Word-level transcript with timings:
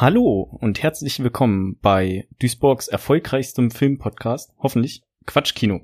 Hallo 0.00 0.48
und 0.60 0.80
herzlich 0.80 1.20
willkommen 1.24 1.76
bei 1.82 2.28
Duisburgs 2.38 2.86
erfolgreichstem 2.86 3.72
Filmpodcast, 3.72 4.54
hoffentlich 4.60 5.02
Quatschkino. 5.26 5.80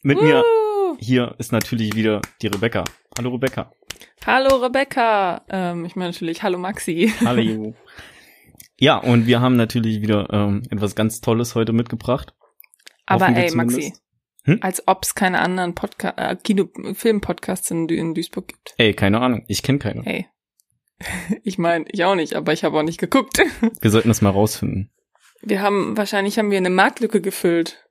Mit 0.00 0.22
mir 0.22 0.42
Uh, 0.42 0.96
hier 0.98 1.34
ist 1.36 1.52
natürlich 1.52 1.94
wieder 1.94 2.22
die 2.40 2.46
Rebecca. 2.46 2.84
Hallo 3.18 3.32
Rebecca. 3.32 3.70
hallo 4.24 4.56
Rebecca. 4.56 5.44
Ähm, 5.50 5.84
ich 5.84 5.94
meine 5.94 6.12
natürlich 6.12 6.42
Hallo 6.42 6.56
Maxi. 6.56 7.12
Hallo. 7.22 7.74
ja, 8.78 8.96
und 8.96 9.26
wir 9.26 9.42
haben 9.42 9.56
natürlich 9.56 10.00
wieder 10.00 10.26
ähm, 10.32 10.62
etwas 10.70 10.94
ganz 10.94 11.20
Tolles 11.20 11.54
heute 11.54 11.74
mitgebracht. 11.74 12.34
Aber 13.04 13.26
ey 13.26 13.54
Maxi, 13.54 13.72
zumindest. 13.78 14.02
Hm? 14.44 14.58
als 14.62 14.88
ob 14.88 15.02
es 15.02 15.14
keine 15.14 15.40
anderen 15.40 15.74
Podcast, 15.74 16.14
äh, 16.16 16.34
Kino, 16.42 16.70
Film-Podcasts 16.94 17.70
in, 17.70 17.90
in 17.90 18.14
Duisburg 18.14 18.48
gibt. 18.48 18.74
Ey, 18.78 18.94
keine 18.94 19.20
Ahnung, 19.20 19.44
ich 19.48 19.62
kenne 19.62 19.80
keine. 19.80 20.00
Hey. 20.00 20.28
Ich 21.42 21.58
meine, 21.58 21.84
ich 21.90 22.04
auch 22.04 22.14
nicht, 22.14 22.34
aber 22.34 22.52
ich 22.52 22.64
habe 22.64 22.78
auch 22.78 22.82
nicht 22.82 22.98
geguckt. 23.00 23.38
Wir 23.80 23.90
sollten 23.90 24.08
das 24.08 24.22
mal 24.22 24.30
rausfinden. 24.30 24.90
Wir 25.42 25.60
haben, 25.60 25.96
wahrscheinlich 25.96 26.38
haben 26.38 26.50
wir 26.50 26.56
eine 26.58 26.70
Marktlücke 26.70 27.20
gefüllt. 27.20 27.86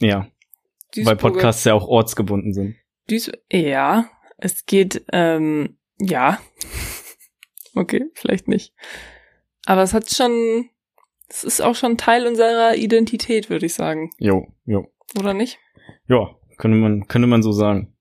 Ja, 0.00 0.18
weil 0.96 1.04
Duisburger- 1.14 1.16
Podcasts 1.16 1.64
ja 1.64 1.72
auch 1.74 1.86
ortsgebunden 1.86 2.52
sind. 2.52 2.76
Duis 3.08 3.30
ja, 3.50 4.10
es 4.36 4.66
geht, 4.66 5.04
ähm, 5.12 5.78
ja. 5.98 6.38
Okay, 7.74 8.06
vielleicht 8.14 8.48
nicht. 8.48 8.74
Aber 9.64 9.82
es 9.82 9.94
hat 9.94 10.10
schon, 10.10 10.68
es 11.28 11.44
ist 11.44 11.60
auch 11.62 11.76
schon 11.76 11.96
Teil 11.96 12.26
unserer 12.26 12.74
Identität, 12.74 13.48
würde 13.48 13.66
ich 13.66 13.74
sagen. 13.74 14.10
Jo, 14.18 14.48
jo. 14.64 14.86
Oder 15.18 15.32
nicht? 15.34 15.58
Ja, 16.08 16.36
könnte 16.58 16.76
man, 16.76 17.06
könnte 17.06 17.28
man 17.28 17.42
so 17.44 17.52
sagen. 17.52 17.96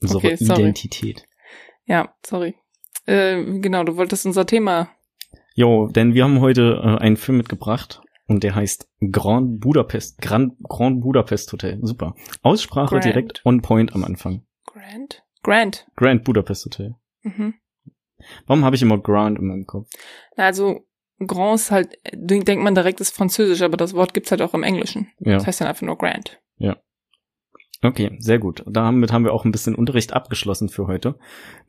Unsere 0.00 0.18
Okay, 0.18 0.36
sorry. 0.36 0.60
Identität. 0.62 1.26
Ja, 1.84 2.14
sorry. 2.24 2.54
Äh, 3.06 3.42
genau, 3.60 3.84
du 3.84 3.96
wolltest 3.96 4.26
unser 4.26 4.46
Thema. 4.46 4.88
Jo, 5.54 5.88
denn 5.88 6.14
wir 6.14 6.24
haben 6.24 6.40
heute 6.40 6.80
äh, 6.82 7.02
einen 7.02 7.16
Film 7.16 7.38
mitgebracht 7.38 8.00
und 8.26 8.42
der 8.42 8.54
heißt 8.54 8.88
Grand 9.12 9.60
Budapest, 9.60 10.20
Grand, 10.20 10.54
Grand 10.68 11.00
Budapest 11.02 11.52
Hotel. 11.52 11.78
Super. 11.82 12.14
Aussprache 12.42 12.90
Grand. 12.90 13.04
direkt 13.04 13.42
on 13.44 13.62
point 13.62 13.94
am 13.94 14.04
Anfang. 14.04 14.42
Grant? 14.66 15.22
Grant. 15.42 15.86
Grand 15.96 16.24
Budapest 16.24 16.64
Hotel. 16.64 16.94
Mhm. 17.22 17.54
Warum 18.46 18.64
habe 18.64 18.74
ich 18.76 18.82
immer 18.82 18.98
Grand 18.98 19.38
in 19.38 19.46
meinem 19.46 19.66
Kopf? 19.66 19.88
Na, 20.36 20.46
Also, 20.46 20.86
Grand 21.24 21.56
ist 21.60 21.70
halt, 21.70 21.98
denkt 22.12 22.62
man 22.62 22.74
direkt 22.74 23.00
ist 23.00 23.14
Französisch, 23.14 23.62
aber 23.62 23.76
das 23.76 23.94
Wort 23.94 24.14
gibt's 24.14 24.30
halt 24.30 24.42
auch 24.42 24.54
im 24.54 24.62
Englischen. 24.62 25.08
Ja, 25.20 25.34
Das 25.34 25.46
heißt 25.46 25.60
dann 25.60 25.68
einfach 25.68 25.82
nur 25.86 25.98
Grant. 25.98 26.40
Okay, 27.84 28.16
sehr 28.18 28.38
gut. 28.38 28.64
Damit 28.66 29.12
haben 29.12 29.24
wir 29.24 29.32
auch 29.32 29.44
ein 29.44 29.52
bisschen 29.52 29.74
Unterricht 29.74 30.12
abgeschlossen 30.12 30.68
für 30.68 30.86
heute. 30.86 31.18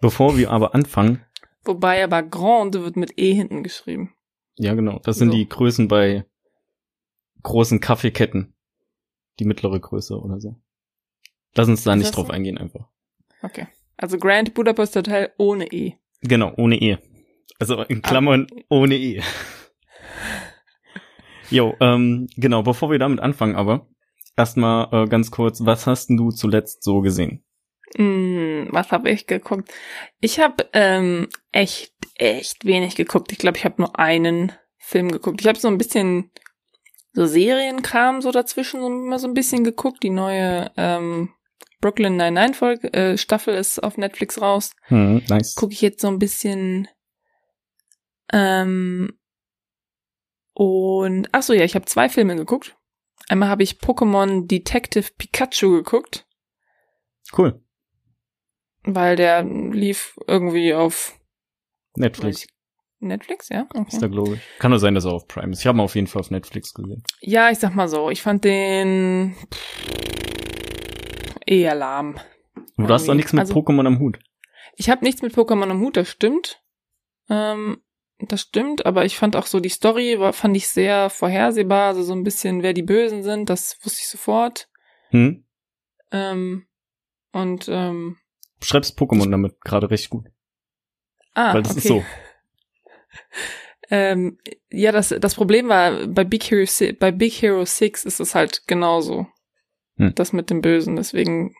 Bevor 0.01 0.37
wir 0.37 0.51
aber 0.51 0.73
anfangen, 0.75 1.23
Wobei 1.63 2.03
aber 2.03 2.21
Grand 2.23 2.75
wird 2.75 2.95
mit 2.95 3.17
E 3.17 3.33
hinten 3.33 3.63
geschrieben. 3.63 4.13
ja 4.57 4.73
genau, 4.75 4.99
das 4.99 5.17
sind 5.17 5.31
So. 5.31 5.35
die 5.37 5.49
Größen 5.49 5.87
bei 5.87 6.25
großen 7.43 7.79
Kaffeeketten. 7.79 8.53
Die 9.39 9.45
mittlere 9.45 9.79
Größe 9.79 10.17
oder 10.19 10.39
so. 10.39 10.55
Lass 11.55 11.67
uns 11.67 11.83
da 11.83 11.93
Ist 11.93 11.99
nicht 11.99 12.15
drauf 12.15 12.27
so? 12.27 12.33
eingehen 12.33 12.57
einfach. 12.57 12.87
Okay. 13.41 13.67
Also 13.97 14.17
Grand 14.17 14.53
Budapest 14.53 14.95
Hotel 14.95 15.31
ohne 15.37 15.71
E. 15.71 15.95
Genau, 16.21 16.53
ohne 16.57 16.79
E. 16.81 16.97
Also 17.59 17.81
in 17.83 18.01
Klammern 18.01 18.47
ohne 18.69 18.95
E. 18.95 19.21
Jo, 21.49 21.75
ähm, 21.79 22.27
genau, 22.35 22.63
bevor 22.63 22.89
wir 22.91 22.99
damit 22.99 23.19
anfangen 23.19 23.55
aber, 23.55 23.87
erstmal 24.37 24.87
äh, 24.91 25.07
ganz 25.07 25.31
kurz, 25.31 25.65
was 25.65 25.87
hast 25.87 26.07
denn 26.07 26.17
du 26.17 26.31
zuletzt 26.31 26.83
so 26.83 27.01
gesehen? 27.01 27.43
Hm, 27.95 28.67
was 28.71 28.91
habe 28.91 29.09
ich 29.09 29.27
geguckt? 29.27 29.71
Ich 30.19 30.39
habe 30.39 30.67
ähm, 30.73 31.29
echt, 31.51 31.93
echt 32.15 32.65
wenig 32.65 32.95
geguckt. 32.95 33.31
Ich 33.31 33.37
glaube, 33.37 33.57
ich 33.57 33.65
habe 33.65 33.81
nur 33.81 33.97
einen 33.97 34.51
Film 34.77 35.11
geguckt. 35.11 35.41
Ich 35.41 35.47
habe 35.47 35.59
so 35.59 35.67
ein 35.67 35.77
bisschen 35.77 36.31
so 37.13 37.25
Serienkram 37.25 38.21
so 38.21 38.31
dazwischen 38.31 38.81
so, 38.81 38.87
immer 38.87 39.19
so 39.19 39.27
ein 39.27 39.33
bisschen 39.33 39.63
geguckt. 39.63 40.03
Die 40.03 40.09
neue 40.09 40.71
ähm, 40.75 41.33
Brooklyn 41.79 42.17
Nine-Nine 42.17 42.53
Folge, 42.53 42.91
äh, 42.93 43.17
Staffel 43.17 43.55
ist 43.55 43.81
auf 43.81 43.97
Netflix 43.97 44.41
raus. 44.41 44.71
Hm, 44.87 45.23
nice. 45.29 45.55
Gucke 45.55 45.73
ich 45.73 45.81
jetzt 45.81 46.01
so 46.01 46.07
ein 46.07 46.19
bisschen. 46.19 46.87
Ähm, 48.33 49.17
und 50.53 51.29
ach 51.31 51.43
so 51.43 51.53
ja, 51.53 51.63
ich 51.63 51.75
habe 51.75 51.85
zwei 51.85 52.09
Filme 52.09 52.35
geguckt. 52.35 52.75
Einmal 53.29 53.49
habe 53.49 53.63
ich 53.63 53.73
Pokémon 53.79 54.47
Detective 54.47 55.09
Pikachu 55.17 55.71
geguckt. 55.71 56.27
Cool. 57.37 57.61
Weil 58.83 59.15
der 59.15 59.43
lief 59.43 60.15
irgendwie 60.27 60.73
auf 60.73 61.19
Netflix 61.95 62.45
Netflix, 62.99 63.49
ja? 63.49 63.61
ist 63.61 63.75
Okay. 63.75 63.97
da, 63.99 64.07
glaube 64.07 64.35
ich. 64.35 64.41
Kann 64.59 64.71
nur 64.71 64.79
sein, 64.79 64.95
dass 64.95 65.05
er 65.05 65.13
auf 65.13 65.27
Prime 65.27 65.51
ist. 65.51 65.59
Ich 65.59 65.67
habe 65.67 65.77
ihn 65.77 65.81
auf 65.81 65.95
jeden 65.95 66.07
Fall 66.07 66.21
auf 66.21 66.31
Netflix 66.31 66.73
gesehen. 66.73 67.03
Ja, 67.19 67.49
ich 67.51 67.59
sag 67.59 67.75
mal 67.75 67.87
so, 67.87 68.09
ich 68.09 68.21
fand 68.21 68.43
den 68.43 69.35
eher 71.45 71.75
lahm. 71.75 72.19
Du 72.77 72.87
hast 72.87 73.07
doch 73.07 73.13
nichts 73.13 73.33
mit 73.33 73.41
Also- 73.41 73.53
Pokémon 73.53 73.85
am 73.85 73.99
Hut. 73.99 74.19
Ich 74.75 74.89
habe 74.89 75.03
nichts 75.05 75.21
mit 75.21 75.33
Pokémon 75.33 75.69
am 75.69 75.79
Hut, 75.81 75.97
das 75.97 76.09
stimmt. 76.09 76.61
Ähm, 77.29 77.81
das 78.19 78.41
stimmt, 78.41 78.85
aber 78.85 79.05
ich 79.05 79.17
fand 79.17 79.35
auch 79.35 79.45
so 79.45 79.59
die 79.59 79.69
Story 79.69 80.19
war, 80.19 80.33
fand 80.33 80.55
ich 80.55 80.67
sehr 80.67 81.09
vorhersehbar, 81.09 81.89
also 81.89 82.03
so 82.03 82.13
ein 82.13 82.23
bisschen, 82.23 82.63
wer 82.63 82.73
die 82.73 82.83
Bösen 82.83 83.23
sind, 83.23 83.49
das 83.49 83.77
wusste 83.83 84.01
ich 84.01 84.07
sofort. 84.07 84.69
Hm? 85.09 85.45
Ähm, 86.11 86.67
und 87.31 87.67
ähm, 87.69 88.17
schreibst 88.61 88.97
Pokémon 88.97 89.29
damit 89.29 89.59
gerade 89.61 89.89
recht 89.91 90.09
gut. 90.09 90.27
ah, 91.33 91.53
weil 91.53 91.63
das 91.63 91.73
okay. 91.73 91.79
ist 91.79 91.87
so. 91.87 92.03
Ähm, 93.89 94.39
ja, 94.71 94.91
das, 94.91 95.09
das 95.09 95.35
Problem 95.35 95.67
war, 95.67 96.07
bei 96.07 96.23
Big 96.23 96.43
Hero, 96.49 96.65
bei 96.99 97.11
Big 97.11 97.33
Hero 97.41 97.65
6 97.65 98.05
ist 98.05 98.19
es 98.19 98.35
halt 98.35 98.67
genauso. 98.67 99.27
Hm. 99.97 100.13
Das 100.15 100.33
mit 100.33 100.49
dem 100.49 100.61
Bösen. 100.61 100.95
Deswegen, 100.95 101.55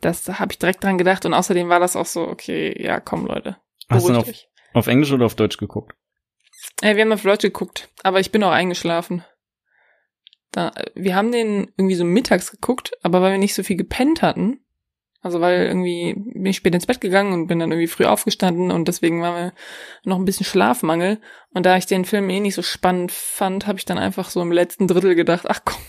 das 0.00 0.28
habe 0.28 0.52
ich 0.52 0.58
direkt 0.58 0.82
dran 0.82 0.98
gedacht. 0.98 1.24
Und 1.26 1.34
außerdem 1.34 1.68
war 1.68 1.80
das 1.80 1.96
auch 1.96 2.06
so, 2.06 2.26
okay, 2.26 2.74
ja, 2.82 3.00
komm, 3.00 3.26
Leute. 3.26 3.56
Hast 3.88 4.08
du 4.08 4.14
auf. 4.14 4.28
Auf 4.74 4.86
Englisch 4.86 5.12
oder 5.12 5.26
auf 5.26 5.34
Deutsch 5.34 5.56
geguckt? 5.56 5.94
Ey, 6.82 6.96
wir 6.96 7.02
haben 7.02 7.12
auf 7.12 7.22
Deutsch 7.22 7.42
geguckt, 7.42 7.88
aber 8.02 8.20
ich 8.20 8.30
bin 8.32 8.42
auch 8.44 8.50
eingeschlafen. 8.50 9.24
Da, 10.52 10.72
wir 10.94 11.16
haben 11.16 11.32
den 11.32 11.72
irgendwie 11.76 11.96
so 11.96 12.04
mittags 12.04 12.50
geguckt, 12.50 12.92
aber 13.02 13.20
weil 13.22 13.32
wir 13.32 13.38
nicht 13.38 13.54
so 13.54 13.62
viel 13.62 13.76
gepennt 13.76 14.22
hatten, 14.22 14.60
also 15.20 15.40
weil 15.40 15.66
irgendwie 15.66 16.14
bin 16.14 16.46
ich 16.46 16.56
spät 16.56 16.74
ins 16.74 16.86
Bett 16.86 17.00
gegangen 17.00 17.32
und 17.32 17.46
bin 17.46 17.58
dann 17.58 17.72
irgendwie 17.72 17.88
früh 17.88 18.04
aufgestanden 18.04 18.70
und 18.70 18.86
deswegen 18.86 19.20
war 19.22 19.32
mir 19.32 19.52
noch 20.04 20.18
ein 20.18 20.24
bisschen 20.26 20.46
Schlafmangel. 20.46 21.18
Und 21.50 21.64
da 21.66 21.76
ich 21.76 21.86
den 21.86 22.04
Film 22.04 22.28
eh 22.30 22.40
nicht 22.40 22.54
so 22.54 22.62
spannend 22.62 23.10
fand, 23.10 23.66
habe 23.66 23.78
ich 23.78 23.84
dann 23.84 23.98
einfach 23.98 24.28
so 24.30 24.42
im 24.42 24.52
letzten 24.52 24.86
Drittel 24.86 25.14
gedacht, 25.14 25.46
ach 25.48 25.60
komm, 25.64 25.80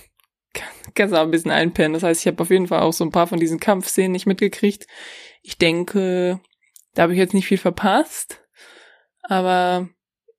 kann- 0.53 0.67
kannst 0.95 1.13
du 1.13 1.17
auch 1.17 1.23
ein 1.23 1.31
bisschen 1.31 1.51
einpennen. 1.51 1.93
Das 1.93 2.03
heißt, 2.03 2.21
ich 2.21 2.27
habe 2.27 2.41
auf 2.41 2.49
jeden 2.49 2.67
Fall 2.67 2.79
auch 2.79 2.93
so 2.93 3.03
ein 3.03 3.11
paar 3.11 3.27
von 3.27 3.39
diesen 3.39 3.59
Kampfszenen 3.59 4.13
nicht 4.13 4.25
mitgekriegt. 4.25 4.87
Ich 5.43 5.57
denke, 5.57 6.39
da 6.95 7.03
habe 7.03 7.13
ich 7.13 7.19
jetzt 7.19 7.33
nicht 7.33 7.47
viel 7.47 7.57
verpasst. 7.57 8.41
Aber 9.27 9.89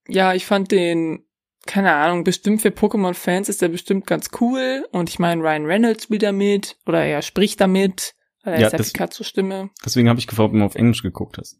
ja, 0.08 0.34
ich 0.34 0.46
fand 0.46 0.70
den, 0.70 1.24
keine 1.66 1.94
Ahnung, 1.94 2.24
bestimmt 2.24 2.62
für 2.62 2.68
Pokémon-Fans 2.68 3.48
ist 3.48 3.62
der 3.62 3.68
bestimmt 3.68 4.06
ganz 4.06 4.30
cool. 4.40 4.86
Und 4.92 5.08
ich 5.08 5.18
meine, 5.18 5.42
Ryan 5.42 5.66
Reynolds 5.66 6.04
spielt 6.04 6.22
da 6.22 6.32
mit 6.32 6.76
oder 6.86 7.04
er 7.04 7.22
spricht 7.22 7.60
damit, 7.60 8.14
weil 8.44 8.54
er 8.54 8.60
Ja, 8.60 8.66
ist 8.68 8.72
ja 8.72 8.78
Pikachu-Stimme. 8.78 9.70
Deswegen 9.84 10.08
habe 10.08 10.18
ich 10.18 10.26
gefragt, 10.26 10.50
ob 10.50 10.58
du 10.58 10.64
auf 10.64 10.74
Englisch 10.76 11.02
geguckt 11.02 11.38
hast. 11.38 11.58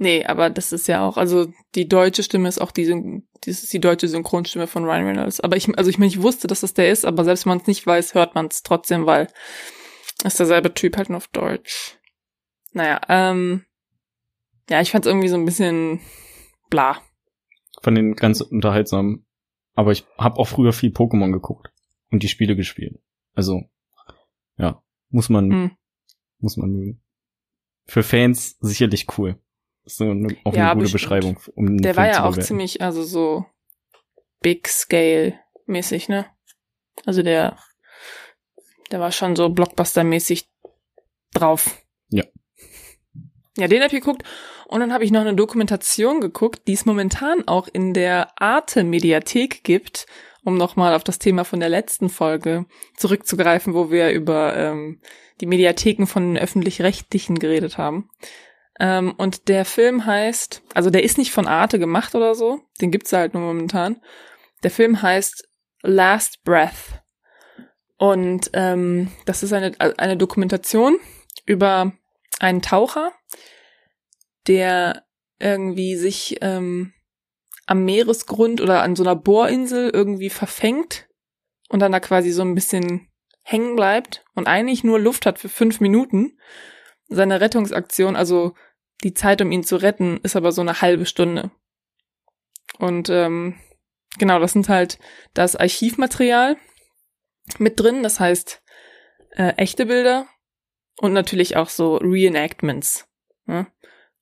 Nee, 0.00 0.24
aber 0.24 0.48
das 0.48 0.72
ist 0.72 0.86
ja 0.86 1.04
auch, 1.04 1.16
also 1.16 1.52
die 1.74 1.88
deutsche 1.88 2.22
Stimme 2.22 2.48
ist 2.48 2.60
auch 2.60 2.70
die, 2.70 3.22
das 3.40 3.64
ist 3.64 3.72
die 3.72 3.80
deutsche 3.80 4.06
Synchronstimme 4.06 4.68
von 4.68 4.84
Ryan 4.84 5.06
Reynolds. 5.06 5.40
Aber 5.40 5.56
ich, 5.56 5.76
also 5.76 5.90
ich 5.90 5.98
meine, 5.98 6.10
ich 6.10 6.22
wusste, 6.22 6.46
dass 6.46 6.60
das 6.60 6.74
der 6.74 6.92
ist, 6.92 7.04
aber 7.04 7.24
selbst 7.24 7.46
wenn 7.46 7.50
man 7.50 7.58
es 7.58 7.66
nicht 7.66 7.84
weiß, 7.84 8.14
hört 8.14 8.36
man 8.36 8.46
es 8.46 8.62
trotzdem, 8.62 9.06
weil 9.06 9.26
ist 10.24 10.38
derselbe 10.38 10.74
Typ 10.74 10.96
halt 10.96 11.08
nur 11.10 11.16
auf 11.16 11.28
Deutsch. 11.28 11.98
Naja, 12.72 13.00
ähm, 13.08 13.64
ja, 14.68 14.80
ich 14.80 14.90
fand 14.90 15.04
es 15.06 15.10
irgendwie 15.10 15.28
so 15.28 15.36
ein 15.36 15.44
bisschen 15.44 16.00
bla. 16.70 17.00
Fand 17.82 17.96
den 17.96 18.14
ganz 18.14 18.40
unterhaltsam. 18.40 19.24
Aber 19.74 19.92
ich 19.92 20.04
habe 20.18 20.38
auch 20.38 20.48
früher 20.48 20.72
viel 20.72 20.90
Pokémon 20.90 21.30
geguckt 21.32 21.70
und 22.10 22.22
die 22.24 22.28
Spiele 22.28 22.56
gespielt. 22.56 23.00
Also, 23.34 23.62
ja, 24.56 24.82
muss 25.10 25.28
man, 25.28 25.50
Hm. 25.50 25.70
muss 26.40 26.56
man 26.56 26.70
mögen. 26.70 27.02
Für 27.86 28.02
Fans 28.02 28.56
sicherlich 28.60 29.06
cool. 29.16 29.40
Ist 29.84 29.98
so 29.98 30.10
eine, 30.10 30.36
auch 30.44 30.52
Ja, 30.54 30.72
eine 30.72 30.80
gute 30.80 30.92
bestimmt. 30.92 30.92
Beschreibung, 30.92 31.40
um 31.54 31.78
Der 31.78 31.94
Film 31.94 32.06
war 32.06 32.12
ja 32.12 32.24
auch 32.24 32.36
ziemlich, 32.36 32.82
also 32.82 33.04
so 33.04 33.46
Big 34.40 34.66
Scale 34.68 35.38
mäßig, 35.66 36.08
ne? 36.08 36.26
Also 37.06 37.22
der, 37.22 37.56
der 38.90 38.98
war 39.00 39.12
schon 39.12 39.36
so 39.36 39.46
Blockbuster-mäßig 39.48 40.48
drauf. 41.32 41.80
Ja. 42.10 42.24
Ja, 43.58 43.66
den 43.66 43.82
hab 43.82 43.92
ich 43.92 44.00
geguckt. 44.00 44.22
Und 44.66 44.80
dann 44.80 44.92
habe 44.92 45.04
ich 45.04 45.10
noch 45.10 45.22
eine 45.22 45.34
Dokumentation 45.34 46.20
geguckt, 46.20 46.62
die 46.68 46.74
es 46.74 46.86
momentan 46.86 47.46
auch 47.48 47.68
in 47.72 47.92
der 47.92 48.40
Arte-Mediathek 48.40 49.64
gibt, 49.64 50.06
um 50.44 50.56
nochmal 50.56 50.94
auf 50.94 51.02
das 51.02 51.18
Thema 51.18 51.44
von 51.44 51.58
der 51.58 51.68
letzten 51.68 52.08
Folge 52.08 52.66
zurückzugreifen, 52.96 53.74
wo 53.74 53.90
wir 53.90 54.10
über 54.12 54.56
ähm, 54.56 55.00
die 55.40 55.46
Mediatheken 55.46 56.06
von 56.06 56.38
öffentlich-rechtlichen 56.38 57.38
geredet 57.38 57.78
haben. 57.78 58.10
Ähm, 58.78 59.14
und 59.16 59.48
der 59.48 59.64
Film 59.64 60.06
heißt, 60.06 60.62
also 60.74 60.90
der 60.90 61.02
ist 61.02 61.18
nicht 61.18 61.32
von 61.32 61.48
Arte 61.48 61.80
gemacht 61.80 62.14
oder 62.14 62.36
so, 62.36 62.60
den 62.80 62.92
gibt's 62.92 63.12
halt 63.12 63.34
nur 63.34 63.42
momentan. 63.42 64.00
Der 64.62 64.70
Film 64.70 65.02
heißt 65.02 65.48
Last 65.82 66.44
Breath. 66.44 67.02
Und 67.96 68.50
ähm, 68.52 69.10
das 69.26 69.42
ist 69.42 69.52
eine, 69.52 69.72
eine 69.78 70.16
Dokumentation 70.16 70.98
über 71.44 71.92
einen 72.38 72.62
Taucher, 72.62 73.12
der 74.46 75.04
irgendwie 75.38 75.96
sich 75.96 76.38
ähm, 76.40 76.92
am 77.66 77.84
Meeresgrund 77.84 78.60
oder 78.60 78.82
an 78.82 78.96
so 78.96 79.04
einer 79.04 79.16
Bohrinsel 79.16 79.90
irgendwie 79.90 80.30
verfängt 80.30 81.08
und 81.68 81.80
dann 81.80 81.92
da 81.92 82.00
quasi 82.00 82.30
so 82.30 82.42
ein 82.42 82.54
bisschen 82.54 83.08
hängen 83.42 83.76
bleibt 83.76 84.24
und 84.34 84.46
eigentlich 84.46 84.84
nur 84.84 84.98
Luft 84.98 85.26
hat 85.26 85.38
für 85.38 85.48
fünf 85.48 85.80
Minuten. 85.80 86.38
Seine 87.08 87.40
Rettungsaktion, 87.40 88.16
also 88.16 88.54
die 89.02 89.14
Zeit, 89.14 89.40
um 89.40 89.52
ihn 89.52 89.64
zu 89.64 89.76
retten, 89.76 90.18
ist 90.22 90.36
aber 90.36 90.52
so 90.52 90.60
eine 90.60 90.80
halbe 90.80 91.06
Stunde. 91.06 91.50
Und 92.78 93.08
ähm, 93.08 93.58
genau, 94.18 94.38
das 94.38 94.52
sind 94.52 94.68
halt 94.68 94.98
das 95.34 95.56
Archivmaterial 95.56 96.56
mit 97.58 97.80
drin, 97.80 98.02
das 98.02 98.20
heißt 98.20 98.62
äh, 99.36 99.54
echte 99.56 99.86
Bilder 99.86 100.26
und 101.00 101.12
natürlich 101.12 101.56
auch 101.56 101.68
so 101.68 101.96
Reenactments. 101.96 103.08
Ne? 103.46 103.66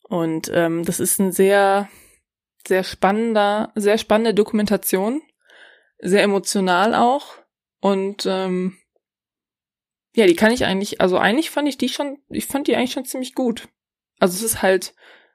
Und 0.08 0.50
ähm, 0.54 0.84
das 0.84 1.00
ist 1.00 1.18
ein 1.18 1.32
sehr, 1.32 1.88
sehr 2.66 2.84
spannender, 2.84 3.72
sehr 3.74 3.98
spannende 3.98 4.34
Dokumentation, 4.34 5.22
sehr 5.98 6.22
emotional 6.22 6.94
auch. 6.94 7.34
Und 7.80 8.26
ähm, 8.26 8.76
ja, 10.14 10.26
die 10.26 10.36
kann 10.36 10.52
ich 10.52 10.64
eigentlich, 10.64 11.00
also 11.00 11.18
eigentlich 11.18 11.50
fand 11.50 11.68
ich 11.68 11.78
die 11.78 11.88
schon, 11.88 12.18
ich 12.28 12.46
fand 12.46 12.68
die 12.68 12.76
eigentlich 12.76 12.92
schon 12.92 13.04
ziemlich 13.04 13.34
gut. 13.34 13.68
Also 14.18 14.36
es 14.36 14.42
ist 14.42 14.62
halt, 14.62 14.94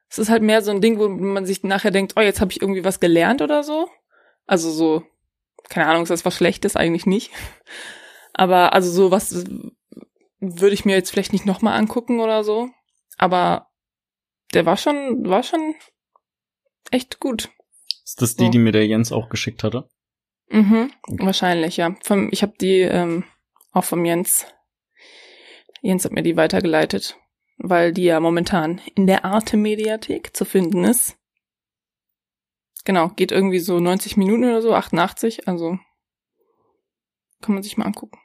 es 0.09 0.19
ist 0.19 0.29
halt 0.29 0.41
mehr 0.43 0.61
so 0.61 0.71
ein 0.71 0.81
Ding, 0.81 0.99
wo 0.99 1.07
man 1.07 1.45
sich 1.45 1.63
nachher 1.63 1.91
denkt, 1.91 2.13
oh, 2.15 2.21
jetzt 2.21 2.41
habe 2.41 2.51
ich 2.51 2.61
irgendwie 2.61 2.83
was 2.83 2.99
gelernt 2.99 3.41
oder 3.41 3.63
so. 3.63 3.89
Also 4.45 4.71
so, 4.71 5.03
keine 5.69 5.87
Ahnung, 5.87 6.03
ist 6.03 6.09
das 6.09 6.25
was 6.25 6.35
Schlechtes? 6.35 6.75
Eigentlich 6.75 7.05
nicht. 7.05 7.31
Aber 8.33 8.73
also 8.73 8.89
so 8.89 9.11
was 9.11 9.45
würde 10.41 10.73
ich 10.73 10.85
mir 10.85 10.95
jetzt 10.95 11.11
vielleicht 11.11 11.31
nicht 11.31 11.45
nochmal 11.45 11.77
angucken 11.77 12.19
oder 12.19 12.43
so. 12.43 12.69
Aber 13.17 13.69
der 14.53 14.65
war 14.65 14.75
schon, 14.75 15.29
war 15.29 15.43
schon 15.43 15.75
echt 16.89 17.19
gut. 17.19 17.49
Ist 18.03 18.21
das 18.21 18.35
die, 18.35 18.45
so. 18.45 18.51
die 18.51 18.59
mir 18.59 18.71
der 18.71 18.87
Jens 18.87 19.11
auch 19.11 19.29
geschickt 19.29 19.63
hatte? 19.63 19.87
Mhm, 20.49 20.91
okay. 21.07 21.25
wahrscheinlich, 21.25 21.77
ja. 21.77 21.95
Ich 22.31 22.41
habe 22.41 22.53
die 22.59 22.81
ähm, 22.81 23.23
auch 23.71 23.85
vom 23.85 24.03
Jens. 24.03 24.45
Jens 25.81 26.03
hat 26.03 26.11
mir 26.11 26.23
die 26.23 26.35
weitergeleitet, 26.35 27.17
weil 27.57 27.93
die 27.93 28.03
ja 28.03 28.19
momentan 28.19 28.81
in 28.95 29.07
der 29.07 29.23
Arte-Mediathek 29.23 30.35
zu 30.35 30.43
finden 30.43 30.83
ist. 30.83 31.17
Genau, 32.83 33.09
geht 33.09 33.31
irgendwie 33.31 33.59
so 33.59 33.79
90 33.79 34.17
Minuten 34.17 34.43
oder 34.43 34.61
so, 34.61 34.73
88, 34.73 35.47
also 35.47 35.77
kann 37.41 37.53
man 37.53 37.63
sich 37.63 37.77
mal 37.77 37.85
angucken. 37.85 38.20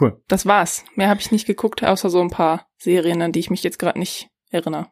Cool. 0.00 0.22
Das 0.28 0.46
war's. 0.46 0.84
Mehr 0.94 1.08
habe 1.08 1.20
ich 1.20 1.32
nicht 1.32 1.46
geguckt, 1.46 1.84
außer 1.84 2.10
so 2.10 2.20
ein 2.20 2.30
paar 2.30 2.66
Serien, 2.78 3.20
an 3.22 3.32
die 3.32 3.40
ich 3.40 3.50
mich 3.50 3.62
jetzt 3.62 3.78
gerade 3.78 3.98
nicht 3.98 4.28
erinnere. 4.50 4.86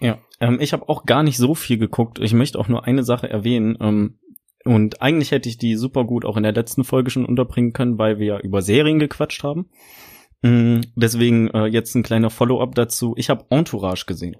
Ja, 0.00 0.18
ähm, 0.40 0.58
ich 0.60 0.72
habe 0.72 0.88
auch 0.88 1.04
gar 1.04 1.22
nicht 1.22 1.36
so 1.36 1.54
viel 1.54 1.78
geguckt. 1.78 2.18
Ich 2.18 2.32
möchte 2.32 2.58
auch 2.58 2.68
nur 2.68 2.84
eine 2.84 3.04
Sache 3.04 3.28
erwähnen. 3.28 3.76
Ähm, 3.80 4.18
und 4.64 5.00
eigentlich 5.00 5.30
hätte 5.30 5.48
ich 5.48 5.58
die 5.58 5.76
super 5.76 6.04
gut 6.04 6.24
auch 6.24 6.36
in 6.36 6.42
der 6.42 6.52
letzten 6.52 6.84
Folge 6.84 7.10
schon 7.10 7.24
unterbringen 7.24 7.72
können, 7.72 7.98
weil 7.98 8.18
wir 8.18 8.26
ja 8.26 8.40
über 8.40 8.62
Serien 8.62 8.98
gequatscht 8.98 9.44
haben. 9.44 9.70
Mhm, 10.42 10.82
deswegen 10.96 11.48
äh, 11.48 11.66
jetzt 11.66 11.94
ein 11.94 12.02
kleiner 12.02 12.30
Follow-up 12.30 12.74
dazu. 12.74 13.14
Ich 13.16 13.30
habe 13.30 13.46
Entourage 13.50 14.06
gesehen. 14.06 14.36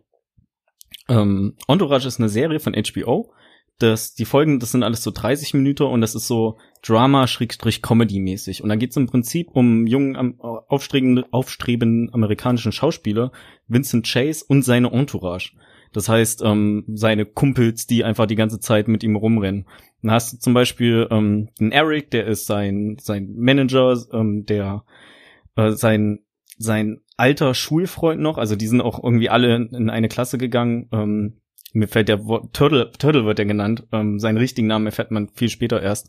Ähm, 1.08 1.56
Entourage 1.68 2.08
ist 2.08 2.18
eine 2.18 2.28
Serie 2.28 2.60
von 2.60 2.74
HBO. 2.74 3.32
Das, 3.80 4.14
die 4.14 4.26
Folgen, 4.26 4.60
das 4.60 4.72
sind 4.72 4.82
alles 4.82 5.02
so 5.02 5.10
30 5.10 5.54
Minuten 5.54 5.84
und 5.84 6.02
das 6.02 6.14
ist 6.14 6.26
so 6.26 6.58
Drama-Comedy-mäßig. 6.82 8.62
Und 8.62 8.68
da 8.68 8.76
geht 8.76 8.90
es 8.90 8.96
im 8.96 9.06
Prinzip 9.06 9.48
um 9.52 9.86
jungen, 9.86 10.38
aufstrebenden, 10.38 11.24
aufstrebenden 11.32 12.12
amerikanischen 12.12 12.72
Schauspieler, 12.72 13.32
Vincent 13.68 14.06
Chase 14.06 14.44
und 14.46 14.62
seine 14.62 14.92
Entourage. 14.92 15.52
Das 15.92 16.08
heißt, 16.08 16.42
ähm, 16.44 16.84
seine 16.92 17.26
Kumpels, 17.26 17.86
die 17.86 18.04
einfach 18.04 18.26
die 18.26 18.36
ganze 18.36 18.60
Zeit 18.60 18.86
mit 18.86 19.02
ihm 19.02 19.16
rumrennen. 19.16 19.66
Dann 20.02 20.12
hast 20.12 20.32
du 20.32 20.38
zum 20.38 20.54
Beispiel 20.54 21.08
ähm, 21.10 21.48
den 21.58 21.72
Eric, 21.72 22.10
der 22.10 22.26
ist 22.26 22.46
sein, 22.46 22.96
sein 23.00 23.34
Manager, 23.34 23.96
ähm, 24.12 24.44
der 24.46 24.84
äh, 25.56 25.72
sein, 25.72 26.20
sein 26.58 27.00
alter 27.16 27.54
Schulfreund 27.54 28.20
noch, 28.20 28.38
also 28.38 28.56
die 28.56 28.66
sind 28.66 28.80
auch 28.80 29.02
irgendwie 29.02 29.28
alle 29.28 29.56
in 29.56 29.90
eine 29.90 30.08
Klasse 30.08 30.38
gegangen. 30.38 30.88
Ähm, 30.92 31.39
mir 31.72 31.88
fällt 31.88 32.08
der 32.08 32.26
Wort, 32.26 32.52
Turtle, 32.52 32.90
Turtle 32.98 33.24
wird 33.24 33.38
er 33.38 33.44
genannt, 33.44 33.84
ähm, 33.92 34.18
seinen 34.18 34.38
richtigen 34.38 34.66
Namen 34.66 34.86
erfährt 34.86 35.10
man 35.10 35.28
viel 35.28 35.48
später 35.48 35.82
erst. 35.82 36.08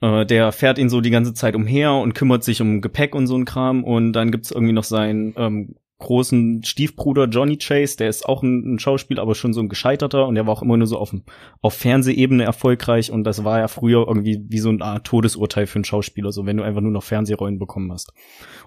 Äh, 0.00 0.26
der 0.26 0.52
fährt 0.52 0.78
ihn 0.78 0.88
so 0.88 1.00
die 1.00 1.10
ganze 1.10 1.34
Zeit 1.34 1.54
umher 1.54 1.92
und 1.94 2.14
kümmert 2.14 2.44
sich 2.44 2.60
um 2.60 2.80
Gepäck 2.80 3.14
und 3.14 3.26
so 3.26 3.36
ein 3.36 3.44
Kram. 3.44 3.84
Und 3.84 4.12
dann 4.12 4.30
gibt's 4.30 4.50
irgendwie 4.50 4.72
noch 4.72 4.84
seinen 4.84 5.34
ähm, 5.36 5.76
großen 6.02 6.64
Stiefbruder 6.64 7.26
Johnny 7.26 7.56
Chase, 7.56 7.96
der 7.96 8.08
ist 8.08 8.28
auch 8.28 8.42
ein, 8.42 8.74
ein 8.74 8.78
Schauspieler, 8.78 9.22
aber 9.22 9.34
schon 9.34 9.52
so 9.52 9.60
ein 9.60 9.68
gescheiterter 9.68 10.26
und 10.26 10.34
der 10.34 10.46
war 10.46 10.52
auch 10.52 10.62
immer 10.62 10.76
nur 10.76 10.88
so 10.88 10.98
auf, 10.98 11.14
auf 11.60 11.74
Fernsehebene 11.74 12.42
erfolgreich 12.42 13.12
und 13.12 13.24
das 13.24 13.44
war 13.44 13.60
ja 13.60 13.68
früher 13.68 14.06
irgendwie 14.08 14.42
wie 14.48 14.58
so 14.58 14.68
ein 14.68 14.82
Art 14.82 15.06
Todesurteil 15.06 15.66
für 15.66 15.76
einen 15.76 15.84
Schauspieler, 15.84 16.32
so 16.32 16.44
wenn 16.44 16.56
du 16.56 16.64
einfach 16.64 16.80
nur 16.80 16.90
noch 16.90 17.04
Fernsehrollen 17.04 17.60
bekommen 17.60 17.92
hast. 17.92 18.12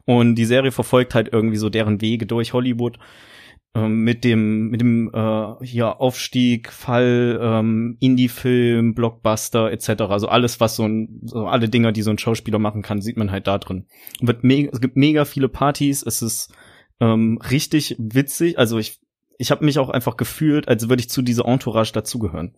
Und 0.05 0.35
die 0.35 0.45
Serie 0.45 0.71
verfolgt 0.71 1.13
halt 1.13 1.29
irgendwie 1.31 1.57
so 1.57 1.69
deren 1.69 1.99
Wege 1.99 2.25
durch 2.25 2.53
Hollywood 2.53 2.99
mit 3.79 4.23
dem 4.23 4.69
mit 4.69 4.81
dem 4.81 5.11
äh, 5.13 5.65
hier 5.65 5.99
Aufstieg, 5.99 6.71
Fall, 6.71 7.39
ähm, 7.41 7.97
Indie-Film, 7.99 8.95
Blockbuster 8.95 9.71
etc. 9.71 10.03
Also 10.03 10.27
alles, 10.27 10.59
was 10.59 10.77
so 10.77 10.87
ein 10.87 11.21
so 11.25 11.47
alle 11.47 11.67
Dinger, 11.67 11.91
die 11.91 12.01
so 12.01 12.11
ein 12.11 12.17
Schauspieler 12.17 12.59
machen 12.59 12.81
kann, 12.81 13.01
sieht 13.01 13.17
man 13.17 13.31
halt 13.31 13.47
da 13.47 13.57
drin. 13.57 13.85
Wird 14.21 14.43
es 14.43 14.81
gibt 14.81 14.95
mega 14.95 15.25
viele 15.25 15.49
Partys. 15.49 16.03
Es 16.03 16.21
ist 16.21 16.53
ähm, 16.99 17.39
richtig 17.51 17.95
witzig. 17.99 18.57
Also 18.57 18.77
ich 18.77 18.99
ich 19.37 19.51
habe 19.51 19.65
mich 19.65 19.77
auch 19.79 19.89
einfach 19.89 20.15
gefühlt, 20.15 20.67
als 20.67 20.87
würde 20.87 21.01
ich 21.01 21.09
zu 21.09 21.21
dieser 21.21 21.45
Entourage 21.45 21.91
dazugehören. 21.91 22.55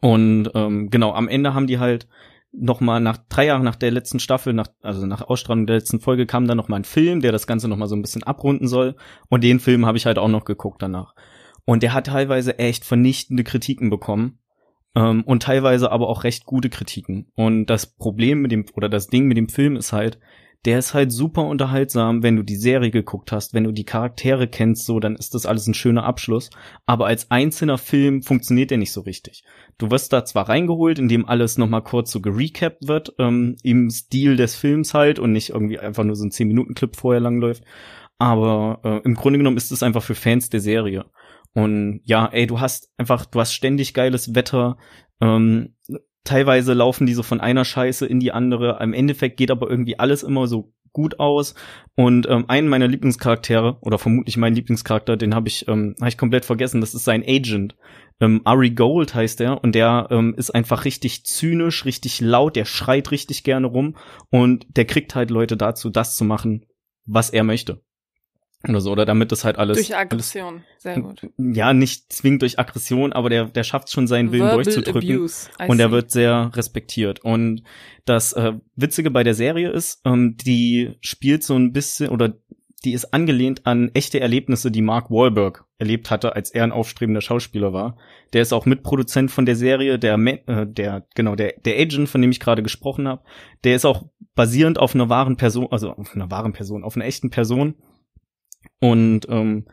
Und 0.00 0.50
ähm, 0.54 0.90
genau 0.90 1.12
am 1.14 1.28
Ende 1.28 1.54
haben 1.54 1.66
die 1.66 1.78
halt 1.78 2.06
noch 2.52 2.80
mal 2.80 3.00
nach 3.00 3.18
drei 3.28 3.46
Jahren 3.46 3.62
nach 3.62 3.76
der 3.76 3.90
letzten 3.90 4.18
Staffel, 4.18 4.52
nach, 4.52 4.68
also 4.82 5.06
nach 5.06 5.22
Ausstrahlung 5.22 5.66
der 5.66 5.76
letzten 5.76 6.00
Folge, 6.00 6.26
kam 6.26 6.46
dann 6.46 6.56
noch 6.56 6.68
mal 6.68 6.76
ein 6.76 6.84
Film, 6.84 7.20
der 7.20 7.32
das 7.32 7.46
Ganze 7.46 7.68
noch 7.68 7.76
mal 7.76 7.86
so 7.86 7.94
ein 7.94 8.02
bisschen 8.02 8.24
abrunden 8.24 8.66
soll. 8.66 8.96
Und 9.28 9.44
den 9.44 9.60
Film 9.60 9.86
habe 9.86 9.98
ich 9.98 10.06
halt 10.06 10.18
auch 10.18 10.28
noch 10.28 10.44
geguckt 10.44 10.82
danach. 10.82 11.14
Und 11.64 11.82
der 11.82 11.94
hat 11.94 12.06
teilweise 12.06 12.58
echt 12.58 12.84
vernichtende 12.84 13.44
Kritiken 13.44 13.90
bekommen. 13.90 14.38
Ähm, 14.96 15.22
und 15.22 15.44
teilweise 15.44 15.92
aber 15.92 16.08
auch 16.08 16.24
recht 16.24 16.44
gute 16.44 16.70
Kritiken. 16.70 17.30
Und 17.36 17.66
das 17.66 17.86
Problem 17.86 18.42
mit 18.42 18.50
dem, 18.50 18.64
oder 18.74 18.88
das 18.88 19.06
Ding 19.06 19.26
mit 19.26 19.36
dem 19.36 19.48
Film 19.48 19.76
ist 19.76 19.92
halt, 19.92 20.18
der 20.66 20.78
ist 20.78 20.92
halt 20.92 21.10
super 21.10 21.46
unterhaltsam, 21.46 22.22
wenn 22.22 22.36
du 22.36 22.42
die 22.42 22.56
Serie 22.56 22.90
geguckt 22.90 23.32
hast, 23.32 23.54
wenn 23.54 23.64
du 23.64 23.72
die 23.72 23.84
Charaktere 23.84 24.46
kennst, 24.46 24.84
so, 24.84 25.00
dann 25.00 25.16
ist 25.16 25.34
das 25.34 25.46
alles 25.46 25.66
ein 25.66 25.74
schöner 25.74 26.04
Abschluss. 26.04 26.50
Aber 26.84 27.06
als 27.06 27.30
einzelner 27.30 27.78
Film 27.78 28.22
funktioniert 28.22 28.70
der 28.70 28.76
nicht 28.78 28.92
so 28.92 29.00
richtig. 29.00 29.42
Du 29.78 29.90
wirst 29.90 30.12
da 30.12 30.24
zwar 30.24 30.50
reingeholt, 30.50 30.98
indem 30.98 31.26
alles 31.26 31.56
nochmal 31.56 31.82
kurz 31.82 32.10
so 32.10 32.20
gerecapt 32.20 32.86
wird, 32.88 33.14
ähm, 33.18 33.56
im 33.62 33.88
Stil 33.88 34.36
des 34.36 34.54
Films 34.54 34.92
halt 34.92 35.18
und 35.18 35.32
nicht 35.32 35.50
irgendwie 35.50 35.78
einfach 35.78 36.04
nur 36.04 36.16
so 36.16 36.24
ein 36.24 36.30
10-Minuten-Clip 36.30 36.94
vorher 36.94 37.20
langläuft. 37.20 37.64
Aber 38.18 38.80
äh, 38.84 39.00
im 39.04 39.14
Grunde 39.14 39.38
genommen 39.38 39.56
ist 39.56 39.72
es 39.72 39.82
einfach 39.82 40.02
für 40.02 40.14
Fans 40.14 40.50
der 40.50 40.60
Serie. 40.60 41.06
Und 41.54 42.02
ja, 42.04 42.26
ey, 42.26 42.46
du 42.46 42.60
hast 42.60 42.90
einfach, 42.98 43.24
du 43.24 43.40
hast 43.40 43.54
ständig 43.54 43.94
geiles 43.94 44.34
Wetter. 44.34 44.76
Ähm, 45.22 45.74
teilweise 46.24 46.74
laufen 46.74 47.06
die 47.06 47.14
so 47.14 47.22
von 47.22 47.40
einer 47.40 47.64
Scheiße 47.64 48.06
in 48.06 48.20
die 48.20 48.32
andere. 48.32 48.78
Im 48.82 48.92
Endeffekt 48.92 49.36
geht 49.36 49.50
aber 49.50 49.70
irgendwie 49.70 49.98
alles 49.98 50.22
immer 50.22 50.46
so 50.46 50.72
gut 50.92 51.20
aus. 51.20 51.54
Und 51.96 52.28
ähm, 52.28 52.44
einen 52.48 52.68
meiner 52.68 52.88
Lieblingscharaktere, 52.88 53.78
oder 53.80 53.98
vermutlich 53.98 54.36
mein 54.36 54.54
Lieblingscharakter, 54.54 55.16
den 55.16 55.34
habe 55.34 55.48
ich, 55.48 55.68
ähm, 55.68 55.94
hab 56.00 56.08
ich 56.08 56.18
komplett 56.18 56.44
vergessen, 56.44 56.80
das 56.80 56.94
ist 56.94 57.04
sein 57.04 57.24
Agent. 57.26 57.76
Ähm, 58.20 58.42
Ari 58.44 58.70
Gold 58.70 59.14
heißt 59.14 59.40
er 59.40 59.62
und 59.62 59.74
der 59.74 60.08
ähm, 60.10 60.34
ist 60.36 60.50
einfach 60.50 60.84
richtig 60.84 61.24
zynisch, 61.24 61.84
richtig 61.84 62.20
laut, 62.20 62.56
der 62.56 62.64
schreit 62.64 63.10
richtig 63.12 63.44
gerne 63.44 63.66
rum 63.66 63.96
und 64.30 64.66
der 64.76 64.84
kriegt 64.84 65.14
halt 65.14 65.30
Leute 65.30 65.56
dazu, 65.56 65.88
das 65.88 66.16
zu 66.16 66.24
machen, 66.24 66.66
was 67.06 67.30
er 67.30 67.44
möchte 67.44 67.80
oder 68.68 68.80
so, 68.80 68.92
oder 68.92 69.06
damit 69.06 69.32
das 69.32 69.44
halt 69.44 69.58
alles. 69.58 69.78
Durch 69.78 69.96
Aggression, 69.96 70.54
alles, 70.54 70.82
sehr 70.82 71.00
gut. 71.00 71.26
Ja, 71.38 71.72
nicht 71.72 72.12
zwingend 72.12 72.42
durch 72.42 72.58
Aggression, 72.58 73.12
aber 73.12 73.30
der, 73.30 73.46
der 73.46 73.64
schafft 73.64 73.90
schon 73.90 74.06
seinen 74.06 74.32
Willen 74.32 74.42
Verbal 74.42 74.64
durchzudrücken. 74.64 75.16
Abuse, 75.16 75.48
und 75.66 75.78
der 75.78 75.90
wird 75.90 76.10
sehr 76.10 76.50
respektiert. 76.54 77.20
Und 77.20 77.62
das 78.04 78.34
äh, 78.34 78.52
Witzige 78.76 79.10
bei 79.10 79.24
der 79.24 79.34
Serie 79.34 79.70
ist, 79.70 80.02
ähm, 80.04 80.36
die 80.36 80.96
spielt 81.00 81.42
so 81.42 81.56
ein 81.56 81.72
bisschen, 81.72 82.10
oder 82.10 82.34
die 82.84 82.92
ist 82.92 83.12
angelehnt 83.12 83.66
an 83.66 83.90
echte 83.94 84.20
Erlebnisse, 84.20 84.70
die 84.70 84.82
Mark 84.82 85.10
Wahlberg 85.10 85.64
erlebt 85.78 86.10
hatte, 86.10 86.34
als 86.34 86.50
er 86.50 86.64
ein 86.64 86.72
aufstrebender 86.72 87.20
Schauspieler 87.20 87.72
war. 87.72 87.96
Der 88.32 88.42
ist 88.42 88.52
auch 88.52 88.66
Mitproduzent 88.66 89.30
von 89.30 89.46
der 89.46 89.56
Serie, 89.56 89.98
der, 89.98 90.18
äh, 90.18 90.66
der 90.66 91.06
genau 91.14 91.34
der 91.34 91.54
der 91.64 91.78
Agent, 91.78 92.08
von 92.08 92.20
dem 92.20 92.30
ich 92.30 92.40
gerade 92.40 92.62
gesprochen 92.62 93.08
habe. 93.08 93.22
Der 93.64 93.74
ist 93.74 93.86
auch 93.86 94.04
basierend 94.34 94.78
auf 94.78 94.94
einer 94.94 95.08
wahren 95.08 95.36
Person, 95.36 95.68
also 95.70 95.92
auf 95.92 96.14
einer 96.14 96.30
wahren 96.30 96.52
Person, 96.52 96.84
auf 96.84 96.96
einer 96.96 97.06
echten 97.06 97.30
Person 97.30 97.74
und 98.80 99.26
ähm, 99.28 99.66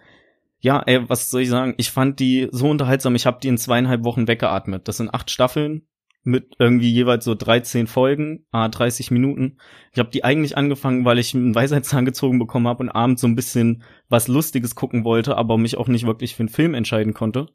ja, 0.60 0.82
ey, 0.86 1.08
was 1.10 1.30
soll 1.30 1.42
ich 1.42 1.50
sagen? 1.50 1.76
Ich 1.78 1.92
fand 1.92 2.20
die 2.20 2.48
so 2.52 2.70
unterhaltsam. 2.70 3.16
Ich 3.16 3.26
habe 3.26 3.40
die 3.42 3.48
in 3.48 3.58
zweieinhalb 3.58 4.04
Wochen 4.04 4.28
weggeatmet. 4.28 4.88
Das 4.88 4.98
sind 4.98 5.14
acht 5.14 5.30
Staffeln 5.30 5.88
mit 6.24 6.56
irgendwie 6.60 6.92
jeweils 6.92 7.24
so 7.24 7.36
13 7.36 7.88
Folgen, 7.88 8.46
ah, 8.52 8.68
30 8.68 9.12
Minuten. 9.12 9.60
Ich 9.94 10.00
habe 10.00 10.10
die 10.10 10.26
eigentlich 10.26 10.58
angefangen, 10.58 11.06
weil 11.06 11.20
ich 11.20 11.34
einen 11.34 11.56
Weisheitszahn 11.56 12.04
gezogen 12.04 12.38
bekommen 12.38 12.68
habe 12.68 12.84
und 12.84 12.90
abends 12.90 13.22
so 13.22 13.28
ein 13.28 13.36
bisschen 13.36 13.84
was 14.10 14.28
Lustiges 14.28 14.76
gucken 14.76 15.06
wollte, 15.06 15.38
aber 15.38 15.58
mich 15.58 15.78
auch 15.78 15.88
nicht 15.88 16.06
wirklich 16.06 16.36
für 16.36 16.42
einen 16.42 16.50
Film 16.50 16.74
entscheiden 16.74 17.14
konnte. 17.14 17.48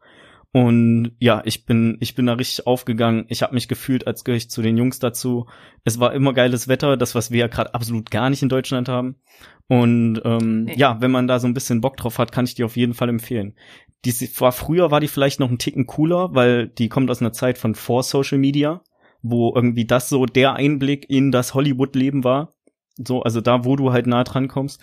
Und 0.55 1.13
ja, 1.19 1.41
ich 1.47 1.65
bin, 1.65 1.97
ich 2.01 2.15
bin 2.15 2.27
da 2.27 2.35
richtig 2.35 2.67
aufgegangen. 2.67 3.25
Ich 3.29 3.43
habe 3.43 3.55
mich 3.55 3.69
gefühlt, 3.69 4.07
als 4.07 4.23
gehöre 4.23 4.37
ich 4.37 4.51
zu 4.51 4.61
den 4.61 4.77
Jungs 4.77 4.99
dazu. 4.99 5.47
Es 5.85 5.99
war 5.99 6.13
immer 6.13 6.35
geiles 6.35 6.69
Wetter, 6.69 6.99
das, 6.99 7.15
was 7.15 7.31
wir 7.31 7.41
ja 7.41 7.47
gerade 7.47 7.75
absolut 7.75 8.11
gar 8.11 8.29
nicht 8.29 8.43
in 8.43 8.51
Deutschland 8.51 8.87
haben. 8.89 9.17
Und 9.69 10.21
ähm, 10.27 10.65
nee. 10.65 10.75
ja, 10.77 11.01
wenn 11.01 11.11
man 11.11 11.27
da 11.27 11.41
so 11.41 11.47
ein 11.47 11.55
bisschen 11.55 11.81
Bock 11.81 11.97
drauf 11.97 12.19
hat, 12.19 12.33
kann 12.33 12.45
ich 12.45 12.55
die 12.55 12.65
auf 12.65 12.77
jeden 12.77 12.93
Fall 12.93 13.09
empfehlen. 13.09 13.55
Die 14.05 14.13
war 14.39 14.53
früher 14.53 14.91
war 14.91 15.01
die 15.01 15.09
vielleicht 15.09 15.41
noch 15.41 15.51
ein 15.51 15.59
Ticken 15.59 15.87
cooler, 15.87 16.35
weil 16.35 16.69
die 16.69 16.91
kommt 16.91 17.11
aus 17.11 17.23
einer 17.23 17.33
Zeit 17.33 17.57
von 17.57 17.75
vor 17.75 18.03
Social 18.03 18.37
Media, 18.37 18.83
wo 19.23 19.55
irgendwie 19.55 19.87
das 19.87 20.11
so 20.11 20.27
der 20.27 20.55
Einblick 20.55 21.09
in 21.09 21.33
das 21.33 21.55
Hollywood-Leben 21.55 22.25
war. 22.25 22.55
So, 22.99 23.23
also 23.23 23.41
da, 23.41 23.65
wo 23.65 23.77
du 23.77 23.91
halt 23.93 24.07
nah 24.07 24.23
dran 24.23 24.49
kommst 24.49 24.83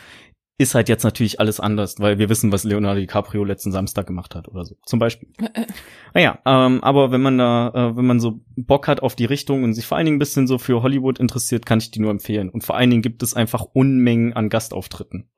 ist 0.60 0.76
halt 0.76 0.90
jetzt 0.90 1.04
natürlich 1.04 1.40
alles 1.40 1.62
anders, 1.62 2.00
weil 2.00 2.20
wir 2.20 2.28
wissen, 2.28 2.52
was 2.52 2.66
Leonardo 2.66 3.00
DiCaprio 3.00 3.46
letzten 3.46 3.72
Samstag 3.72 4.06
gemacht 4.06 4.36
hat 4.36 4.50
oder 4.50 4.66
so, 4.66 4.76
zum 4.86 5.00
Beispiel. 5.00 5.30
naja, 6.14 6.40
ähm, 6.46 6.84
aber 6.84 7.12
wenn 7.12 7.22
man 7.22 7.38
da, 7.38 7.70
äh, 7.70 7.96
wenn 7.96 8.06
man 8.06 8.20
so 8.20 8.42
Bock 8.58 8.90
hat 8.90 9.02
auf 9.02 9.16
die 9.16 9.24
Richtung 9.24 9.64
und 9.64 9.74
sich 9.74 9.86
vor 9.86 9.98
allen 9.98 10.04
Dingen 10.04 10.18
ein 10.18 10.20
bisschen 10.20 10.48
so 10.48 10.58
für 10.58 10.84
Hollywood 10.84 11.18
interessiert, 11.18 11.66
kann 11.66 11.80
ich 11.80 11.92
die 11.92 12.02
nur 12.02 12.12
empfehlen. 12.12 12.50
Und 12.50 12.66
vor 12.66 12.76
allen 12.76 12.90
Dingen 12.90 13.02
gibt 13.02 13.24
es 13.24 13.36
einfach 13.36 13.68
Unmengen 13.72 14.34
an 14.34 14.50
Gastauftritten. 14.50 15.30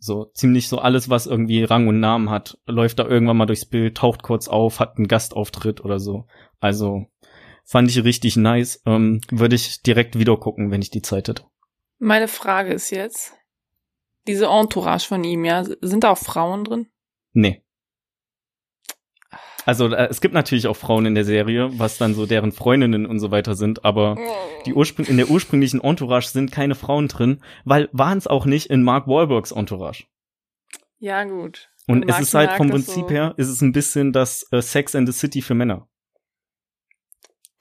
So 0.00 0.32
ziemlich 0.34 0.68
so 0.68 0.78
alles, 0.78 1.08
was 1.08 1.28
irgendwie 1.28 1.62
Rang 1.62 1.86
und 1.86 2.00
Namen 2.00 2.28
hat, 2.28 2.58
läuft 2.66 2.98
da 2.98 3.06
irgendwann 3.06 3.36
mal 3.36 3.46
durchs 3.46 3.66
Bild, 3.66 3.98
taucht 3.98 4.24
kurz 4.24 4.48
auf, 4.48 4.80
hat 4.80 4.96
einen 4.96 5.06
Gastauftritt 5.06 5.84
oder 5.84 6.00
so. 6.00 6.26
Also 6.58 7.06
fand 7.64 7.88
ich 7.88 8.02
richtig 8.02 8.34
nice. 8.34 8.82
Ähm, 8.84 9.20
Würde 9.30 9.54
ich 9.54 9.82
direkt 9.82 10.18
wieder 10.18 10.36
gucken, 10.36 10.72
wenn 10.72 10.82
ich 10.82 10.90
die 10.90 11.02
Zeit 11.02 11.28
hätte. 11.28 11.44
Meine 12.00 12.26
Frage 12.26 12.72
ist 12.72 12.90
jetzt, 12.90 13.34
diese 14.30 14.46
Entourage 14.46 15.06
von 15.06 15.24
ihm, 15.24 15.44
ja, 15.44 15.64
sind 15.64 16.04
da 16.04 16.10
auch 16.10 16.18
Frauen 16.18 16.64
drin? 16.64 16.86
Nee. 17.32 17.62
Also 19.66 19.88
äh, 19.88 20.08
es 20.08 20.20
gibt 20.20 20.34
natürlich 20.34 20.66
auch 20.66 20.76
Frauen 20.76 21.06
in 21.06 21.14
der 21.14 21.24
Serie, 21.24 21.70
was 21.78 21.98
dann 21.98 22.14
so 22.14 22.26
deren 22.26 22.52
Freundinnen 22.52 23.06
und 23.06 23.18
so 23.18 23.30
weiter 23.30 23.54
sind, 23.54 23.84
aber 23.84 24.16
die 24.66 24.74
Urspr 24.74 25.08
in 25.08 25.16
der 25.16 25.30
ursprünglichen 25.30 25.80
Entourage 25.80 26.28
sind 26.28 26.50
keine 26.50 26.74
Frauen 26.74 27.08
drin, 27.08 27.42
weil 27.64 27.88
waren 27.92 28.18
es 28.18 28.26
auch 28.26 28.46
nicht 28.46 28.66
in 28.70 28.82
Mark 28.82 29.06
Wahlbergs 29.06 29.52
Entourage. 29.52 30.04
Ja, 30.98 31.24
gut. 31.24 31.68
Und 31.86 32.08
es 32.08 32.20
ist 32.20 32.34
halt 32.34 32.52
vom 32.52 32.70
Prinzip 32.70 33.04
so 33.04 33.10
her, 33.10 33.34
ist 33.36 33.48
es 33.48 33.62
ein 33.62 33.72
bisschen 33.72 34.12
das 34.12 34.46
äh, 34.52 34.62
Sex 34.62 34.94
and 34.94 35.08
the 35.08 35.12
City 35.12 35.42
für 35.42 35.54
Männer. 35.54 35.88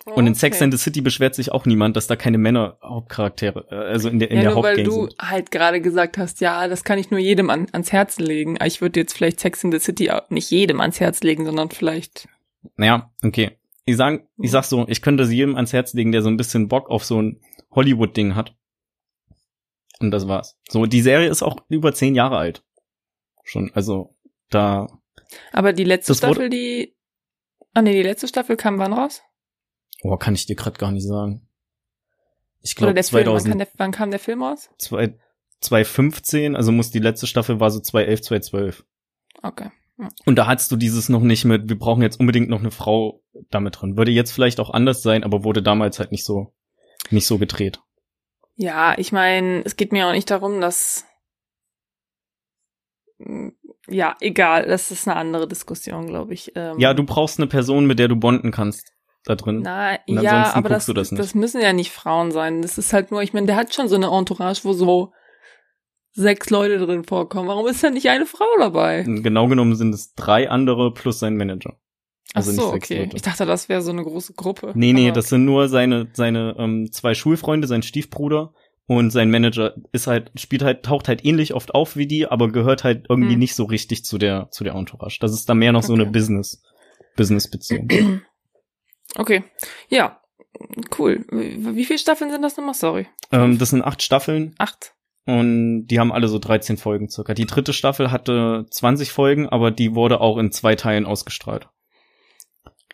Und 0.06 0.27
in 0.27 0.36
Sex 0.36 0.62
and 0.62 0.74
the 0.74 0.77
City 0.77 1.01
beschwert 1.01 1.36
sich 1.36 1.51
auch 1.51 1.65
niemand, 1.65 1.96
dass 1.96 2.08
da 2.08 2.15
keine 2.15 2.38
Männer 2.38 2.77
Hauptcharaktere, 2.82 3.68
äh, 3.70 3.75
also 3.75 4.10
in 4.10 4.20
der, 4.20 4.32
in 4.32 4.38
ja, 4.38 4.44
der 4.44 4.51
nur 4.51 4.58
Hauptgang 4.63 4.77
weil 4.77 4.84
du 4.84 5.10
halt 5.20 5.51
gerade 5.51 5.82
gesagt 5.82 6.18
hast, 6.18 6.41
ja, 6.41 6.68
das 6.68 6.84
kann 6.84 6.98
ich 6.98 7.12
nur 7.12 7.20
jedem 7.20 7.50
an, 7.50 7.68
ans 7.72 7.91
Herz 7.91 8.18
legen. 8.18 8.58
Ich 8.63 8.82
würde 8.82 9.00
jetzt 9.00 9.13
vielleicht 9.13 9.39
Sex 9.39 9.63
in 9.63 9.72
the 9.72 9.79
City 9.79 10.12
nicht 10.29 10.50
jedem 10.51 10.82
ans 10.82 11.00
Herz 11.00 11.22
legen, 11.22 11.46
sondern 11.46 11.70
vielleicht. 11.70 12.27
Naja, 12.75 13.12
okay. 13.24 13.58
Ich 13.86 13.98
sag, 13.98 14.27
ich 14.38 14.51
sag 14.51 14.65
so, 14.65 14.86
ich 14.88 15.01
könnte 15.01 15.25
sie 15.25 15.38
jedem 15.38 15.56
ans 15.56 15.74
Herz 15.74 15.94
legen, 15.94 16.12
der 16.12 16.22
so 16.22 16.29
ein 16.29 16.38
bisschen 16.38 16.68
Bock 16.68 16.89
auf 16.89 17.03
so 17.03 17.22
ein 17.22 17.41
Hollywood-Ding 17.72 18.36
hat. 18.36 18.56
Und 20.00 20.12
das 20.12 20.27
war's. 20.27 20.58
So, 20.70 20.86
die 20.86 21.01
Serie 21.01 21.29
ist 21.29 21.44
auch 21.44 21.58
über 21.68 21.94
zehn 21.94 22.15
Jahre 22.15 22.38
alt. 22.38 22.63
Schon, 23.44 23.72
also, 23.74 24.15
da. 24.50 24.88
Aber 25.51 25.74
die 25.74 25.84
letzte 25.84 26.15
Staffel, 26.15 26.50
die, 26.50 26.96
ah 27.74 27.82
nee, 27.82 27.94
die 27.94 28.08
letzte 28.08 28.27
Staffel 28.27 28.56
kam 28.56 28.77
wann 28.77 28.94
raus? 28.94 29.22
Oh, 30.03 30.15
kann 30.18 30.36
ich 30.36 30.46
dir 30.46 30.56
gerade 30.56 30.77
gar 30.77 30.91
nicht 30.91 31.06
sagen. 31.06 31.48
Ich 32.62 32.75
glaube 32.75 33.01
2000. 33.01 33.41
Film, 33.41 33.51
wann, 33.51 33.58
der, 33.58 33.68
wann, 33.77 33.91
kam 33.91 34.12
der 34.12 34.20
Film 34.20 34.44
aus? 34.44 34.70
2015, 34.77 36.56
also 36.56 36.72
muss 36.72 36.91
die 36.91 37.00
letzte 37.00 37.27
Staffel 37.27 37.60
war 37.60 37.72
so 37.72 37.79
2011, 37.79 38.22
2012. 38.22 38.86
Okay. 39.41 39.72
Ja. 39.98 40.10
Und 40.25 40.36
da 40.38 40.48
hattest 40.48 40.72
du 40.72 40.77
dieses 40.77 41.10
noch 41.10 41.22
nicht 41.22 41.44
mit, 41.46 41.68
wir 41.68 41.77
brauchen 41.77 42.01
jetzt 42.01 42.20
unbedingt 42.20 42.50
noch 42.50 42.60
eine 42.60 42.72
Frau 42.72 43.22
damit 43.50 43.82
drin. 43.82 43.98
Würde 43.98 44.12
jetzt 44.12 44.32
vielleicht 44.32 44.60
auch 44.60 44.70
anders 44.70 45.01
sein, 45.01 45.24
aber 45.24 45.44
wurde 45.44 45.62
damals 45.62 46.00
halt 46.00 46.12
nicht 46.12 46.24
so, 46.24 46.53
nicht 47.10 47.27
so 47.27 47.38
gedreht. 47.38 47.82
Ja, 48.56 48.98
ich 48.98 49.12
meine, 49.12 49.62
es 49.65 49.75
geht 49.75 49.91
mir 49.91 50.08
auch 50.08 50.13
nicht 50.13 50.29
darum, 50.29 50.62
dass 50.62 51.06
ja, 53.89 54.15
egal, 54.22 54.65
das 54.65 54.91
ist 54.91 55.08
eine 55.08 55.18
andere 55.18 55.48
Diskussion, 55.48 56.08
glaube 56.08 56.34
ich. 56.34 56.53
Ähm, 56.56 56.79
ja, 56.79 56.94
du 56.94 57.03
brauchst 57.03 57.38
eine 57.38 57.48
Person, 57.48 57.86
mit 57.86 58.00
der 58.00 58.08
du 58.08 58.15
bonden 58.15 58.51
kannst 58.51 58.94
da 59.26 59.36
drin. 59.36 59.62
Na, 59.64 60.00
ja, 60.08 60.54
aber 60.54 60.70
das, 60.70 60.86
das, 60.86 61.10
das, 61.10 61.36
müssen 61.36 61.62
ja 61.62 61.74
nicht 61.74 61.92
Frauen 61.92 62.32
sein. 62.32 62.62
Das 62.62 62.78
ist 62.78 62.94
halt 62.94 63.12
nur, 63.12 63.22
ich 63.22 63.34
meine, 63.34 63.48
der 63.48 63.56
hat 63.56 63.74
schon 63.74 63.88
so 63.88 63.96
eine 63.96 64.08
Entourage, 64.08 64.62
wo 64.64 64.74
so 64.74 65.12
sechs 66.12 66.50
Leute 66.50 66.78
drin 66.78 67.04
vorkommen. 67.04 67.48
Warum 67.48 67.68
ist 67.68 67.84
da 67.84 67.90
nicht 67.90 68.10
eine 68.10 68.26
Frau 68.26 68.48
dabei? 68.58 69.04
Genau 69.04 69.48
genommen 69.48 69.76
sind 69.76 69.94
es 69.94 70.14
drei 70.16 70.50
andere 70.50 70.94
plus 70.94 71.20
sein 71.20 71.38
Manager. 71.38 71.78
Also 72.34 72.52
Ach 72.52 72.56
so, 72.56 72.74
okay. 72.74 73.04
Leute. 73.04 73.16
Ich 73.16 73.22
dachte, 73.24 73.46
das 73.46 73.70
wäre 73.70 73.82
so 73.82 73.92
eine 73.92 74.04
große 74.04 74.34
Gruppe. 74.34 74.72
Nee, 74.76 74.94
nee, 74.94 75.12
das 75.12 75.30
sind 75.30 75.46
nur 75.46 75.68
seine, 75.68 76.10
seine 76.14 76.56
ähm, 76.60 76.92
zwei 76.92 77.16
Schulfreunde, 77.16 77.68
sein 77.68 77.82
Stiefbruder 77.82 78.54
und 78.86 79.12
sein 79.12 79.32
Manager 79.32 79.74
ist 79.92 80.08
halt, 80.08 80.32
spielt 80.36 80.62
halt, 80.62 80.84
taucht 80.84 81.08
halt 81.08 81.26
ähnlich 81.26 81.54
oft 81.54 81.74
auf 81.74 81.96
wie 81.96 82.08
die, 82.08 82.28
aber 82.28 82.52
gehört 82.52 82.84
halt 82.84 83.08
irgendwie 83.10 83.34
hm. 83.34 83.40
nicht 83.40 83.56
so 83.56 83.64
richtig 83.64 84.06
zu 84.06 84.18
der, 84.18 84.50
zu 84.52 84.64
der 84.64 84.76
Entourage. 84.76 85.18
Das 85.20 85.34
ist 85.34 85.50
da 85.50 85.56
mehr 85.56 85.72
noch 85.72 85.80
okay. 85.80 85.88
so 85.88 85.94
eine 85.94 86.06
Business, 86.06 86.62
Business-Beziehung. 87.16 87.88
Okay. 89.16 89.44
Ja, 89.89 90.22
cool. 90.98 91.25
Wie 91.32 91.86
viele 91.86 92.00
Staffeln 92.00 92.32
sind 92.32 92.42
das 92.42 92.58
nochmal? 92.58 92.74
Sorry. 92.74 93.08
Ähm, 93.32 93.58
das 93.58 93.72
sind 93.72 93.84
acht 93.84 94.01
Staffeln. 94.01 94.56
Acht. 94.58 94.94
Und 95.25 95.88
die 95.88 96.00
haben 96.00 96.12
alle 96.12 96.28
so 96.28 96.39
13 96.39 96.78
Folgen 96.78 97.10
circa. 97.10 97.34
Die 97.34 97.46
dritte 97.46 97.74
Staffel 97.74 98.12
hatte 98.12 98.66
20 98.70 99.12
Folgen, 99.12 99.48
aber 99.48 99.70
die 99.70 99.94
wurde 99.94 100.22
auch 100.22 100.38
in 100.38 100.51
zwei 100.51 100.75
Teilen 100.75 101.06
ausgestrahlt. 101.06 101.70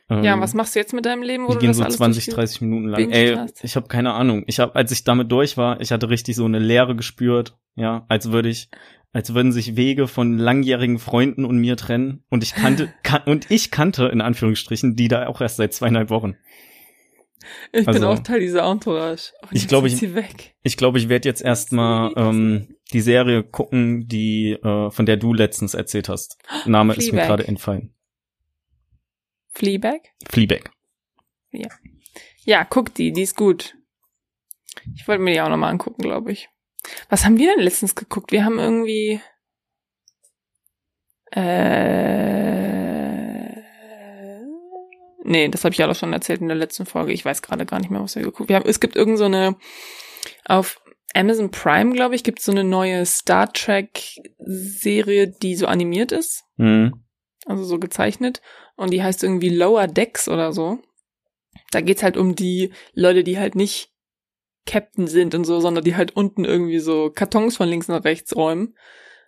Ja, 0.09 0.33
ähm, 0.33 0.41
was 0.41 0.53
machst 0.53 0.75
du 0.75 0.79
jetzt 0.79 0.93
mit 0.93 1.05
deinem 1.05 1.23
Leben? 1.23 1.47
Wo 1.47 1.53
die 1.53 1.59
gehen 1.59 1.73
so 1.73 1.83
20, 1.83 2.27
30 2.27 2.61
Minuten 2.61 2.87
lang. 2.89 3.09
Ey, 3.09 3.35
hast? 3.35 3.63
ich 3.63 3.75
habe 3.75 3.87
keine 3.87 4.13
Ahnung. 4.13 4.43
Ich 4.45 4.59
habe, 4.59 4.75
als 4.75 4.91
ich 4.91 5.03
damit 5.03 5.31
durch 5.31 5.57
war, 5.57 5.81
ich 5.81 5.91
hatte 5.91 6.09
richtig 6.09 6.35
so 6.35 6.45
eine 6.45 6.59
Leere 6.59 6.95
gespürt, 6.95 7.57
ja, 7.75 8.05
als 8.07 8.31
würde 8.31 8.49
ich, 8.49 8.69
als 9.15 9.33
würden 9.33 9.53
sich 9.53 9.77
Wege 9.77 10.09
von 10.09 10.37
langjährigen 10.37 10.99
Freunden 10.99 11.45
und 11.45 11.57
mir 11.57 11.77
trennen. 11.77 12.25
Und 12.29 12.43
ich 12.43 12.53
kannte, 12.53 12.93
kan 13.03 13.21
und 13.23 13.49
ich 13.49 13.71
kannte 13.71 14.07
in 14.07 14.19
Anführungsstrichen 14.19 14.97
die 14.97 15.07
da 15.07 15.27
auch 15.27 15.39
erst 15.39 15.55
seit 15.55 15.73
zweieinhalb 15.73 16.09
Wochen. 16.09 16.35
Ich 17.71 17.87
also, 17.87 17.97
bin 17.97 18.09
auch 18.09 18.19
Teil 18.19 18.41
dieser 18.41 18.69
Entourage. 18.69 19.31
Und 19.41 19.55
ich 19.55 19.69
glaube, 19.69 19.87
ich, 19.87 20.03
ich 20.63 20.75
glaube, 20.75 20.97
ich 20.97 21.07
werde 21.07 21.29
jetzt 21.29 21.41
erstmal 21.41 22.11
ähm, 22.17 22.75
die 22.91 22.99
Serie 22.99 23.43
gucken, 23.43 24.09
die 24.09 24.51
äh, 24.51 24.91
von 24.91 25.05
der 25.05 25.15
du 25.15 25.33
letztens 25.33 25.75
erzählt 25.75 26.09
hast. 26.09 26.37
Name 26.65 26.93
Fleabag. 26.93 27.07
ist 27.07 27.13
mir 27.13 27.21
gerade 27.21 27.47
entfallen. 27.47 27.93
Fleabag? 29.53 30.01
Fleabag. 30.27 30.71
Ja. 31.53 31.69
Ja, 32.43 32.65
guck 32.65 32.93
die, 32.93 33.13
die 33.13 33.21
ist 33.21 33.37
gut. 33.37 33.77
Ich 34.93 35.07
wollte 35.07 35.23
mir 35.23 35.31
die 35.31 35.39
auch 35.39 35.47
nochmal 35.47 35.71
angucken, 35.71 36.01
glaube 36.01 36.33
ich. 36.33 36.49
Was 37.09 37.25
haben 37.25 37.37
wir 37.37 37.53
denn 37.53 37.63
letztens 37.63 37.95
geguckt? 37.95 38.31
Wir 38.31 38.45
haben 38.45 38.59
irgendwie. 38.59 39.21
Äh. 41.31 41.65
Nee, 45.23 45.47
das 45.49 45.63
habe 45.63 45.73
ich 45.73 45.79
ja 45.79 45.89
auch 45.89 45.95
schon 45.95 46.13
erzählt 46.13 46.41
in 46.41 46.47
der 46.47 46.57
letzten 46.57 46.85
Folge. 46.85 47.11
Ich 47.11 47.25
weiß 47.25 47.41
gerade 47.41 47.65
gar 47.65 47.79
nicht 47.79 47.89
mehr, 47.89 48.01
was 48.01 48.15
wir 48.15 48.23
geguckt 48.23 48.51
haben. 48.51 48.69
Es 48.69 48.79
gibt 48.79 48.95
irgend 48.95 49.17
so 49.17 49.25
eine. 49.25 49.55
Auf 50.45 50.81
Amazon 51.15 51.49
Prime, 51.49 51.93
glaube 51.93 52.15
ich, 52.15 52.23
gibt 52.23 52.39
es 52.39 52.45
so 52.45 52.51
eine 52.51 52.63
neue 52.63 53.05
Star 53.05 53.51
Trek-Serie, 53.51 55.27
die 55.27 55.55
so 55.55 55.65
animiert 55.65 56.11
ist. 56.11 56.43
Mhm. 56.57 57.05
Also 57.45 57.63
so 57.63 57.79
gezeichnet 57.79 58.41
und 58.75 58.91
die 58.91 59.01
heißt 59.01 59.23
irgendwie 59.23 59.49
Lower 59.49 59.87
Decks 59.87 60.27
oder 60.27 60.51
so. 60.51 60.79
Da 61.71 61.81
geht's 61.81 62.03
halt 62.03 62.17
um 62.17 62.35
die 62.35 62.73
Leute, 62.93 63.23
die 63.23 63.39
halt 63.39 63.55
nicht 63.55 63.94
Captain 64.65 65.07
sind 65.07 65.35
und 65.35 65.45
so, 65.45 65.59
sondern 65.59 65.83
die 65.83 65.95
halt 65.95 66.15
unten 66.15 66.45
irgendwie 66.45 66.79
so 66.79 67.11
Kartons 67.13 67.57
von 67.57 67.69
links 67.69 67.87
nach 67.87 68.03
rechts 68.03 68.35
räumen. 68.35 68.75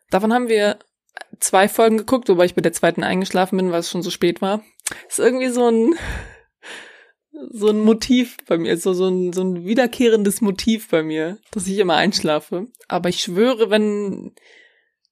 Davon 0.10 0.34
haben 0.34 0.50
wir 0.50 0.80
zwei 1.40 1.68
Folgen 1.68 1.98
geguckt, 1.98 2.30
wobei 2.30 2.46
ich 2.46 2.56
bei 2.56 2.62
der 2.62 2.74
zweiten 2.74 3.04
eingeschlafen 3.04 3.58
bin, 3.58 3.72
weil 3.72 3.82
es 3.82 3.90
schon 3.92 4.02
so 4.02 4.10
spät 4.10 4.42
war. 4.42 4.64
Ist 5.08 5.20
irgendwie 5.20 5.50
so 5.50 5.70
ein 5.70 5.96
so 7.52 7.70
ein 7.70 7.82
Motiv 7.82 8.38
bei 8.48 8.58
mir, 8.58 8.78
so, 8.78 8.94
so, 8.94 9.08
ein, 9.08 9.34
so 9.34 9.42
ein 9.44 9.66
wiederkehrendes 9.66 10.42
Motiv 10.42 10.90
bei 10.90 11.04
mir, 11.04 11.38
dass 11.52 11.68
ich 11.68 11.78
immer 11.78 11.96
einschlafe. 11.96 12.68
Aber 12.88 13.10
ich 13.10 13.20
schwöre, 13.20 13.70
wenn, 13.70 14.34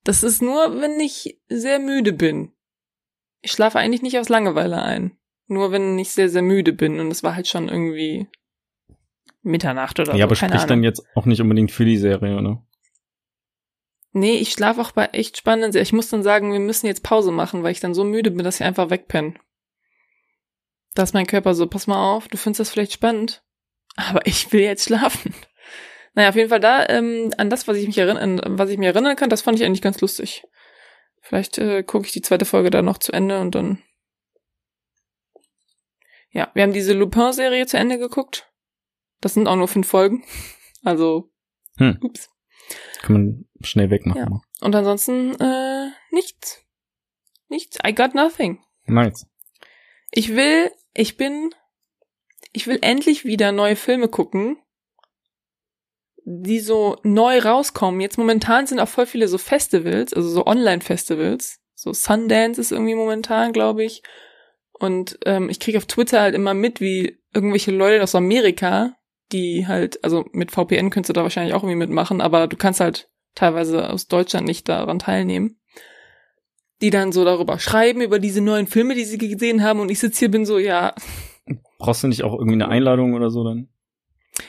das 0.04 0.24
ist 0.24 0.42
nur, 0.42 0.82
wenn 0.82 1.00
ich 1.00 1.40
sehr 1.50 1.80
müde 1.80 2.14
bin. 2.14 2.52
Ich 3.42 3.52
schlafe 3.52 3.78
eigentlich 3.78 4.02
nicht 4.02 4.18
aus 4.18 4.30
Langeweile 4.30 4.82
ein. 4.82 5.18
Nur 5.48 5.72
wenn 5.72 6.00
ich 6.00 6.12
sehr, 6.12 6.30
sehr 6.30 6.42
müde 6.42 6.74
bin 6.74 7.00
und 7.00 7.12
es 7.12 7.22
war 7.22 7.36
halt 7.36 7.48
schon 7.48 7.70
irgendwie 7.70 8.28
Mitternacht 9.46 10.00
oder 10.00 10.10
ja, 10.10 10.14
so. 10.14 10.20
Ja, 10.20 10.26
aber 10.26 10.36
spricht 10.36 10.70
dann 10.70 10.84
jetzt 10.84 11.04
auch 11.16 11.26
nicht 11.26 11.42
unbedingt 11.42 11.72
für 11.72 11.86
die 11.86 11.98
Serie, 11.98 12.38
oder? 12.38 12.64
Nee, 14.12 14.38
ich 14.38 14.52
schlafe 14.52 14.82
auch 14.82 14.92
bei 14.92 15.06
echt 15.08 15.38
spannenden 15.38 15.72
Serien. 15.72 15.86
Ich 15.86 15.94
muss 15.94 16.10
dann 16.10 16.24
sagen, 16.24 16.52
wir 16.52 16.60
müssen 16.60 16.88
jetzt 16.88 17.04
Pause 17.04 17.32
machen, 17.32 17.64
weil 17.64 17.72
ich 17.72 17.80
dann 17.80 17.94
so 17.94 18.04
müde 18.04 18.32
bin, 18.32 18.44
dass 18.44 18.60
ich 18.60 18.66
einfach 18.66 18.90
wegpenne. 18.90 19.36
Da 20.94 21.04
ist 21.04 21.14
mein 21.14 21.28
Körper 21.28 21.54
so, 21.54 21.68
pass 21.68 21.88
mal 21.88 22.16
auf, 22.16 22.28
du 22.30 22.38
findest 22.38 22.62
das 22.62 22.70
vielleicht 22.70 22.94
spannend, 22.94 23.44
aber 23.98 24.26
ich 24.26 24.52
will 24.52 24.62
jetzt 24.62 24.86
schlafen. 24.86 25.34
Naja, 26.18 26.30
auf 26.30 26.36
jeden 26.38 26.48
Fall 26.48 26.62
da, 26.62 26.88
ähm, 26.88 27.34
an 27.38 27.50
das, 27.50 27.68
was 27.68 27.76
ich 27.76 27.88
mich 27.88 27.98
erinnern, 27.98 28.40
was 28.58 28.70
ich 28.70 28.78
mir 28.78 28.86
erinnern 28.86 29.18
kann, 29.18 29.30
das 29.30 29.42
fand 29.42 29.60
ich 29.60 29.66
eigentlich 29.66 29.82
ganz 29.82 30.00
lustig. 30.00 30.46
Vielleicht 31.20 31.58
äh, 31.58 31.84
gucke 31.84 32.06
ich 32.06 32.14
die 32.14 32.22
zweite 32.22 32.46
Folge 32.46 32.70
da 32.70 32.82
noch 32.82 33.00
zu 33.00 33.12
Ende 33.12 33.42
und 33.42 33.54
dann. 33.54 33.84
Ja, 36.30 36.52
wir 36.54 36.64
haben 36.64 36.72
diese 36.72 36.94
Lupin-Serie 36.94 37.66
zu 37.66 37.76
Ende 37.76 37.98
geguckt. 37.98 38.50
Das 39.22 39.34
sind 39.34 39.48
auch 39.48 39.56
nur 39.56 39.68
fünf 39.68 39.88
Folgen. 39.88 40.24
Also, 40.84 41.32
Hm. 41.78 41.98
ups. 42.02 42.30
Kann 43.02 43.14
man 43.14 43.46
schnell 43.62 43.90
wegmachen. 43.90 44.22
Ja. 44.22 44.42
Und 44.62 44.76
ansonsten, 44.76 45.36
äh, 45.40 45.90
nichts. 46.12 46.62
Nichts. 47.50 47.78
I 47.86 47.94
got 47.94 48.14
nothing. 48.16 48.60
Nice. 48.86 49.28
Ich 50.12 50.36
will, 50.36 50.72
ich 50.94 51.18
bin, 51.18 51.54
ich 52.54 52.68
will 52.68 52.80
endlich 52.82 53.26
wieder 53.26 53.52
neue 53.52 53.76
Filme 53.76 54.08
gucken, 54.08 54.58
die 56.24 56.60
so 56.60 56.98
neu 57.04 57.40
rauskommen. 57.40 58.02
Jetzt 58.02 58.18
momentan 58.18 58.66
sind 58.68 58.80
auch 58.80 58.88
voll 58.88 59.06
viele 59.06 59.28
so 59.28 59.38
Festivals, 59.38 60.14
also 60.14 60.30
so 60.30 60.46
Online-Festivals. 60.46 61.60
So 61.76 61.94
Sundance 61.94 62.60
ist 62.60 62.72
irgendwie 62.72 62.96
momentan, 62.96 63.54
glaube 63.54 63.84
ich. 63.84 64.02
Und 64.72 65.20
ähm, 65.26 65.50
ich 65.50 65.60
kriege 65.60 65.78
auf 65.78 65.86
Twitter 65.86 66.22
halt 66.22 66.34
immer 66.36 66.54
mit, 66.54 66.82
wie 66.82 67.20
irgendwelche 67.34 67.72
Leute 67.72 68.02
aus 68.02 68.16
Amerika, 68.16 68.96
die 69.32 69.68
halt, 69.68 70.04
also 70.04 70.26
mit 70.32 70.52
VPN 70.52 70.90
könntest 70.90 71.10
du 71.10 71.14
da 71.14 71.24
wahrscheinlich 71.24 71.54
auch 71.54 71.64
irgendwie 71.64 71.78
mitmachen, 71.78 72.22
aber 72.22 72.48
du 72.48 72.58
kannst 72.58 72.80
halt 72.80 73.10
teilweise 73.34 73.90
aus 73.90 74.08
Deutschland 74.08 74.48
nicht 74.48 74.70
daran 74.70 75.00
teilnehmen. 75.00 75.60
Die 76.82 76.90
dann 76.90 77.12
so 77.12 77.24
darüber 77.24 77.58
schreiben, 77.58 78.02
über 78.02 78.20
diese 78.20 78.42
neuen 78.42 78.68
Filme, 78.68 78.96
die 78.96 79.06
sie 79.06 79.18
gesehen 79.18 79.64
haben. 79.64 79.80
Und 79.80 79.90
ich 79.90 80.00
sitze 80.00 80.20
hier, 80.20 80.32
bin 80.32 80.46
so, 80.46 80.58
ja, 80.58 80.94
Brauchst 81.78 82.04
du 82.04 82.08
nicht 82.08 82.24
auch 82.24 82.34
irgendwie 82.34 82.54
eine 82.54 82.70
Einladung 82.70 83.14
oder 83.14 83.30
so 83.30 83.44
dann? 83.44 83.70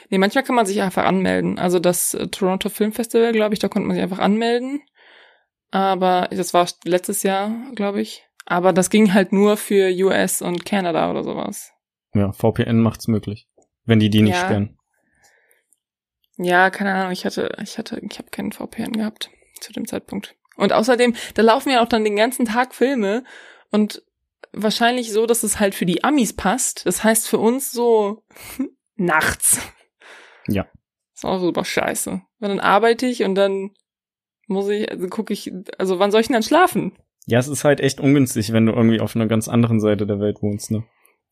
Nee, 0.09 0.17
manchmal 0.17 0.43
kann 0.43 0.55
man 0.55 0.65
sich 0.65 0.81
einfach 0.81 1.05
anmelden. 1.05 1.59
Also 1.59 1.79
das 1.79 2.13
äh, 2.13 2.27
Toronto 2.27 2.69
Film 2.69 2.91
Festival, 2.91 3.31
glaube 3.31 3.53
ich, 3.53 3.59
da 3.59 3.67
konnte 3.67 3.87
man 3.87 3.95
sich 3.95 4.03
einfach 4.03 4.19
anmelden. 4.19 4.81
Aber 5.71 6.29
das 6.31 6.53
war 6.53 6.67
letztes 6.83 7.23
Jahr, 7.23 7.51
glaube 7.75 8.01
ich. 8.01 8.25
Aber 8.45 8.73
das 8.73 8.89
ging 8.89 9.13
halt 9.13 9.33
nur 9.33 9.57
für 9.57 9.89
US 10.05 10.41
und 10.41 10.65
Canada 10.65 11.11
oder 11.11 11.23
sowas. 11.23 11.73
Ja, 12.13 12.31
VPN 12.31 12.79
macht's 12.79 13.07
möglich. 13.07 13.47
Wenn 13.87 13.99
die 13.99 14.11
die 14.11 14.21
nicht 14.21 14.35
Ja. 14.35 14.41
sperren. 14.45 14.77
Ja, 16.37 16.69
keine 16.69 16.93
Ahnung, 16.93 17.11
ich 17.11 17.25
hatte, 17.25 17.49
ich 17.63 17.79
hatte, 17.79 17.99
ich 18.07 18.19
habe 18.19 18.29
keinen 18.29 18.51
VPN 18.51 18.93
gehabt 18.93 19.31
zu 19.59 19.73
dem 19.73 19.87
Zeitpunkt. 19.87 20.35
Und 20.55 20.71
außerdem, 20.71 21.15
da 21.33 21.41
laufen 21.41 21.71
ja 21.71 21.81
auch 21.81 21.87
dann 21.89 22.03
den 22.03 22.15
ganzen 22.15 22.45
Tag 22.45 22.75
Filme 22.75 23.23
und 23.71 24.03
wahrscheinlich 24.53 25.11
so, 25.11 25.25
dass 25.25 25.41
es 25.43 25.59
halt 25.59 25.73
für 25.73 25.85
die 25.87 26.03
Amis 26.03 26.35
passt. 26.35 26.85
Das 26.85 27.03
heißt 27.03 27.27
für 27.27 27.39
uns 27.39 27.71
so 27.71 28.23
nachts. 28.95 29.59
Ja. 30.47 30.67
Ist 31.15 31.25
auch 31.25 31.39
super 31.39 31.65
scheiße. 31.65 32.21
Weil 32.39 32.49
dann 32.49 32.59
arbeite 32.59 33.07
ich 33.07 33.23
und 33.23 33.33
dann 33.35 33.71
muss 34.47 34.69
ich, 34.69 34.91
also 34.91 35.07
gucke 35.07 35.33
ich, 35.33 35.51
also 35.79 35.97
wann 35.99 36.11
soll 36.11 36.21
ich 36.21 36.27
denn 36.27 36.35
dann 36.35 36.43
schlafen? 36.43 36.95
Ja, 37.25 37.39
es 37.39 37.47
ist 37.47 37.63
halt 37.63 37.79
echt 37.81 37.99
ungünstig, 37.99 38.53
wenn 38.53 38.65
du 38.67 38.73
irgendwie 38.73 39.01
auf 39.01 39.15
einer 39.15 39.27
ganz 39.27 39.47
anderen 39.47 39.79
Seite 39.79 40.05
der 40.07 40.19
Welt 40.19 40.41
wohnst, 40.41 40.71
ne? 40.71 40.83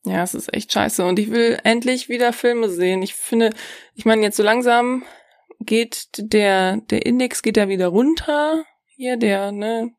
Ja, 0.06 0.24
es 0.24 0.34
ist 0.34 0.54
echt 0.54 0.72
scheiße. 0.72 1.06
Und 1.06 1.20
ich 1.20 1.32
will 1.32 1.60
endlich 1.64 2.10
wieder 2.10 2.32
Filme 2.34 2.70
sehen. 2.70 3.02
Ich 3.02 3.16
finde, 3.16 3.52
ich 3.96 4.06
meine, 4.06 4.22
jetzt 4.22 4.38
so 4.38 4.44
langsam 4.44 5.04
geht 5.60 6.08
der, 6.18 6.78
der 6.78 7.06
Index 7.06 7.42
geht 7.42 7.58
ja 7.58 7.68
wieder 7.68 7.88
runter. 7.88 8.64
Hier, 8.86 9.18
der, 9.18 9.52
ne, 9.52 9.92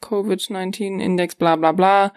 Covid-19-Index, 0.00 1.34
bla, 1.34 1.56
bla, 1.56 1.72
bla. 1.72 2.14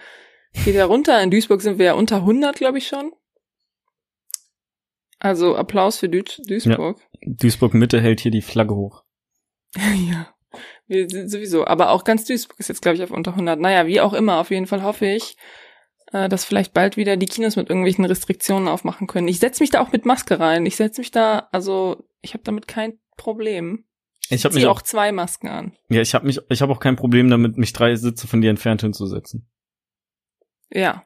Geht 0.65 0.75
ja 0.75 0.85
runter. 0.85 1.21
In 1.21 1.31
Duisburg 1.31 1.61
sind 1.61 1.79
wir 1.79 1.85
ja 1.87 1.93
unter 1.93 2.17
100, 2.17 2.55
glaube 2.55 2.77
ich 2.77 2.87
schon. 2.87 3.11
Also 5.19 5.55
Applaus 5.55 5.97
für 5.97 6.09
Duis 6.09 6.41
Duisburg. 6.47 6.99
Duisburg 7.21 7.73
Mitte 7.73 8.01
hält 8.01 8.21
hier 8.21 8.31
die 8.31 8.41
Flagge 8.41 8.75
hoch. 8.75 9.03
Ja. 10.09 10.33
Wir 10.87 11.09
sind 11.09 11.29
sowieso. 11.29 11.65
Aber 11.65 11.91
auch 11.91 12.03
ganz 12.03 12.25
Duisburg 12.25 12.59
ist 12.59 12.67
jetzt, 12.67 12.81
glaube 12.81 12.97
ich, 12.97 13.03
auf 13.03 13.11
unter 13.11 13.31
100. 13.31 13.57
Naja, 13.57 13.87
wie 13.87 14.01
auch 14.01 14.11
immer. 14.11 14.39
Auf 14.39 14.51
jeden 14.51 14.67
Fall 14.67 14.83
hoffe 14.83 15.05
ich, 15.05 15.37
äh, 16.11 16.29
dass 16.29 16.45
vielleicht 16.45 16.73
bald 16.73 16.97
wieder 16.97 17.17
die 17.17 17.25
Kinos 17.25 17.55
mit 17.55 17.69
irgendwelchen 17.69 18.05
Restriktionen 18.05 18.67
aufmachen 18.67 19.07
können. 19.07 19.27
Ich 19.27 19.39
setze 19.39 19.63
mich 19.63 19.69
da 19.69 19.81
auch 19.81 19.91
mit 19.91 20.05
Maske 20.05 20.39
rein. 20.39 20.65
Ich 20.65 20.75
setze 20.75 21.01
mich 21.01 21.11
da, 21.11 21.49
also 21.51 22.03
ich 22.21 22.33
habe 22.33 22.43
damit 22.43 22.67
kein 22.67 22.99
Problem. 23.17 23.85
Ich 24.29 24.45
habe 24.45 24.55
mich 24.55 24.65
auch 24.65 24.77
auch, 24.77 24.81
zwei 24.81 25.11
Masken 25.11 25.49
an. 25.49 25.73
ja, 25.89 26.01
ich 26.01 26.13
habe 26.13 26.25
mich, 26.25 26.39
ich 26.49 26.61
habe 26.61 26.71
auch 26.71 26.79
kein 26.79 26.95
Problem 26.95 27.29
damit, 27.29 27.57
mich 27.57 27.73
drei 27.73 27.95
Sitze 27.95 28.27
von 28.27 28.41
dir 28.41 28.49
entfernt 28.49 28.81
hinzusetzen. 28.81 29.49
Ja. 30.69 31.05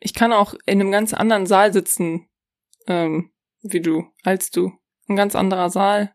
Ich 0.00 0.14
kann 0.14 0.32
auch 0.32 0.54
in 0.66 0.80
einem 0.80 0.90
ganz 0.90 1.14
anderen 1.14 1.46
Saal 1.46 1.72
sitzen, 1.72 2.28
ähm, 2.86 3.32
wie 3.62 3.80
du, 3.80 4.06
als 4.22 4.50
du. 4.50 4.72
Ein 5.08 5.16
ganz 5.16 5.34
anderer 5.34 5.70
Saal. 5.70 6.14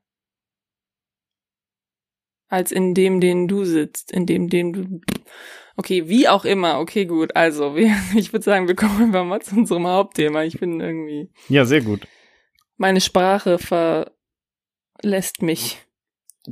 Als 2.47 2.71
in 2.71 2.93
dem, 2.93 3.19
den 3.19 3.47
du 3.47 3.63
sitzt, 3.65 4.11
in 4.11 4.25
dem, 4.25 4.49
den 4.49 4.73
du. 4.73 5.01
Okay, 5.79 6.09
wie 6.09 6.27
auch 6.27 6.43
immer. 6.43 6.77
Okay, 6.79 7.05
gut. 7.05 7.33
Also, 7.37 7.73
wir, 7.77 7.95
ich 8.13 8.33
würde 8.33 8.43
sagen, 8.43 8.67
wir 8.67 8.75
kommen 8.75 9.01
einfach 9.01 9.23
mal 9.23 9.41
zu 9.41 9.55
unserem 9.55 9.87
Hauptthema. 9.87 10.43
Ich 10.43 10.59
bin 10.59 10.81
irgendwie. 10.81 11.31
Ja, 11.47 11.63
sehr 11.63 11.79
gut. 11.79 12.05
Meine 12.75 12.99
Sprache 12.99 13.57
verlässt 13.59 15.41
mich. 15.41 15.77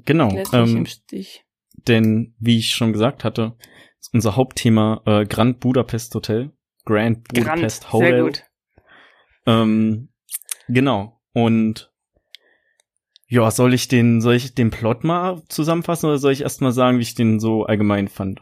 Genau. 0.05 0.29
Lässt 0.31 0.53
mich 0.53 0.61
im 0.71 0.77
Ähm, 0.77 0.85
Stich. 0.85 1.43
denn 1.89 2.35
wie 2.39 2.57
ich 2.57 2.71
schon 2.71 2.93
gesagt 2.93 3.25
hatte, 3.25 3.57
ist 3.99 4.13
unser 4.13 4.37
Hauptthema 4.37 5.01
äh, 5.05 5.25
Grand 5.25 5.59
Budapest 5.59 6.15
Hotel. 6.15 6.51
Grand 6.85 7.27
Grand. 7.27 7.47
Budapest 7.49 7.91
Hotel. 7.91 8.09
Sehr 8.13 8.23
gut. 8.23 8.43
Ähm, 9.45 10.09
genau. 10.69 11.19
Und 11.33 11.91
ja, 13.27 13.51
soll 13.51 13.73
ich 13.73 13.89
den, 13.89 14.21
soll 14.21 14.35
ich 14.35 14.55
den 14.55 14.69
Plot 14.69 15.03
mal 15.03 15.43
zusammenfassen 15.49 16.05
oder 16.07 16.17
soll 16.17 16.31
ich 16.31 16.41
erst 16.43 16.61
mal 16.61 16.71
sagen, 16.71 16.97
wie 16.97 17.01
ich 17.03 17.13
den 17.15 17.41
so 17.41 17.65
allgemein 17.65 18.07
fand? 18.07 18.41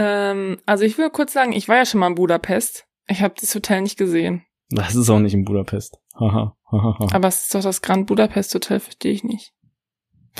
Ähm, 0.00 0.58
also 0.64 0.84
ich 0.84 0.96
will 0.96 1.10
kurz 1.10 1.34
sagen, 1.34 1.52
ich 1.52 1.68
war 1.68 1.76
ja 1.76 1.84
schon 1.84 2.00
mal 2.00 2.06
in 2.06 2.14
Budapest. 2.14 2.86
Ich 3.06 3.20
habe 3.20 3.34
das 3.38 3.54
Hotel 3.54 3.82
nicht 3.82 3.98
gesehen. 3.98 4.46
Das 4.70 4.94
ist 4.94 5.10
auch 5.10 5.18
nicht 5.18 5.34
in 5.34 5.44
Budapest. 5.44 5.98
Haha. 6.18 6.56
haha. 6.70 7.08
Aber 7.12 7.28
es 7.28 7.42
ist 7.42 7.54
doch 7.54 7.62
das 7.62 7.82
Grand 7.82 8.06
Budapest 8.06 8.54
Hotel, 8.54 8.80
verstehe 8.80 9.12
ich 9.12 9.24
nicht. 9.24 9.52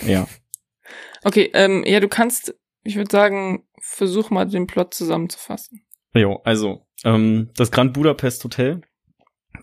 ja. 0.06 0.26
Okay, 1.22 1.50
ähm, 1.52 1.84
ja, 1.86 2.00
du 2.00 2.08
kannst, 2.08 2.54
ich 2.82 2.96
würde 2.96 3.12
sagen, 3.12 3.68
versuch 3.80 4.30
mal 4.30 4.46
den 4.46 4.66
Plot 4.66 4.94
zusammenzufassen. 4.94 5.82
Jo, 6.14 6.40
also, 6.44 6.86
ähm, 7.04 7.50
das 7.54 7.70
Grand 7.70 7.92
Budapest 7.92 8.42
Hotel 8.42 8.80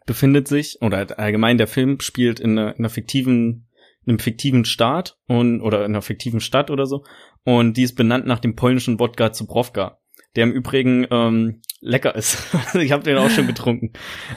befindet 0.05 0.47
sich, 0.47 0.77
oder 0.81 1.19
allgemein 1.19 1.57
der 1.57 1.67
Film 1.67 1.99
spielt 2.01 2.39
in 2.39 2.51
einer, 2.51 2.73
in 2.73 2.79
einer 2.79 2.89
fiktiven, 2.89 3.67
in 4.05 4.11
einem 4.11 4.19
fiktiven 4.19 4.63
Staat 4.63 5.17
und, 5.27 5.61
oder 5.61 5.79
in 5.79 5.91
einer 5.91 6.03
fiktiven 6.03 6.39
Stadt 6.39 6.69
oder 6.69 6.85
so. 6.85 7.03
Und 7.47 7.77
die 7.77 7.83
ist 7.83 7.95
benannt 7.95 8.27
nach 8.27 8.39
dem 8.39 8.57
polnischen 8.57 8.99
Wodka 8.99 9.31
Zubrowka, 9.31 9.99
der 10.35 10.43
im 10.43 10.51
Übrigen 10.51 11.07
ähm, 11.09 11.61
lecker 11.79 12.13
ist. 12.13 12.53
ich 12.73 12.91
habe 12.91 13.03
den 13.03 13.15
auch 13.15 13.29
schon 13.29 13.47
getrunken. 13.47 13.93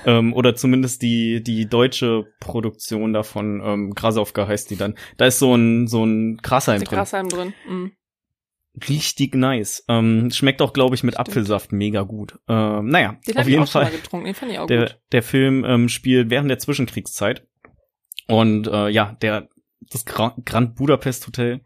ähm, 0.07 0.33
oder 0.33 0.55
zumindest 0.55 1.03
die, 1.03 1.43
die 1.43 1.69
deutsche 1.69 2.27
Produktion 2.39 3.13
davon, 3.13 3.61
ähm, 3.65 3.95
Grasowka 3.97 4.47
heißt 4.47 4.71
die 4.71 4.77
dann. 4.77 4.95
Da 5.17 5.27
ist 5.27 5.41
so 5.41 5.53
ein, 5.57 5.89
so 5.89 6.05
ein 6.07 6.37
der 6.37 6.79
drin. 6.79 6.85
Grashalm 6.87 7.29
drin. 7.29 7.53
Mhm. 7.69 7.91
Richtig 8.89 9.35
nice. 9.35 9.85
Ähm, 9.89 10.31
schmeckt 10.31 10.63
auch, 10.63 10.73
glaube 10.73 10.95
ich, 10.95 11.03
mit 11.03 11.15
Stimmt. 11.15 11.31
Apfelsaft 11.31 11.73
mega 11.73 12.03
gut. 12.03 12.39
Ähm, 12.47 12.91
naja, 12.91 13.19
Den 13.27 13.39
auf 13.39 13.49
jeden 13.49 13.65
auch 13.65 13.67
schon 13.67 13.83
Fall. 13.83 13.91
mal 13.91 13.97
getrunken. 13.97 14.27
Den 14.27 14.35
fand 14.37 14.53
ich 14.53 14.59
auch 14.61 14.69
Der, 14.69 14.81
gut. 14.83 15.01
der 15.11 15.25
Film 15.25 15.65
ähm, 15.65 15.89
spielt 15.89 16.31
während 16.31 16.49
der 16.49 16.61
Zwischenkriegszeit. 16.61 17.45
Und 18.29 18.69
äh, 18.69 18.89
ja, 18.89 19.17
der 19.21 19.49
das 19.91 20.05
Gra 20.05 20.37
Grand 20.45 20.77
Budapest 20.77 21.27
Hotel 21.27 21.63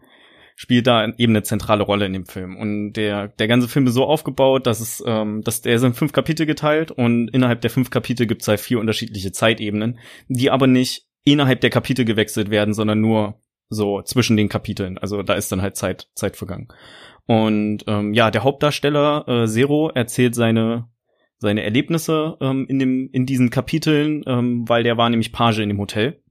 spielt 0.55 0.87
da 0.87 1.07
eben 1.17 1.33
eine 1.33 1.43
zentrale 1.43 1.83
Rolle 1.83 2.07
in 2.07 2.13
dem 2.13 2.27
Film. 2.27 2.57
Und 2.57 2.93
der, 2.93 3.29
der 3.29 3.49
ganze 3.49 3.69
Film 3.69 3.87
ist 3.87 3.95
so 3.95 4.05
aufgebaut, 4.05 4.67
dass 4.67 4.81
es, 4.81 5.03
ähm, 5.07 5.43
dass 5.43 5.63
der 5.63 5.75
ist 5.75 5.83
in 5.83 5.95
fünf 5.95 6.13
Kapitel 6.13 6.47
geteilt 6.47 6.91
und 6.91 7.29
innerhalb 7.29 7.61
der 7.61 7.71
fünf 7.71 7.91
Kapitel 7.91 8.27
gibt 8.27 8.43
es 8.43 8.49
halt 8.49 8.61
vier 8.61 8.79
unterschiedliche 8.79 9.33
Zeitebenen, 9.33 9.99
die 10.29 10.51
aber 10.51 10.67
nicht 10.67 11.07
innerhalb 11.25 11.61
der 11.61 11.71
Kapitel 11.71 12.05
gewechselt 12.05 12.51
werden, 12.51 12.75
sondern 12.75 13.01
nur 13.01 13.41
so 13.69 14.03
zwischen 14.03 14.37
den 14.37 14.49
Kapiteln. 14.49 14.99
Also 14.99 15.23
da 15.23 15.35
ist 15.35 15.51
dann 15.51 15.63
halt 15.63 15.77
Zeit, 15.77 16.09
Zeit 16.15 16.37
vergangen. 16.37 16.69
Und 17.27 17.85
ähm, 17.87 18.15
ja, 18.15 18.31
der 18.31 18.45
Hauptdarsteller 18.45 19.25
äh, 19.27 19.47
Zero 19.47 19.91
erzählt 19.91 20.35
seine 20.35 20.89
seine 21.39 21.63
Erlebnisse 21.63 22.37
ähm, 22.41 22.67
in 22.69 22.79
dem 22.79 23.11
in 23.13 23.27
diesen 23.27 23.51
Kapiteln, 23.51 24.23
ähm, 24.27 24.69
weil 24.69 24.83
der 24.83 24.97
war 24.97 25.11
nämlich 25.11 25.33
Page 25.33 25.59
in 25.59 25.69
dem 25.69 25.81
Hotel 25.81 26.23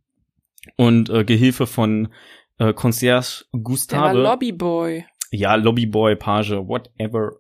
und 0.78 1.10
äh, 1.10 1.24
Gehilfe 1.26 1.68
von 1.68 2.10
äh, 2.58 2.74
Concierge 2.74 3.46
Der 3.52 3.60
war 3.60 3.62
Gustave. 3.64 4.20
Lobbyboy. 4.20 5.06
ja, 5.32 5.56
Lobbyboy, 5.56 6.16
Page, 6.16 6.52
whatever. 6.52 7.32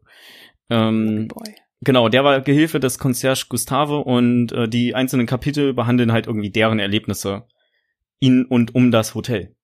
Ähm, 0.69 1.27
Lobbyboy. 1.29 1.55
genau, 1.81 2.09
der 2.09 2.23
war 2.23 2.41
Gehilfe 2.41 2.79
des 2.79 2.97
Concierge 2.99 3.45
Gustave 3.49 3.97
und 3.99 4.51
äh, 4.51 4.67
die 4.67 4.95
einzelnen 4.95 5.27
Kapitel 5.27 5.73
behandeln 5.73 6.11
halt 6.11 6.27
irgendwie 6.27 6.51
deren 6.51 6.79
Erlebnisse 6.79 7.47
in 8.19 8.45
und 8.45 8.73
um 8.75 8.91
das 8.91 9.15
Hotel. 9.15 9.55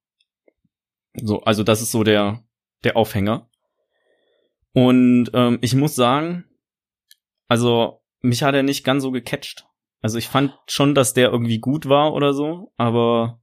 So, 1.15 1.41
also 1.41 1.63
das 1.63 1.81
ist 1.81 1.91
so 1.91 2.03
der, 2.03 2.43
der 2.83 2.95
Aufhänger. 2.97 3.49
Und 4.73 5.31
ähm, 5.33 5.57
ich 5.61 5.73
muss 5.75 5.95
sagen, 5.95 6.45
also 7.47 8.01
mich 8.21 8.43
hat 8.43 8.53
er 8.53 8.63
nicht 8.63 8.83
ganz 8.83 9.01
so 9.01 9.11
gecatcht. 9.11 9.65
Also 10.01 10.17
ich 10.17 10.27
fand 10.27 10.53
schon, 10.67 10.93
dass 10.93 11.13
der 11.13 11.31
irgendwie 11.31 11.59
gut 11.59 11.89
war 11.89 12.13
oder 12.13 12.33
so, 12.33 12.71
aber 12.77 13.38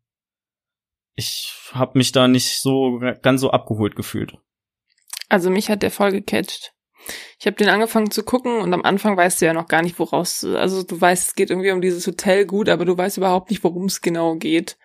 ich 1.16 1.54
habe 1.72 1.98
mich 1.98 2.12
da 2.12 2.28
nicht 2.28 2.60
so 2.60 3.00
ganz 3.22 3.40
so 3.40 3.50
abgeholt 3.50 3.96
gefühlt. 3.96 4.34
Also 5.28 5.50
mich 5.50 5.68
hat 5.70 5.82
der 5.82 5.90
voll 5.90 6.12
gecatcht. 6.12 6.72
Ich 7.38 7.46
habe 7.46 7.56
den 7.56 7.68
angefangen 7.68 8.10
zu 8.10 8.22
gucken 8.22 8.60
und 8.60 8.72
am 8.72 8.82
Anfang 8.82 9.16
weißt 9.16 9.40
du 9.40 9.46
ja 9.46 9.52
noch 9.52 9.68
gar 9.68 9.82
nicht, 9.82 9.98
woraus. 9.98 10.44
Also 10.44 10.82
du 10.82 11.00
weißt, 11.00 11.28
es 11.28 11.34
geht 11.34 11.50
irgendwie 11.50 11.70
um 11.70 11.80
dieses 11.80 12.06
Hotel 12.06 12.46
gut, 12.46 12.68
aber 12.68 12.84
du 12.84 12.96
weißt 12.96 13.16
überhaupt 13.16 13.50
nicht, 13.50 13.64
worum 13.64 13.86
es 13.86 14.02
genau 14.02 14.36
geht. 14.36 14.76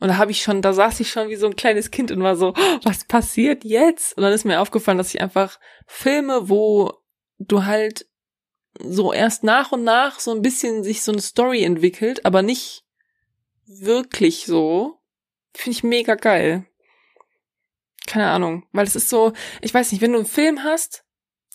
Und 0.00 0.08
da 0.08 0.16
habe 0.16 0.30
ich 0.30 0.42
schon, 0.42 0.62
da 0.62 0.72
saß 0.72 1.00
ich 1.00 1.10
schon 1.10 1.28
wie 1.28 1.36
so 1.36 1.46
ein 1.46 1.56
kleines 1.56 1.90
Kind 1.90 2.10
und 2.10 2.22
war 2.22 2.36
so, 2.36 2.54
oh, 2.56 2.78
was 2.82 3.04
passiert 3.04 3.64
jetzt? 3.64 4.16
Und 4.16 4.22
dann 4.22 4.32
ist 4.32 4.44
mir 4.44 4.60
aufgefallen, 4.60 4.98
dass 4.98 5.14
ich 5.14 5.20
einfach 5.20 5.58
Filme, 5.86 6.48
wo 6.48 6.92
du 7.38 7.64
halt 7.64 8.06
so 8.80 9.12
erst 9.12 9.42
nach 9.42 9.72
und 9.72 9.84
nach 9.84 10.20
so 10.20 10.32
ein 10.32 10.42
bisschen 10.42 10.84
sich 10.84 11.02
so 11.02 11.12
eine 11.12 11.20
Story 11.20 11.64
entwickelt, 11.64 12.24
aber 12.24 12.42
nicht 12.42 12.84
wirklich 13.66 14.46
so, 14.46 14.97
finde 15.58 15.76
ich 15.76 15.84
mega 15.84 16.14
geil. 16.14 16.66
Keine 18.06 18.30
Ahnung, 18.30 18.66
weil 18.72 18.86
es 18.86 18.96
ist 18.96 19.10
so, 19.10 19.32
ich 19.60 19.74
weiß 19.74 19.92
nicht, 19.92 20.00
wenn 20.00 20.12
du 20.12 20.18
einen 20.18 20.26
Film 20.26 20.64
hast, 20.64 21.04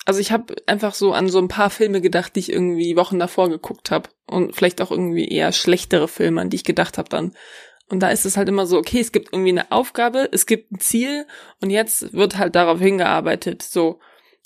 also 0.05 0.19
ich 0.19 0.31
habe 0.31 0.55
einfach 0.67 0.93
so 0.93 1.13
an 1.13 1.29
so 1.29 1.39
ein 1.39 1.47
paar 1.47 1.69
Filme 1.69 2.01
gedacht, 2.01 2.35
die 2.35 2.41
ich 2.41 2.51
irgendwie 2.51 2.95
Wochen 2.95 3.19
davor 3.19 3.49
geguckt 3.49 3.89
habe 3.89 4.09
und 4.27 4.55
vielleicht 4.55 4.81
auch 4.81 4.91
irgendwie 4.91 5.27
eher 5.27 5.51
schlechtere 5.51 6.07
Filme, 6.07 6.41
an 6.41 6.49
die 6.49 6.57
ich 6.57 6.63
gedacht 6.63 6.97
habe 6.97 7.09
dann. 7.09 7.33
Und 7.89 7.99
da 7.99 8.09
ist 8.09 8.25
es 8.25 8.37
halt 8.37 8.49
immer 8.49 8.65
so, 8.65 8.77
okay, 8.77 8.99
es 8.99 9.11
gibt 9.11 9.31
irgendwie 9.31 9.51
eine 9.51 9.71
Aufgabe, 9.71 10.29
es 10.31 10.45
gibt 10.45 10.71
ein 10.71 10.79
Ziel 10.79 11.25
und 11.61 11.69
jetzt 11.69 12.13
wird 12.13 12.37
halt 12.37 12.55
darauf 12.55 12.79
hingearbeitet, 12.79 13.61
so. 13.61 13.99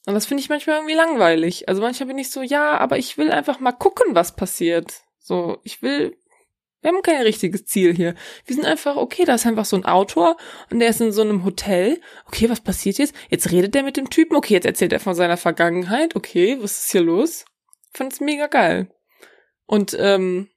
Und 0.05 0.13
das 0.13 0.25
finde 0.25 0.41
ich 0.41 0.49
manchmal 0.49 0.77
irgendwie 0.77 0.95
langweilig. 0.95 1.67
Also 1.67 1.81
manchmal 1.81 2.07
bin 2.07 2.17
ich 2.17 2.31
so, 2.31 2.41
ja, 2.41 2.77
aber 2.77 2.97
ich 2.97 3.17
will 3.17 3.31
einfach 3.31 3.59
mal 3.59 3.73
gucken, 3.73 4.15
was 4.15 4.35
passiert. 4.35 5.01
So, 5.19 5.57
ich 5.63 5.81
will, 5.81 6.15
wir 6.87 6.93
haben 6.93 7.01
kein 7.01 7.21
richtiges 7.21 7.65
Ziel 7.65 7.93
hier. 7.93 8.15
Wir 8.45 8.55
sind 8.55 8.65
einfach, 8.65 8.95
okay, 8.95 9.25
da 9.25 9.35
ist 9.35 9.45
einfach 9.45 9.65
so 9.65 9.75
ein 9.75 9.83
Autor 9.83 10.37
und 10.71 10.79
der 10.79 10.87
ist 10.87 11.01
in 11.01 11.11
so 11.11 11.21
einem 11.21 11.43
Hotel. 11.43 11.99
Okay, 12.25 12.49
was 12.49 12.61
passiert 12.61 12.97
jetzt? 12.97 13.13
Jetzt 13.29 13.51
redet 13.51 13.75
der 13.75 13.83
mit 13.83 13.97
dem 13.97 14.09
Typen. 14.09 14.37
Okay, 14.37 14.53
jetzt 14.53 14.65
erzählt 14.65 14.93
er 14.93 15.01
von 15.01 15.13
seiner 15.13 15.35
Vergangenheit. 15.35 16.15
Okay, 16.15 16.57
was 16.61 16.85
ist 16.85 16.91
hier 16.91 17.01
los? 17.01 17.43
Fand 17.91 18.13
es 18.13 18.21
mega 18.21 18.47
geil. 18.47 18.89
Und 19.65 19.97
ähm, 19.99 20.47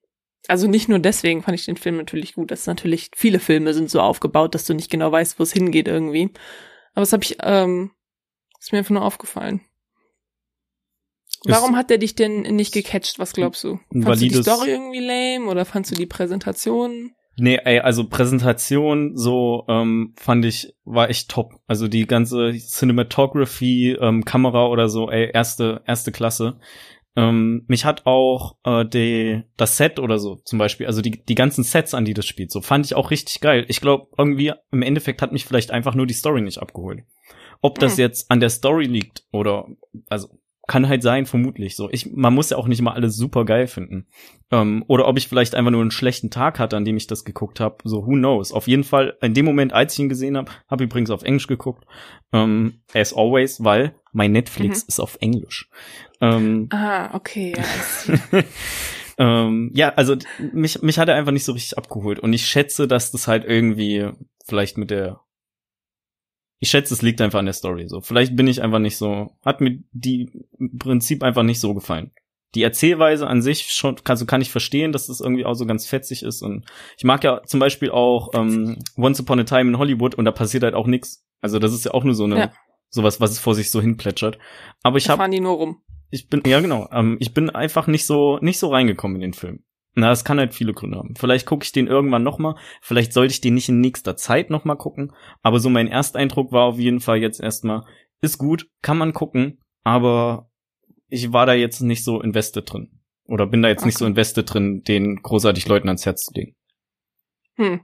also 0.47 0.69
nicht 0.69 0.89
nur 0.89 1.01
deswegen 1.01 1.43
fand 1.43 1.59
ich 1.59 1.67
den 1.67 1.77
Film 1.77 1.97
natürlich 1.97 2.35
gut. 2.35 2.53
Das 2.53 2.61
ist 2.61 2.67
natürlich, 2.69 3.11
viele 3.17 3.41
Filme 3.41 3.75
sind 3.75 3.91
so 3.91 4.01
aufgebaut, 4.01 4.55
dass 4.55 4.67
du 4.67 4.73
nicht 4.73 4.91
genau 4.91 5.11
weißt, 5.11 5.41
wo 5.41 5.43
es 5.43 5.53
hingeht 5.53 5.89
irgendwie. 5.89 6.31
Aber 6.93 7.03
das 7.03 7.13
habe 7.13 7.25
ich, 7.25 7.39
ähm, 7.43 7.91
ist 8.61 8.71
mir 8.71 8.79
einfach 8.79 8.95
nur 8.95 9.05
aufgefallen. 9.05 9.63
Warum 11.45 11.77
hat 11.77 11.91
der 11.91 11.99
dich 11.99 12.15
denn 12.15 12.43
nicht 12.43 12.73
gecatcht? 12.73 13.19
Was 13.19 13.33
glaubst 13.33 13.65
du? 13.65 13.79
Fandst 14.03 14.23
du 14.23 14.29
die 14.29 14.43
Story 14.43 14.71
irgendwie 14.71 15.01
lame 15.01 15.51
oder 15.51 15.65
fandst 15.65 15.91
du 15.91 15.95
die 15.95 16.07
Präsentation? 16.07 17.13
Nee, 17.37 17.59
ey, 17.65 17.79
also 17.81 18.07
Präsentation 18.07 19.17
so 19.17 19.65
ähm, 19.69 20.13
fand 20.17 20.45
ich 20.45 20.75
war 20.85 21.09
echt 21.09 21.31
top. 21.31 21.55
Also 21.67 21.89
die 21.89 22.07
ganze 22.07 22.53
Cinematography, 22.53 23.97
ähm, 23.99 24.25
Kamera 24.25 24.67
oder 24.67 24.89
so, 24.89 25.11
ey, 25.11 25.31
erste 25.33 25.83
erste 25.87 26.13
Klasse. 26.13 26.59
Ähm, 27.17 27.65
mich 27.67 27.85
hat 27.85 28.07
auch 28.07 28.57
äh, 28.65 28.85
die, 28.85 29.43
das 29.57 29.77
Set 29.77 29.99
oder 29.99 30.19
so 30.19 30.37
zum 30.45 30.59
Beispiel, 30.59 30.87
also 30.87 31.03
die, 31.03 31.25
die 31.25 31.35
ganzen 31.35 31.65
Sets, 31.65 31.95
an 31.95 32.05
die 32.05 32.15
das 32.15 32.27
spielt, 32.27 32.53
so 32.53 32.61
fand 32.61 32.87
ich 32.87 32.95
auch 32.95 33.11
richtig 33.11 33.41
geil. 33.41 33.65
Ich 33.69 33.81
glaube, 33.81 34.09
irgendwie 34.17 34.53
im 34.71 34.83
Endeffekt 34.83 35.21
hat 35.21 35.33
mich 35.33 35.45
vielleicht 35.45 35.71
einfach 35.71 35.95
nur 35.95 36.07
die 36.07 36.15
Story 36.15 36.41
nicht 36.41 36.59
abgeholt. 36.59 37.05
Ob 37.63 37.79
das 37.79 37.97
mhm. 37.97 38.03
jetzt 38.03 38.31
an 38.31 38.41
der 38.41 38.51
Story 38.51 38.85
liegt 38.85 39.25
oder, 39.33 39.67
also 40.09 40.29
kann 40.71 40.89
halt 40.89 41.03
sein, 41.03 41.27
vermutlich 41.27 41.75
so. 41.75 41.91
Ich, 41.91 42.13
man 42.13 42.33
muss 42.33 42.51
ja 42.51 42.57
auch 42.57 42.69
nicht 42.69 42.79
immer 42.79 42.95
alles 42.95 43.17
super 43.17 43.45
geil 43.45 43.67
finden. 43.67 44.07
Ähm, 44.53 44.85
oder 44.87 45.09
ob 45.09 45.19
ich 45.19 45.27
vielleicht 45.27 45.57
einfach 45.57 45.73
nur 45.73 45.81
einen 45.81 45.91
schlechten 45.91 46.31
Tag 46.31 46.61
hatte, 46.61 46.77
an 46.77 46.85
dem 46.85 46.97
ich 46.97 47.09
das 47.09 47.25
geguckt 47.25 47.59
habe. 47.59 47.79
So, 47.83 48.07
who 48.07 48.13
knows? 48.13 48.53
Auf 48.53 48.69
jeden 48.69 48.85
Fall, 48.85 49.17
in 49.21 49.35
dem 49.35 49.47
Moment, 49.47 49.73
als 49.73 49.95
ich 49.95 49.99
ihn 49.99 50.09
gesehen 50.09 50.37
habe, 50.37 50.53
habe 50.71 50.85
übrigens 50.85 51.11
auf 51.11 51.25
Englisch 51.25 51.49
geguckt. 51.49 51.87
Ähm, 52.33 52.83
as 52.95 53.13
always, 53.13 53.65
weil 53.65 53.97
mein 54.13 54.31
Netflix 54.31 54.85
mhm. 54.85 54.87
ist 54.87 55.01
auf 55.01 55.19
Englisch. 55.21 55.69
Ähm, 56.21 56.69
ah, 56.71 57.17
okay. 57.17 57.53
Ja, 58.33 58.43
ähm, 59.49 59.73
ja, 59.75 59.89
also 59.95 60.15
mich, 60.53 60.83
mich 60.83 61.01
hat 61.01 61.09
er 61.09 61.17
einfach 61.17 61.33
nicht 61.33 61.45
so 61.45 61.51
richtig 61.51 61.79
abgeholt. 61.79 62.21
Und 62.21 62.33
ich 62.33 62.47
schätze, 62.47 62.87
dass 62.87 63.11
das 63.11 63.27
halt 63.27 63.45
irgendwie 63.45 64.09
vielleicht 64.47 64.79
mit 64.79 64.91
der 64.91 65.19
ich 66.61 66.71
schätze, 66.71 66.93
es 66.93 67.03
liegt 67.03 67.21
einfach 67.23 67.39
an 67.39 67.47
der 67.47 67.55
Story. 67.55 67.89
So, 67.89 68.03
vielleicht 68.03 68.37
bin 68.37 68.47
ich 68.47 68.63
einfach 68.63 68.79
nicht 68.79 68.99
so, 68.99 69.35
hat 69.45 69.63
mir 69.63 69.79
die 69.93 70.31
im 70.59 70.79
Prinzip 70.79 71.23
einfach 71.23 71.43
nicht 71.43 71.59
so 71.59 71.75
gefallen. 71.75 72.13
Die 72.55 72.63
Erzählweise 72.63 73.27
an 73.27 73.43
sich 73.43 73.73
schon, 73.73 73.97
also 74.05 74.27
kann 74.27 74.43
ich 74.43 74.51
verstehen, 74.51 74.93
dass 74.93 75.07
das 75.07 75.21
irgendwie 75.21 75.47
auch 75.47 75.55
so 75.55 75.65
ganz 75.67 75.87
fetzig 75.87 76.23
ist. 76.23 76.43
Und 76.43 76.67
ich 76.99 77.05
mag 77.05 77.25
ja 77.25 77.43
zum 77.45 77.61
Beispiel 77.61 77.91
auch 77.91 78.31
ähm, 78.35 78.79
Once 78.97 79.21
Upon 79.21 79.41
a 79.41 79.45
Time 79.45 79.71
in 79.71 79.79
Hollywood 79.79 80.15
und 80.17 80.27
da 80.27 80.33
passiert 80.33 80.63
halt 80.63 80.75
auch 80.75 80.87
nix. 80.87 81.25
Also 81.41 81.59
das 81.59 81.73
ist 81.73 81.87
ja 81.87 81.95
auch 81.95 82.05
nur 82.05 82.15
so 82.15 82.25
eine, 82.25 82.39
ja. 82.39 82.53
sowas, 82.91 83.21
was 83.21 83.31
es 83.31 83.39
vor 83.39 83.55
sich 83.55 83.71
so 83.71 83.81
hinplätschert. 83.81 84.39
Aber 84.83 84.99
ich 84.99 85.09
habe. 85.09 85.23
Ich 86.11 86.29
bin, 86.29 86.43
ja 86.45 86.61
genau, 86.61 86.89
ähm, 86.93 87.17
ich 87.21 87.33
bin 87.33 87.51
einfach 87.51 87.87
nicht 87.87 88.05
so, 88.05 88.39
nicht 88.41 88.59
so 88.59 88.69
reingekommen 88.69 89.17
in 89.17 89.23
den 89.23 89.33
Film. 89.33 89.63
Na, 89.95 90.09
das 90.09 90.25
kann 90.25 90.39
halt 90.39 90.55
viele 90.55 90.73
Gründe 90.73 90.99
haben. 90.99 91.17
Vielleicht 91.17 91.47
gucke 91.47 91.65
ich 91.65 91.73
den 91.73 91.89
irgendwann 91.89 92.23
noch 92.23 92.39
mal. 92.39 92.57
Vielleicht 92.81 93.13
sollte 93.13 93.33
ich 93.33 93.41
den 93.41 93.55
nicht 93.55 93.69
in 93.69 93.81
nächster 93.81 94.17
Zeit 94.17 94.49
noch 94.51 94.65
mal 94.65 94.77
gucken. 94.77 95.13
Aber 95.43 95.59
so 95.59 95.69
mein 95.69 95.89
Ersteindruck 95.89 96.53
war 96.53 96.65
auf 96.65 96.79
jeden 96.79 97.01
Fall 97.01 97.19
jetzt 97.19 97.41
erstmal, 97.41 97.83
ist 98.21 98.39
gut, 98.39 98.69
kann 98.83 98.99
man 98.99 99.13
gucken, 99.13 99.61
aber 99.83 100.51
ich 101.09 101.33
war 101.33 101.47
da 101.47 101.55
jetzt 101.55 101.81
nicht 101.81 102.05
so 102.05 102.21
invested 102.21 102.73
drin. 102.73 103.01
Oder 103.25 103.47
bin 103.47 103.63
da 103.63 103.69
jetzt 103.69 103.81
okay. 103.81 103.89
nicht 103.89 103.99
so 103.99 104.07
invested 104.07 104.53
drin, 104.53 104.83
den 104.83 105.17
großartig 105.23 105.67
Leuten 105.67 105.89
ans 105.89 106.07
Herz 106.07 106.25
zu 106.25 106.35
legen. 106.35 106.57
Hm. 107.57 107.81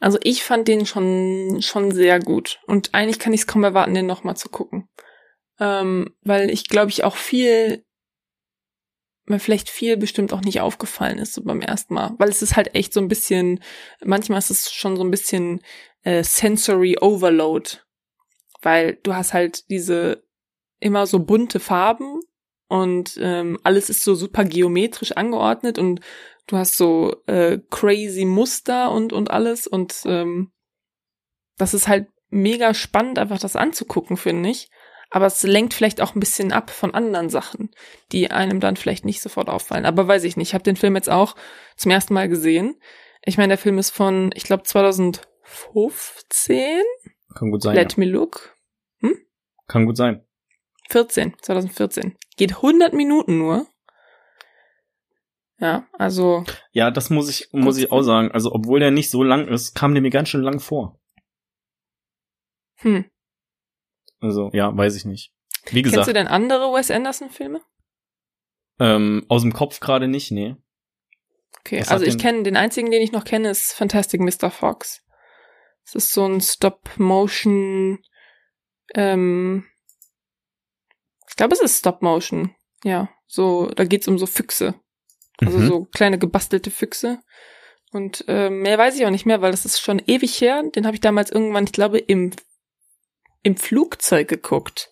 Also 0.00 0.18
ich 0.22 0.42
fand 0.42 0.68
den 0.68 0.86
schon, 0.86 1.58
schon 1.60 1.92
sehr 1.92 2.18
gut. 2.20 2.60
Und 2.66 2.94
eigentlich 2.94 3.18
kann 3.18 3.34
ich 3.34 3.42
es 3.42 3.46
kaum 3.46 3.64
erwarten, 3.64 3.94
den 3.94 4.06
noch 4.06 4.24
mal 4.24 4.34
zu 4.34 4.48
gucken. 4.48 4.88
Ähm, 5.58 6.14
weil 6.22 6.48
ich 6.48 6.68
glaube 6.68 6.90
ich 6.90 7.04
auch 7.04 7.16
viel 7.16 7.84
mir 9.30 9.40
vielleicht 9.40 9.70
viel 9.70 9.96
bestimmt 9.96 10.32
auch 10.32 10.42
nicht 10.42 10.60
aufgefallen 10.60 11.18
ist 11.18 11.34
so 11.34 11.42
beim 11.42 11.60
ersten 11.60 11.94
Mal, 11.94 12.14
weil 12.18 12.28
es 12.28 12.42
ist 12.42 12.56
halt 12.56 12.74
echt 12.74 12.92
so 12.92 13.00
ein 13.00 13.08
bisschen, 13.08 13.60
manchmal 14.04 14.38
ist 14.38 14.50
es 14.50 14.72
schon 14.72 14.96
so 14.96 15.02
ein 15.02 15.10
bisschen 15.10 15.60
äh, 16.02 16.22
sensory 16.22 16.98
overload, 17.00 17.78
weil 18.62 18.98
du 19.02 19.14
hast 19.14 19.32
halt 19.32 19.68
diese 19.70 20.22
immer 20.80 21.06
so 21.06 21.20
bunte 21.20 21.60
Farben 21.60 22.20
und 22.68 23.18
ähm, 23.20 23.58
alles 23.64 23.90
ist 23.90 24.02
so 24.02 24.14
super 24.14 24.44
geometrisch 24.44 25.12
angeordnet 25.12 25.78
und 25.78 26.00
du 26.46 26.56
hast 26.56 26.76
so 26.76 27.16
äh, 27.26 27.58
crazy 27.70 28.24
Muster 28.24 28.90
und 28.90 29.12
und 29.12 29.30
alles 29.30 29.66
und 29.66 30.02
ähm, 30.04 30.52
das 31.56 31.74
ist 31.74 31.88
halt 31.88 32.08
mega 32.30 32.74
spannend 32.74 33.18
einfach 33.18 33.38
das 33.38 33.56
anzugucken 33.56 34.16
finde 34.16 34.50
ich 34.50 34.70
aber 35.10 35.26
es 35.26 35.42
lenkt 35.42 35.74
vielleicht 35.74 36.00
auch 36.00 36.14
ein 36.14 36.20
bisschen 36.20 36.52
ab 36.52 36.70
von 36.70 36.94
anderen 36.94 37.28
Sachen, 37.28 37.70
die 38.12 38.30
einem 38.30 38.60
dann 38.60 38.76
vielleicht 38.76 39.04
nicht 39.04 39.20
sofort 39.20 39.48
auffallen. 39.48 39.84
Aber 39.84 40.06
weiß 40.06 40.22
ich 40.24 40.36
nicht. 40.36 40.50
Ich 40.50 40.54
habe 40.54 40.62
den 40.62 40.76
Film 40.76 40.94
jetzt 40.94 41.10
auch 41.10 41.34
zum 41.76 41.90
ersten 41.90 42.14
Mal 42.14 42.28
gesehen. 42.28 42.76
Ich 43.24 43.36
meine, 43.36 43.48
der 43.48 43.58
Film 43.58 43.78
ist 43.78 43.90
von, 43.90 44.30
ich 44.34 44.44
glaube, 44.44 44.62
2015. 44.62 46.82
Kann 47.34 47.50
gut 47.50 47.62
sein. 47.62 47.74
Let 47.74 47.96
ja. 47.96 47.98
me 47.98 48.06
look. 48.06 48.56
Hm? 49.00 49.16
Kann 49.66 49.86
gut 49.86 49.96
sein. 49.96 50.24
14, 50.90 51.34
2014. 51.42 52.16
Geht 52.36 52.56
100 52.56 52.92
Minuten 52.92 53.38
nur. 53.38 53.66
Ja, 55.58 55.88
also. 55.92 56.44
Ja, 56.72 56.90
das 56.90 57.10
muss 57.10 57.28
ich, 57.28 57.48
muss 57.52 57.78
ich 57.78 57.92
auch 57.92 58.02
sagen. 58.02 58.32
Also, 58.32 58.52
obwohl 58.52 58.80
der 58.80 58.90
nicht 58.90 59.10
so 59.10 59.22
lang 59.22 59.46
ist, 59.48 59.74
kam 59.74 59.92
der 59.92 60.02
mir 60.02 60.10
ganz 60.10 60.30
schön 60.30 60.42
lang 60.42 60.58
vor. 60.58 60.98
Hm. 62.76 63.04
Also, 64.20 64.50
ja, 64.52 64.76
weiß 64.76 64.96
ich 64.96 65.04
nicht. 65.04 65.32
Wie 65.70 65.82
gesagt. 65.82 65.96
Kennst 65.96 66.08
du 66.08 66.12
denn 66.14 66.26
andere 66.26 66.72
Wes 66.72 66.90
Anderson-Filme? 66.90 67.60
Ähm, 68.78 69.24
aus 69.28 69.42
dem 69.42 69.52
Kopf 69.52 69.80
gerade 69.80 70.08
nicht, 70.08 70.30
nee. 70.30 70.56
Okay, 71.60 71.80
Was 71.80 71.88
also 71.88 72.06
ich 72.06 72.18
kenne, 72.18 72.42
den 72.42 72.56
einzigen, 72.56 72.90
den 72.90 73.02
ich 73.02 73.12
noch 73.12 73.24
kenne, 73.24 73.50
ist 73.50 73.72
Fantastic 73.72 74.20
Mr. 74.20 74.50
Fox. 74.50 75.02
Es 75.84 75.94
ist 75.94 76.12
so 76.12 76.24
ein 76.24 76.40
Stop-Motion, 76.40 77.98
ähm, 78.94 79.66
ich 81.28 81.36
glaube, 81.36 81.54
es 81.54 81.60
ist 81.60 81.78
Stop-Motion. 81.78 82.54
Ja, 82.84 83.08
so, 83.26 83.66
da 83.68 83.84
geht's 83.84 84.08
um 84.08 84.18
so 84.18 84.26
Füchse. 84.26 84.74
Also 85.38 85.58
mhm. 85.58 85.66
so 85.66 85.84
kleine 85.84 86.18
gebastelte 86.18 86.70
Füchse. 86.70 87.20
Und 87.92 88.24
äh, 88.28 88.50
mehr 88.50 88.78
weiß 88.78 88.96
ich 88.96 89.06
auch 89.06 89.10
nicht 89.10 89.26
mehr, 89.26 89.40
weil 89.40 89.50
das 89.50 89.64
ist 89.64 89.80
schon 89.80 90.02
ewig 90.06 90.40
her. 90.40 90.62
Den 90.74 90.86
habe 90.86 90.94
ich 90.94 91.00
damals 91.00 91.30
irgendwann, 91.30 91.64
ich 91.64 91.72
glaube, 91.72 91.98
im 91.98 92.32
im 93.42 93.56
Flugzeug 93.56 94.28
geguckt. 94.28 94.90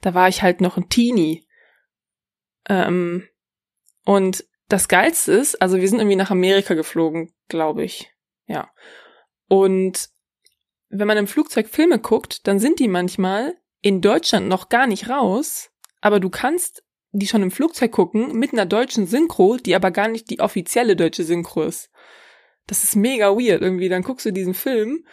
Da 0.00 0.14
war 0.14 0.28
ich 0.28 0.42
halt 0.42 0.60
noch 0.60 0.76
ein 0.76 0.88
Teenie. 0.88 1.46
Ähm, 2.68 3.28
und 4.04 4.44
das 4.68 4.88
Geilste 4.88 5.32
ist, 5.32 5.60
also 5.60 5.78
wir 5.78 5.88
sind 5.88 5.98
irgendwie 5.98 6.16
nach 6.16 6.30
Amerika 6.30 6.74
geflogen, 6.74 7.32
glaube 7.48 7.84
ich. 7.84 8.12
Ja. 8.46 8.70
Und 9.48 10.08
wenn 10.88 11.08
man 11.08 11.18
im 11.18 11.26
Flugzeug 11.26 11.68
Filme 11.68 11.98
guckt, 11.98 12.46
dann 12.46 12.58
sind 12.58 12.78
die 12.78 12.88
manchmal 12.88 13.54
in 13.80 14.00
Deutschland 14.00 14.48
noch 14.48 14.68
gar 14.68 14.86
nicht 14.86 15.08
raus, 15.08 15.70
aber 16.00 16.20
du 16.20 16.30
kannst 16.30 16.84
die 17.12 17.26
schon 17.28 17.42
im 17.42 17.50
Flugzeug 17.50 17.92
gucken 17.92 18.36
mit 18.38 18.52
einer 18.52 18.66
deutschen 18.66 19.06
Synchro, 19.06 19.56
die 19.56 19.76
aber 19.76 19.90
gar 19.90 20.08
nicht 20.08 20.30
die 20.30 20.40
offizielle 20.40 20.96
deutsche 20.96 21.22
Synchro 21.22 21.62
ist. 21.62 21.90
Das 22.66 22.82
ist 22.82 22.96
mega 22.96 23.30
weird 23.36 23.62
irgendwie. 23.62 23.88
Dann 23.88 24.02
guckst 24.02 24.26
du 24.26 24.32
diesen 24.32 24.54
Film 24.54 25.06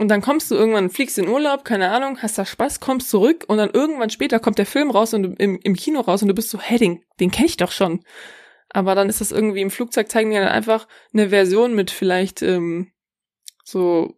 und 0.00 0.08
dann 0.08 0.22
kommst 0.22 0.50
du 0.50 0.54
irgendwann, 0.54 0.88
fliegst 0.88 1.18
in 1.18 1.28
Urlaub, 1.28 1.62
keine 1.62 1.90
Ahnung, 1.90 2.22
hast 2.22 2.38
da 2.38 2.46
Spaß, 2.46 2.80
kommst 2.80 3.10
zurück 3.10 3.44
und 3.48 3.58
dann 3.58 3.68
irgendwann 3.68 4.08
später 4.08 4.40
kommt 4.40 4.56
der 4.56 4.64
Film 4.64 4.90
raus 4.90 5.12
und 5.12 5.38
im, 5.38 5.60
im 5.62 5.76
Kino 5.76 6.00
raus 6.00 6.22
und 6.22 6.28
du 6.28 6.34
bist 6.34 6.48
so, 6.48 6.58
hey, 6.58 6.78
den, 6.78 7.02
den 7.20 7.30
kenn 7.30 7.44
ich 7.44 7.58
doch 7.58 7.70
schon. 7.70 8.02
Aber 8.70 8.94
dann 8.94 9.10
ist 9.10 9.20
das 9.20 9.30
irgendwie 9.30 9.60
im 9.60 9.70
Flugzeug 9.70 10.10
zeigen 10.10 10.30
die 10.30 10.38
dann 10.38 10.48
einfach 10.48 10.88
eine 11.12 11.28
Version 11.28 11.74
mit 11.74 11.90
vielleicht 11.90 12.40
ähm, 12.40 12.90
so 13.62 14.14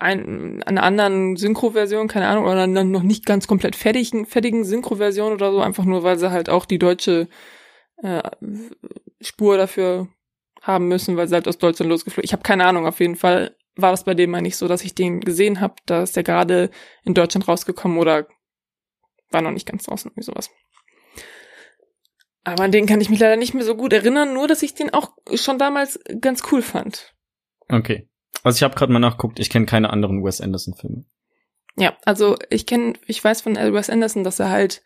ein, 0.00 0.62
einer 0.62 0.82
anderen 0.82 1.36
Synchro-Version, 1.36 2.08
keine 2.08 2.28
Ahnung, 2.28 2.46
oder 2.46 2.66
dann 2.66 2.90
noch 2.90 3.02
nicht 3.02 3.26
ganz 3.26 3.46
komplett 3.46 3.76
fertigen, 3.76 4.24
fertigen 4.24 4.64
Synchro-Version 4.64 5.34
oder 5.34 5.52
so, 5.52 5.60
einfach 5.60 5.84
nur, 5.84 6.04
weil 6.04 6.18
sie 6.18 6.30
halt 6.30 6.48
auch 6.48 6.64
die 6.64 6.78
deutsche 6.78 7.28
äh, 8.02 8.22
Spur 9.20 9.58
dafür 9.58 10.08
haben 10.62 10.88
müssen, 10.88 11.18
weil 11.18 11.28
sie 11.28 11.34
halt 11.34 11.48
aus 11.48 11.58
Deutschland 11.58 11.90
losgeflogen. 11.90 12.24
Ich 12.24 12.32
habe 12.32 12.42
keine 12.42 12.64
Ahnung, 12.64 12.86
auf 12.86 13.00
jeden 13.00 13.16
Fall 13.16 13.54
war 13.78 13.92
das 13.92 14.04
bei 14.04 14.14
dem 14.14 14.30
mal 14.30 14.42
nicht 14.42 14.56
so, 14.56 14.68
dass 14.68 14.84
ich 14.84 14.94
den 14.94 15.20
gesehen 15.20 15.60
habe, 15.60 15.74
da 15.86 16.02
ist 16.02 16.16
der 16.16 16.24
gerade 16.24 16.70
in 17.04 17.14
Deutschland 17.14 17.46
rausgekommen 17.46 17.98
oder 17.98 18.26
war 19.30 19.40
noch 19.40 19.52
nicht 19.52 19.66
ganz 19.66 19.84
draußen, 19.84 20.10
irgendwie 20.10 20.24
sowas. 20.24 20.50
Aber 22.44 22.64
an 22.64 22.72
den 22.72 22.86
kann 22.86 23.00
ich 23.00 23.10
mich 23.10 23.20
leider 23.20 23.36
nicht 23.36 23.54
mehr 23.54 23.64
so 23.64 23.76
gut 23.76 23.92
erinnern, 23.92 24.34
nur 24.34 24.48
dass 24.48 24.62
ich 24.62 24.74
den 24.74 24.92
auch 24.92 25.12
schon 25.34 25.58
damals 25.58 26.00
ganz 26.20 26.42
cool 26.50 26.62
fand. 26.62 27.14
Okay. 27.68 28.08
Also 28.42 28.56
ich 28.56 28.62
habe 28.62 28.74
gerade 28.74 28.92
mal 28.92 28.98
nachguckt, 28.98 29.38
ich 29.38 29.50
kenne 29.50 29.66
keine 29.66 29.90
anderen 29.90 30.24
Wes 30.24 30.40
Anderson 30.40 30.74
Filme. 30.74 31.04
Ja, 31.76 31.96
also 32.04 32.36
ich 32.50 32.66
kenne, 32.66 32.94
ich 33.06 33.22
weiß 33.22 33.42
von 33.42 33.54
Wes 33.54 33.90
Anderson, 33.90 34.24
dass 34.24 34.40
er 34.40 34.50
halt 34.50 34.82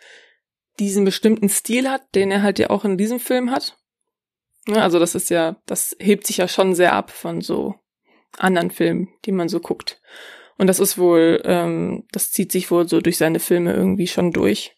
diesen 0.79 1.05
bestimmten 1.05 1.49
Stil 1.49 1.89
hat, 1.89 2.03
den 2.15 2.31
er 2.31 2.43
halt 2.43 2.59
ja 2.59 2.71
auch 2.71 2.85
in 2.85 2.99
diesem 2.99 3.21
Film 3.21 3.51
hat. 3.51 3.79
Ja, 4.67 4.83
also 4.83 4.99
das 4.99 5.15
ist 5.15 5.31
ja, 5.31 5.57
das 5.67 5.97
hebt 5.99 6.27
sich 6.27 6.39
ja 6.39 6.49
schon 6.49 6.75
sehr 6.75 6.93
ab 6.93 7.11
von 7.11 7.41
so 7.41 7.75
anderen 8.39 8.71
Filmen, 8.71 9.09
die 9.25 9.33
man 9.33 9.49
so 9.49 9.61
guckt. 9.61 10.01
Und 10.59 10.67
das 10.67 10.81
ist 10.81 10.99
wohl, 10.99 11.43
ähm, 11.45 12.07
das 12.13 12.31
zieht 12.31 12.53
sich 12.53 12.71
wohl 12.71 12.89
so 12.89 13.01
durch 13.01 13.17
seine 13.17 13.41
Filme 13.41 13.73
irgendwie 13.73 14.07
schon 14.07 14.33
durch. 14.33 14.77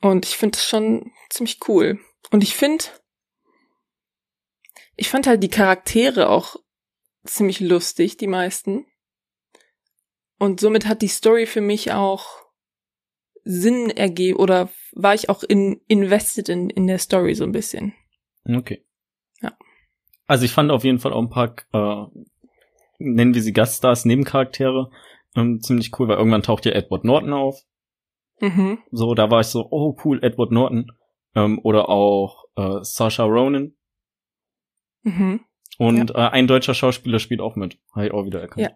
Und 0.00 0.24
ich 0.24 0.36
finde 0.36 0.56
das 0.56 0.66
schon 0.66 1.12
ziemlich 1.28 1.60
cool. 1.68 2.00
Und 2.30 2.42
ich 2.42 2.54
finde, 2.54 2.84
ich 4.96 5.08
fand 5.08 5.26
halt 5.26 5.42
die 5.42 5.50
Charaktere 5.50 6.28
auch 6.28 6.56
ziemlich 7.24 7.60
lustig, 7.60 8.16
die 8.16 8.26
meisten. 8.26 8.86
Und 10.38 10.60
somit 10.60 10.86
hat 10.86 11.02
die 11.02 11.08
Story 11.08 11.46
für 11.46 11.60
mich 11.60 11.92
auch 11.92 12.26
Sinn 13.44 13.90
ergeben 13.90 14.38
oder 14.38 14.70
war 14.92 15.14
ich 15.14 15.28
auch 15.28 15.42
in, 15.42 15.80
invested 15.86 16.48
in, 16.48 16.70
in 16.70 16.86
der 16.86 16.98
Story 16.98 17.34
so 17.34 17.44
ein 17.44 17.52
bisschen. 17.52 17.94
Okay. 18.44 18.84
Ja. 19.40 19.56
Also 20.30 20.44
ich 20.44 20.52
fand 20.52 20.70
auf 20.70 20.84
jeden 20.84 21.00
Fall 21.00 21.12
auch 21.12 21.22
ein 21.22 21.28
paar, 21.28 21.56
äh, 21.72 22.06
nennen 23.00 23.34
wir 23.34 23.42
sie 23.42 23.52
Gaststars, 23.52 24.04
Nebencharaktere, 24.04 24.88
ähm, 25.34 25.58
ziemlich 25.60 25.90
cool, 25.98 26.06
weil 26.06 26.18
irgendwann 26.18 26.44
taucht 26.44 26.66
ja 26.66 26.70
Edward 26.70 27.02
Norton 27.02 27.32
auf. 27.32 27.60
Mhm. 28.38 28.78
So, 28.92 29.14
da 29.14 29.28
war 29.32 29.40
ich 29.40 29.48
so, 29.48 29.66
oh 29.72 29.96
cool, 30.04 30.22
Edward 30.22 30.52
Norton. 30.52 30.86
Ähm, 31.34 31.58
oder 31.64 31.88
auch 31.88 32.44
äh, 32.54 32.78
Sasha 32.82 33.24
Ronan. 33.24 33.74
Mhm. 35.02 35.40
Und 35.78 36.10
ja. 36.10 36.28
äh, 36.28 36.30
ein 36.30 36.46
deutscher 36.46 36.74
Schauspieler 36.74 37.18
spielt 37.18 37.40
auch 37.40 37.56
mit. 37.56 37.80
Habe 37.92 38.06
ich 38.06 38.12
auch 38.12 38.24
wieder 38.24 38.40
erkannt. 38.40 38.60
Ja. 38.60 38.70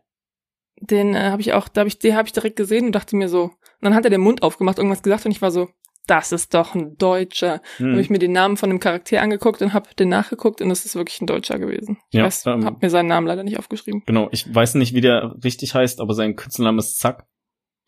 Den 0.80 1.14
äh, 1.14 1.30
habe 1.30 1.40
ich 1.40 1.52
auch, 1.52 1.68
da 1.68 1.82
habe 1.82 1.88
ich, 1.88 2.00
den 2.00 2.16
habe 2.16 2.26
ich 2.26 2.32
direkt 2.32 2.56
gesehen 2.56 2.86
und 2.86 2.96
dachte 2.96 3.14
mir 3.14 3.28
so. 3.28 3.44
Und 3.44 3.52
dann 3.80 3.94
hat 3.94 4.02
er 4.04 4.10
den 4.10 4.22
Mund 4.22 4.42
aufgemacht, 4.42 4.78
irgendwas 4.78 5.04
gesagt 5.04 5.24
und 5.24 5.30
ich 5.30 5.40
war 5.40 5.52
so, 5.52 5.68
das 6.06 6.32
ist 6.32 6.54
doch 6.54 6.74
ein 6.74 6.96
Deutscher. 6.96 7.62
Hm. 7.78 7.92
Habe 7.92 8.00
ich 8.00 8.10
mir 8.10 8.18
den 8.18 8.32
Namen 8.32 8.56
von 8.56 8.70
dem 8.70 8.80
Charakter 8.80 9.22
angeguckt 9.22 9.62
und 9.62 9.72
habe 9.72 9.88
den 9.98 10.08
nachgeguckt 10.08 10.60
und 10.60 10.70
es 10.70 10.84
ist 10.84 10.94
wirklich 10.94 11.20
ein 11.20 11.26
Deutscher 11.26 11.58
gewesen. 11.58 11.98
Ich 12.10 12.18
ja, 12.18 12.24
weiß, 12.24 12.46
ähm, 12.46 12.64
habe 12.64 12.78
mir 12.80 12.90
seinen 12.90 13.08
Namen 13.08 13.26
leider 13.26 13.42
nicht 13.42 13.58
aufgeschrieben. 13.58 14.02
Genau, 14.06 14.28
ich 14.30 14.52
weiß 14.52 14.74
nicht, 14.74 14.94
wie 14.94 15.00
der 15.00 15.36
richtig 15.42 15.74
heißt, 15.74 16.00
aber 16.00 16.14
sein 16.14 16.36
Künstlername 16.36 16.78
ist 16.78 16.98
Zack. 16.98 17.26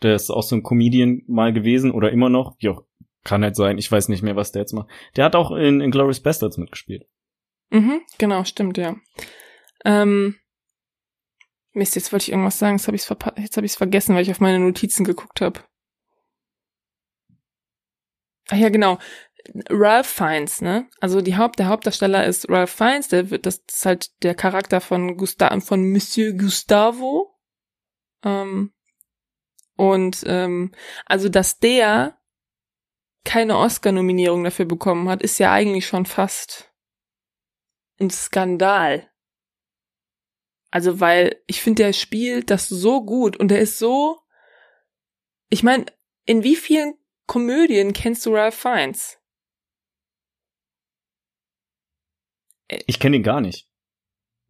Der 0.02 0.14
ist 0.14 0.30
auch 0.30 0.42
so 0.42 0.56
ein 0.56 0.62
Comedian 0.62 1.22
mal 1.26 1.52
gewesen 1.52 1.90
oder 1.90 2.10
immer 2.10 2.28
noch. 2.28 2.56
Ja, 2.58 2.78
kann 3.24 3.42
halt 3.42 3.56
sein. 3.56 3.78
Ich 3.78 3.90
weiß 3.90 4.08
nicht 4.08 4.22
mehr, 4.22 4.36
was 4.36 4.52
der 4.52 4.62
jetzt 4.62 4.72
macht. 4.72 4.88
Der 5.16 5.24
hat 5.24 5.34
auch 5.34 5.50
in, 5.50 5.80
in 5.80 5.90
Glorious 5.90 6.20
Bastards 6.20 6.58
mitgespielt. 6.58 7.06
Mhm, 7.70 8.00
genau, 8.18 8.44
stimmt, 8.44 8.78
ja. 8.78 8.96
Ähm, 9.84 10.36
Mist, 11.72 11.94
jetzt 11.94 12.12
wollte 12.12 12.24
ich 12.24 12.30
irgendwas 12.30 12.58
sagen, 12.58 12.76
jetzt 12.76 12.86
habe 12.86 12.96
ich 12.96 13.02
es 13.02 13.10
hab 13.10 13.64
ich's 13.64 13.76
vergessen, 13.76 14.14
weil 14.14 14.22
ich 14.22 14.30
auf 14.30 14.40
meine 14.40 14.58
Notizen 14.58 15.04
geguckt 15.04 15.40
habe. 15.40 15.60
Ach 18.48 18.56
ja, 18.56 18.68
genau. 18.68 18.98
Ralph 19.68 20.08
Fiennes, 20.08 20.60
ne? 20.60 20.88
Also 21.00 21.20
die 21.20 21.36
Haupt, 21.36 21.58
der 21.58 21.68
Hauptdarsteller 21.68 22.24
ist 22.24 22.48
Ralph 22.48 22.70
Fiennes, 22.70 23.08
der 23.08 23.30
wird, 23.30 23.46
das 23.46 23.62
ist 23.68 23.86
halt 23.86 24.22
der 24.22 24.34
Charakter 24.34 24.80
von 24.80 25.16
Gustav, 25.16 25.64
von 25.64 25.90
Monsieur 25.90 26.32
Gustavo. 26.32 27.34
Ähm, 28.24 28.72
und 29.76 30.24
ähm, 30.26 30.72
also, 31.04 31.28
dass 31.28 31.58
der 31.58 32.18
keine 33.24 33.58
Oscar-Nominierung 33.58 34.44
dafür 34.44 34.64
bekommen 34.64 35.08
hat, 35.08 35.22
ist 35.22 35.38
ja 35.38 35.52
eigentlich 35.52 35.86
schon 35.86 36.06
fast 36.06 36.72
ein 38.00 38.10
Skandal. 38.10 39.10
Also, 40.70 41.00
weil 41.00 41.42
ich 41.46 41.60
finde, 41.60 41.84
der 41.84 41.92
spielt 41.92 42.50
das 42.50 42.68
so 42.68 43.04
gut 43.04 43.36
und 43.36 43.48
der 43.48 43.60
ist 43.60 43.78
so. 43.78 44.18
Ich 45.48 45.62
meine, 45.62 45.86
in 46.24 46.42
wie 46.42 46.56
vielen 46.56 46.94
Komödien 47.26 47.92
kennst 47.92 48.24
du 48.26 48.34
Ralph 48.34 48.54
Fiennes? 48.54 49.18
Äh, 52.68 52.80
ich 52.86 53.00
kenne 53.00 53.16
ihn 53.16 53.22
gar 53.22 53.40
nicht. 53.40 53.68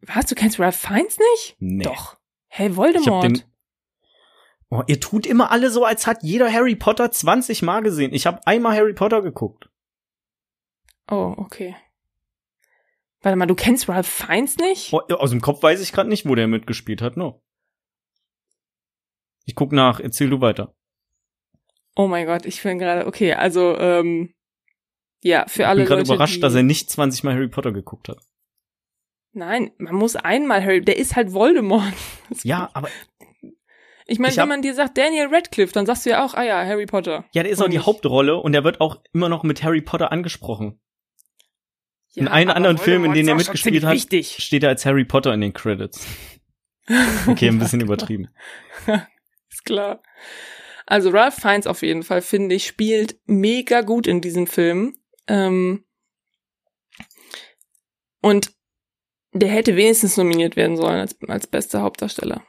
Was? 0.01 0.25
Du 0.27 0.35
kennst 0.35 0.59
Ralph 0.59 0.77
Fiennes 0.77 1.17
nicht? 1.17 1.55
Nee. 1.59 1.83
Doch. 1.83 2.17
Hey, 2.47 2.75
Voldemort. 2.75 3.23
Den, 3.23 3.43
oh, 4.69 4.83
ihr 4.87 4.99
tut 4.99 5.25
immer 5.25 5.51
alle 5.51 5.69
so, 5.69 5.85
als 5.85 6.07
hat 6.07 6.23
jeder 6.23 6.51
Harry 6.51 6.75
Potter 6.75 7.11
20 7.11 7.61
Mal 7.63 7.81
gesehen. 7.81 8.13
Ich 8.13 8.25
habe 8.27 8.45
einmal 8.45 8.75
Harry 8.75 8.93
Potter 8.93 9.21
geguckt. 9.21 9.69
Oh, 11.09 11.33
okay. 11.37 11.75
Warte 13.21 13.35
mal, 13.35 13.47
du 13.47 13.55
kennst 13.55 13.89
Ralph 13.89 14.07
Fiennes 14.07 14.57
nicht? 14.57 14.93
Oh, 14.93 14.99
aus 14.99 15.31
dem 15.31 15.41
Kopf 15.41 15.63
weiß 15.63 15.81
ich 15.81 15.91
gerade 15.91 16.09
nicht, 16.09 16.27
wo 16.27 16.35
der 16.35 16.47
mitgespielt 16.47 17.01
hat, 17.01 17.17
no. 17.17 17.41
Ich 19.45 19.55
guck 19.55 19.71
nach, 19.71 19.99
erzähl 19.99 20.29
du 20.29 20.41
weiter. 20.41 20.75
Oh 21.97 22.07
mein 22.07 22.27
Gott, 22.27 22.45
ich 22.45 22.61
bin 22.61 22.77
gerade, 22.77 23.07
okay, 23.07 23.33
also, 23.33 23.75
ähm, 23.79 24.35
ja, 25.23 25.45
für 25.47 25.67
alle 25.67 25.81
Ich 25.81 25.89
bin 25.89 25.97
gerade 25.97 26.07
überrascht, 26.07 26.35
die, 26.35 26.41
dass 26.41 26.53
er 26.53 26.61
nicht 26.61 26.91
20 26.91 27.23
Mal 27.23 27.33
Harry 27.33 27.47
Potter 27.47 27.71
geguckt 27.71 28.07
hat. 28.07 28.19
Nein, 29.33 29.71
man 29.79 29.95
muss 29.95 30.15
einmal 30.15 30.63
Harry, 30.63 30.81
der 30.81 30.97
ist 30.97 31.15
halt 31.15 31.33
Voldemort. 31.33 31.93
Ja, 32.43 32.69
aber 32.73 32.89
ich 34.05 34.19
meine, 34.19 34.35
wenn 34.35 34.47
man 34.47 34.61
dir 34.61 34.73
sagt 34.73 34.97
Daniel 34.97 35.27
Radcliffe, 35.31 35.73
dann 35.73 35.85
sagst 35.85 36.05
du 36.05 36.11
ja 36.11 36.23
auch, 36.23 36.33
ah 36.33 36.43
ja, 36.43 36.63
Harry 36.65 36.85
Potter. 36.85 37.25
Ja, 37.33 37.43
der 37.43 37.51
ist 37.51 37.61
auch 37.61 37.67
die 37.67 37.79
Hauptrolle 37.79 38.37
und 38.37 38.51
der 38.51 38.63
wird 38.63 38.79
auch 38.79 39.01
immer 39.13 39.27
noch 39.27 39.43
mit 39.43 39.63
Harry 39.63 39.81
Potter 39.81 40.11
angesprochen. 40.11 40.79
Ja, 42.11 42.21
in 42.21 42.27
einem 42.27 42.51
anderen 42.51 42.77
Film, 42.77 43.05
in 43.05 43.13
dem 43.13 43.27
er 43.27 43.35
mitgespielt 43.35 43.83
hat, 43.83 43.93
wichtig. 43.93 44.37
steht 44.39 44.63
er 44.63 44.69
als 44.69 44.85
Harry 44.85 45.03
Potter 45.03 45.33
in 45.33 45.41
den 45.41 45.53
Credits. 45.53 46.05
Okay, 47.27 47.49
ein 47.49 47.59
bisschen 47.59 47.81
übertrieben. 47.81 48.29
ist 49.49 49.65
klar. 49.65 50.01
Also 50.87 51.09
Ralph 51.09 51.35
Fiennes 51.35 51.67
auf 51.67 51.83
jeden 51.83 52.01
Fall, 52.01 52.21
finde 52.21 52.55
ich, 52.55 52.65
spielt 52.65 53.19
mega 53.25 53.81
gut 53.81 54.07
in 54.07 54.21
diesem 54.21 54.47
Film. 54.47 54.97
Ähm 55.27 55.85
und 58.21 58.51
der 59.33 59.49
hätte 59.49 59.75
wenigstens 59.75 60.17
nominiert 60.17 60.55
werden 60.55 60.77
sollen 60.77 60.99
als, 60.99 61.21
als 61.27 61.45
bester 61.45 61.81
Hauptdarsteller. 61.81 62.43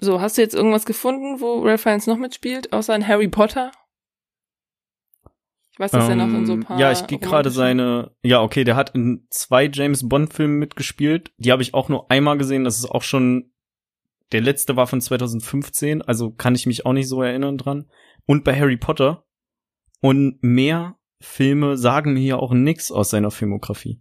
So, 0.00 0.20
hast 0.20 0.38
du 0.38 0.42
jetzt 0.42 0.54
irgendwas 0.54 0.86
gefunden, 0.86 1.40
wo 1.40 1.62
Ralph 1.62 1.82
Fiennes 1.82 2.06
noch 2.06 2.16
mitspielt, 2.16 2.72
außer 2.72 2.94
in 2.96 3.06
Harry 3.06 3.28
Potter? 3.28 3.70
Ich 5.72 5.80
weiß, 5.80 5.90
dass 5.90 6.04
ähm, 6.04 6.18
er 6.18 6.26
noch 6.26 6.38
in 6.38 6.46
so 6.46 6.52
ein 6.54 6.60
ähm, 6.60 6.64
paar. 6.64 6.78
Ja, 6.80 6.90
ich 6.90 7.06
gehe 7.06 7.18
gerade 7.18 7.50
seine. 7.50 8.16
Ja, 8.22 8.42
okay, 8.42 8.64
der 8.64 8.74
hat 8.74 8.94
in 8.94 9.26
zwei 9.30 9.68
James 9.72 10.08
Bond-Filmen 10.08 10.58
mitgespielt. 10.58 11.32
Die 11.36 11.52
habe 11.52 11.62
ich 11.62 11.74
auch 11.74 11.88
nur 11.88 12.10
einmal 12.10 12.38
gesehen. 12.38 12.64
Das 12.64 12.78
ist 12.78 12.86
auch 12.86 13.02
schon. 13.02 13.52
Der 14.32 14.40
letzte 14.40 14.76
war 14.76 14.86
von 14.86 15.00
2015, 15.00 16.02
also 16.02 16.30
kann 16.30 16.54
ich 16.54 16.66
mich 16.66 16.84
auch 16.84 16.92
nicht 16.92 17.08
so 17.08 17.22
erinnern 17.22 17.56
dran. 17.56 17.90
Und 18.26 18.44
bei 18.44 18.58
Harry 18.58 18.76
Potter. 18.76 19.24
Und 20.00 20.38
mehr 20.42 20.96
Filme 21.20 21.76
sagen 21.76 22.12
mir 22.12 22.20
hier 22.20 22.38
auch 22.38 22.52
nix 22.52 22.92
aus 22.92 23.10
seiner 23.10 23.30
Filmografie. 23.30 24.00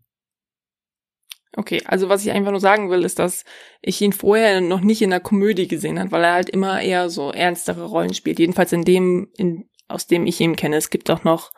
Okay, 1.56 1.82
also 1.86 2.10
was 2.10 2.24
ich 2.24 2.32
einfach 2.32 2.52
nur 2.52 2.60
sagen 2.60 2.92
will, 2.92 3.04
ist, 3.04 3.18
dass 3.18 3.44
ich 3.82 4.00
ihn 4.02 4.14
vorher 4.14 4.62
noch 4.62 4.82
nicht 4.82 5.02
in 5.02 5.10
der 5.10 5.20
Komödie 5.20 5.68
gesehen 5.68 6.00
habe, 6.00 6.12
weil 6.12 6.24
er 6.24 6.34
halt 6.34 6.52
immer 6.52 6.82
eher 6.82 7.10
so 7.10 7.32
ernstere 7.32 7.86
Rollen 7.86 8.14
spielt. 8.14 8.38
Jedenfalls 8.38 8.74
in 8.74 8.84
dem, 8.84 9.32
in, 9.38 9.68
aus 9.88 10.06
dem 10.06 10.28
ich 10.28 10.40
ihn 10.40 10.56
kenne. 10.56 10.76
Es 10.76 10.92
gibt 10.92 11.10
auch 11.10 11.24
noch 11.24 11.52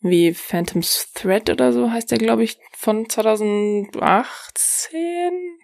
wie 0.00 0.34
Phantom's 0.34 1.12
Thread 1.14 1.50
oder 1.50 1.72
so 1.72 1.90
heißt 1.90 2.10
der, 2.10 2.18
glaube 2.18 2.44
ich, 2.44 2.58
von 2.76 3.08
2018. 3.08 5.57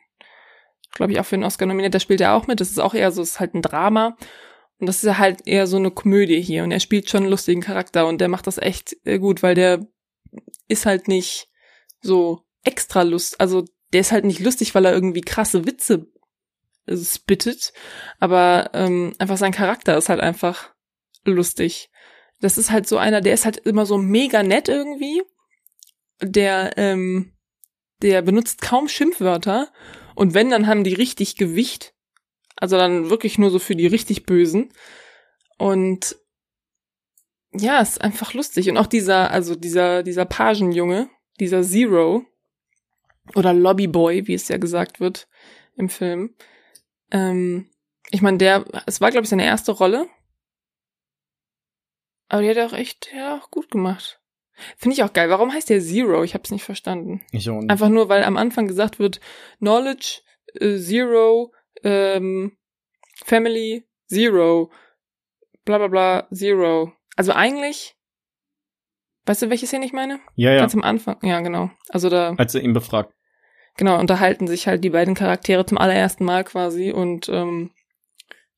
glaube 0.94 1.12
ich, 1.12 1.20
auch 1.20 1.26
für 1.26 1.36
den 1.36 1.44
Oscar 1.44 1.66
nominiert. 1.66 1.94
Da 1.94 2.00
spielt 2.00 2.20
er 2.20 2.34
auch 2.34 2.46
mit. 2.46 2.60
Das 2.60 2.70
ist 2.70 2.80
auch 2.80 2.94
eher 2.94 3.12
so, 3.12 3.22
es 3.22 3.30
ist 3.30 3.40
halt 3.40 3.54
ein 3.54 3.62
Drama. 3.62 4.16
Und 4.78 4.86
das 4.86 5.04
ist 5.04 5.18
halt 5.18 5.46
eher 5.46 5.66
so 5.66 5.76
eine 5.76 5.90
Komödie 5.90 6.40
hier. 6.40 6.64
Und 6.64 6.70
er 6.70 6.80
spielt 6.80 7.10
schon 7.10 7.22
einen 7.22 7.30
lustigen 7.30 7.60
Charakter 7.60 8.06
und 8.06 8.20
der 8.20 8.28
macht 8.28 8.46
das 8.46 8.58
echt 8.58 8.96
äh, 9.04 9.18
gut, 9.18 9.42
weil 9.42 9.54
der 9.54 9.86
ist 10.68 10.86
halt 10.86 11.08
nicht 11.08 11.48
so 12.00 12.42
extra 12.64 13.02
lust. 13.02 13.40
Also 13.40 13.64
der 13.92 14.00
ist 14.00 14.12
halt 14.12 14.24
nicht 14.24 14.40
lustig, 14.40 14.74
weil 14.74 14.84
er 14.84 14.92
irgendwie 14.92 15.20
krasse 15.20 15.66
Witze 15.66 16.06
spittet. 16.92 17.72
Aber 18.18 18.70
ähm, 18.74 19.14
einfach 19.18 19.36
sein 19.36 19.52
Charakter 19.52 19.96
ist 19.96 20.08
halt 20.08 20.20
einfach 20.20 20.74
lustig. 21.24 21.90
Das 22.40 22.58
ist 22.58 22.70
halt 22.70 22.86
so 22.88 22.98
einer, 22.98 23.20
der 23.20 23.34
ist 23.34 23.44
halt 23.44 23.58
immer 23.58 23.86
so 23.86 23.96
mega 23.96 24.42
nett 24.42 24.68
irgendwie. 24.68 25.22
Der, 26.20 26.76
ähm, 26.76 27.32
der 28.02 28.22
benutzt 28.22 28.60
kaum 28.60 28.88
Schimpfwörter. 28.88 29.72
Und 30.14 30.34
wenn, 30.34 30.50
dann 30.50 30.66
haben 30.66 30.84
die 30.84 30.94
richtig 30.94 31.36
Gewicht. 31.36 31.94
Also 32.56 32.76
dann 32.76 33.10
wirklich 33.10 33.38
nur 33.38 33.50
so 33.50 33.58
für 33.58 33.74
die 33.74 33.86
richtig 33.86 34.26
Bösen. 34.26 34.72
Und 35.58 36.16
ja, 37.52 37.80
ist 37.80 38.00
einfach 38.00 38.34
lustig. 38.34 38.68
Und 38.68 38.76
auch 38.76 38.86
dieser, 38.86 39.30
also 39.30 39.54
dieser, 39.54 40.02
dieser 40.02 40.24
Pagenjunge, 40.24 41.08
dieser 41.40 41.62
Zero, 41.62 42.24
oder 43.34 43.52
Lobbyboy, 43.52 44.26
wie 44.26 44.34
es 44.34 44.48
ja 44.48 44.58
gesagt 44.58 45.00
wird 45.00 45.28
im 45.76 45.88
Film. 45.88 46.34
Ähm, 47.10 47.70
ich 48.10 48.22
meine, 48.22 48.38
der, 48.38 48.64
es 48.86 49.00
war, 49.00 49.10
glaube 49.10 49.24
ich, 49.24 49.30
seine 49.30 49.46
erste 49.46 49.72
Rolle. 49.72 50.08
Aber 52.28 52.42
die 52.42 52.50
hat 52.50 52.56
er 52.56 52.66
auch 52.66 52.72
echt, 52.72 53.10
ja, 53.14 53.38
auch 53.38 53.50
gut 53.50 53.70
gemacht. 53.70 54.20
Finde 54.76 54.94
ich 54.94 55.02
auch 55.02 55.12
geil. 55.12 55.30
Warum 55.30 55.52
heißt 55.52 55.70
der 55.70 55.80
Zero? 55.80 56.22
Ich 56.22 56.34
habe 56.34 56.44
es 56.44 56.50
nicht 56.50 56.64
verstanden. 56.64 57.22
Ich 57.32 57.48
auch 57.50 57.58
nicht. 57.60 57.70
Einfach 57.70 57.88
nur, 57.88 58.08
weil 58.08 58.22
am 58.24 58.36
Anfang 58.36 58.66
gesagt 58.66 58.98
wird, 58.98 59.20
Knowledge, 59.58 60.20
äh, 60.60 60.78
Zero, 60.78 61.52
ähm, 61.82 62.56
Family, 63.24 63.84
Zero, 64.06 64.70
bla 65.64 65.78
bla 65.78 65.88
bla, 65.88 66.28
Zero. 66.32 66.92
Also 67.16 67.32
eigentlich, 67.32 67.96
weißt 69.26 69.42
du, 69.42 69.50
welche 69.50 69.66
Szene 69.66 69.86
ich 69.86 69.92
meine? 69.92 70.20
Ja, 70.36 70.52
ja. 70.52 70.58
Ganz 70.58 70.74
am 70.74 70.82
Anfang. 70.82 71.16
Ja, 71.22 71.40
genau. 71.40 71.70
Also 71.88 72.08
da, 72.08 72.34
Als 72.36 72.54
er 72.54 72.62
ihn 72.62 72.72
befragt. 72.72 73.12
genau, 73.76 73.98
unterhalten 73.98 74.46
sich 74.46 74.66
halt 74.66 74.84
die 74.84 74.90
beiden 74.90 75.14
Charaktere 75.14 75.66
zum 75.66 75.78
allerersten 75.78 76.24
Mal 76.24 76.44
quasi 76.44 76.92
und 76.92 77.28
ähm, 77.28 77.70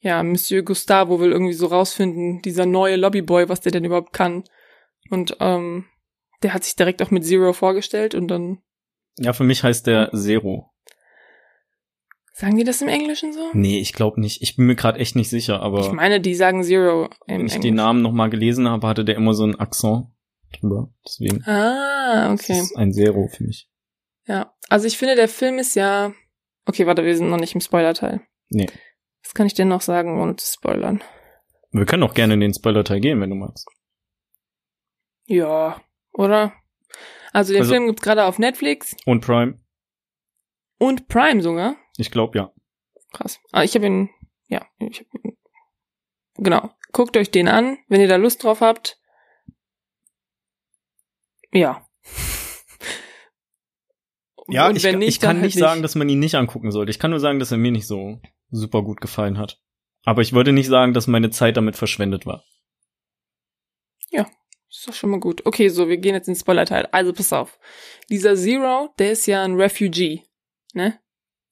ja, 0.00 0.22
Monsieur 0.22 0.62
Gustavo 0.62 1.20
will 1.20 1.32
irgendwie 1.32 1.54
so 1.54 1.66
rausfinden, 1.66 2.40
dieser 2.42 2.66
neue 2.66 2.96
Lobbyboy, 2.96 3.48
was 3.48 3.61
der 3.61 3.72
denn 3.72 3.85
überhaupt 3.85 4.12
kann. 4.12 4.44
Und 5.11 5.37
ähm, 5.40 5.85
der 6.42 6.53
hat 6.55 6.64
sich 6.64 6.77
direkt 6.77 7.03
auch 7.03 7.11
mit 7.11 7.25
Zero 7.25 7.53
vorgestellt 7.53 8.14
und 8.14 8.29
dann 8.29 8.59
Ja, 9.19 9.33
für 9.33 9.45
mich 9.45 9.62
heißt 9.62 9.87
der 9.87 10.11
Zero. 10.12 10.73
sagen 12.33 12.57
die 12.57 12.64
das 12.64 12.83
im 12.83 12.88
Englischen 12.88 13.33
so? 13.33 13.40
Nee, 13.55 13.79
ich 13.81 13.92
glaube 13.92 14.21
nicht. 14.21 14.42
Ich 14.42 14.57
bin 14.57 14.66
mir 14.66 14.75
gerade 14.77 14.99
echt 14.99 15.16
nicht 15.16 15.31
sicher, 15.31 15.61
aber 15.61 15.81
Ich 15.81 15.92
meine, 15.92 16.21
die 16.21 16.35
sagen 16.35 16.62
Zero 16.62 17.05
im 17.05 17.11
wenn 17.27 17.35
ich 17.47 17.53
Englisch. 17.55 17.61
den 17.61 17.75
Namen 17.77 18.03
nochmal 18.03 18.31
gelesen 18.31 18.69
habe, 18.69 18.87
hatte 18.87 19.05
der 19.05 19.16
immer 19.16 19.33
so 19.35 19.45
einen 19.45 19.55
Akzent 19.57 20.07
drüber. 20.61 20.92
Deswegen 21.07 21.42
Ah, 21.45 22.29
das 22.33 22.40
okay. 22.42 22.59
ist 22.61 22.77
ein 22.77 22.92
Zero 22.92 23.29
für 23.29 23.45
mich. 23.45 23.69
Ja. 24.27 24.53
Also 24.69 24.87
ich 24.87 24.99
finde, 24.99 25.14
der 25.16 25.29
Film 25.29 25.59
ist 25.59 25.75
ja. 25.77 26.12
Okay, 26.66 26.87
warte, 26.87 27.05
wir 27.05 27.16
sind 27.16 27.31
noch 27.31 27.38
nicht 27.38 27.55
im 27.55 27.61
Spoiler-Teil. 27.61 28.21
Nee. 28.51 28.66
Was 29.25 29.35
kann 29.35 29.47
ich 29.47 29.55
denn 29.55 29.69
noch 29.69 29.81
sagen 29.83 30.21
ohne 30.21 30.37
zu 30.37 30.53
spoilern? 30.53 31.03
Wir 31.71 31.87
können 31.87 32.03
auch 32.03 32.14
gerne 32.14 32.35
in 32.35 32.40
den 32.40 32.55
Spoiler-Teil 32.55 33.01
gehen, 33.01 33.21
wenn 33.21 33.31
du 33.31 33.37
magst. 33.37 33.66
Ja, 35.27 35.81
oder? 36.12 36.53
Also 37.33 37.53
den 37.53 37.62
Also- 37.62 37.73
Film 37.75 37.87
gibt's 37.87 38.03
gerade 38.03 38.25
auf 38.25 38.39
Netflix 38.39 38.97
Und 39.07 39.21
Prime? 39.25 39.61
und 40.79 41.09
Prime 41.09 41.43
sogar. 41.43 41.77
Ich 41.97 42.11
glaube 42.11 42.39
ja. 42.39 42.53
Krass. 43.12 43.41
Ah, 43.53 43.62
ich 43.65 43.75
habe 43.75 43.87
ihn, 43.87 44.11
ja, 44.49 44.67
ich 44.79 45.01
hab 45.01 45.07
ihn, 45.25 45.37
genau. 46.37 46.71
Guckt 46.93 47.17
euch 47.17 47.31
den 47.31 47.49
an, 47.49 47.79
wenn 47.89 48.01
ihr 48.01 48.09
da 48.09 48.17
Lust 48.17 48.43
drauf 48.45 48.61
habt. 48.61 48.99
Ja. 51.53 51.87
Ja, 54.49 54.69
Und 54.69 54.77
ich, 54.77 54.85
wenn 54.85 55.03
ich 55.03 55.19
kann 55.19 55.39
halt 55.39 55.47
nicht 55.47 55.59
sagen, 55.59 55.83
dass 55.83 55.97
man 55.97 56.09
ihn 56.09 56.21
nicht 56.21 56.37
angucken 56.37 56.71
sollte. 56.71 56.91
Ich 56.91 57.01
kann 57.01 57.11
nur 57.11 57.19
sagen, 57.19 57.41
dass 57.41 57.51
er 57.51 57.59
mir 57.59 57.73
nicht 57.73 57.89
so 57.89 58.21
super 58.51 58.83
gut 58.83 59.01
gefallen 59.01 59.39
hat. 59.39 59.61
Aber 60.05 60.23
ich 60.23 60.35
würde 60.35 60.53
nicht 60.53 60.69
sagen, 60.69 60.95
dass 60.95 61.09
meine 61.09 61.31
Zeit 61.31 61.57
damit 61.57 61.75
verschwendet 61.75 62.27
war. 62.27 62.45
Ist 64.70 64.88
doch 64.88 64.94
schon 64.94 65.11
mal 65.11 65.20
gut. 65.20 65.44
Okay, 65.46 65.68
so, 65.68 65.88
wir 65.88 65.96
gehen 65.96 66.14
jetzt 66.14 66.29
in 66.29 66.35
den 66.35 66.40
Spoiler-Teil. 66.40 66.88
Also, 66.92 67.12
pass 67.12 67.33
auf. 67.33 67.59
Dieser 68.11 68.37
Zero, 68.37 68.92
der 68.98 69.12
ist 69.12 69.26
ja 69.26 69.42
ein 69.42 69.55
Refugee, 69.55 70.22
ne? 70.74 70.98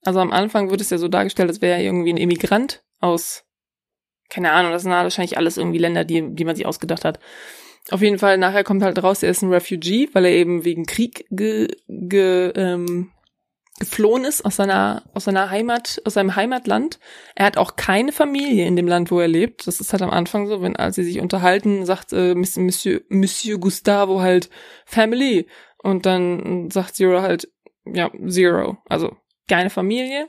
Also 0.05 0.21
am 0.21 0.33
Anfang 0.33 0.71
wird 0.71 0.81
es 0.81 0.91
ja 0.91 0.99
so 0.99 1.09
dargestellt, 1.09 1.49
als 1.49 1.63
wäre 1.63 1.79
er 1.79 1.83
irgendwie 1.83 2.13
ein 2.13 2.19
Immigrant 2.19 2.85
aus, 3.01 3.45
keine 4.29 4.53
Ahnung, 4.53 4.73
das 4.73 4.83
sind 4.83 4.93
wahrscheinlich 4.93 5.39
alles 5.39 5.57
irgendwie 5.57 5.79
Länder, 5.79 6.05
die, 6.05 6.35
die 6.35 6.45
man 6.45 6.57
sich 6.57 6.67
ausgedacht 6.67 7.05
hat. 7.05 7.19
Auf 7.91 8.03
jeden 8.03 8.19
Fall, 8.19 8.39
nachher 8.39 8.65
kommt 8.65 8.83
halt 8.83 9.03
raus, 9.03 9.23
er 9.23 9.31
ist 9.31 9.43
ein 9.43 9.53
Refugee, 9.53 10.09
weil 10.13 10.27
er 10.27 10.33
eben 10.33 10.65
wegen 10.65 10.87
Krieg 10.87 11.27
ge, 11.31 11.69
ge, 11.89 12.53
ähm, 12.55 13.13
geflohen 13.79 14.25
ist 14.25 14.45
aus 14.45 14.57
seiner, 14.57 15.03
aus 15.15 15.25
seiner 15.25 15.51
Heimat, 15.51 16.01
aus 16.05 16.15
seinem 16.15 16.37
Heimatland. 16.37 17.01
Er 17.35 17.47
hat 17.47 17.57
auch 17.57 17.77
keine 17.77 18.13
Familie 18.13 18.67
in 18.67 18.77
dem 18.77 18.87
Land, 18.87 19.11
wo 19.11 19.19
er 19.19 19.29
lebt. 19.29 19.67
Das 19.67 19.81
ist 19.81 19.93
halt 19.93 20.03
am 20.03 20.11
Anfang 20.11 20.47
so, 20.47 20.63
wenn, 20.63 20.77
als 20.77 20.95
sie 20.95 21.05
sich 21.05 21.21
unterhalten, 21.21 21.85
sagt 21.85 22.13
äh, 22.13 22.35
Monsieur, 22.35 23.01
Monsieur 23.09 23.59
Gustavo 23.59 24.21
halt 24.21 24.49
Family. 24.87 25.49
Und 25.79 26.07
dann 26.07 26.71
sagt 26.71 26.95
Zero 26.95 27.21
halt, 27.21 27.49
ja, 27.85 28.11
Zero. 28.29 28.79
Also 28.89 29.17
keine 29.49 29.71
Familie. 29.71 30.29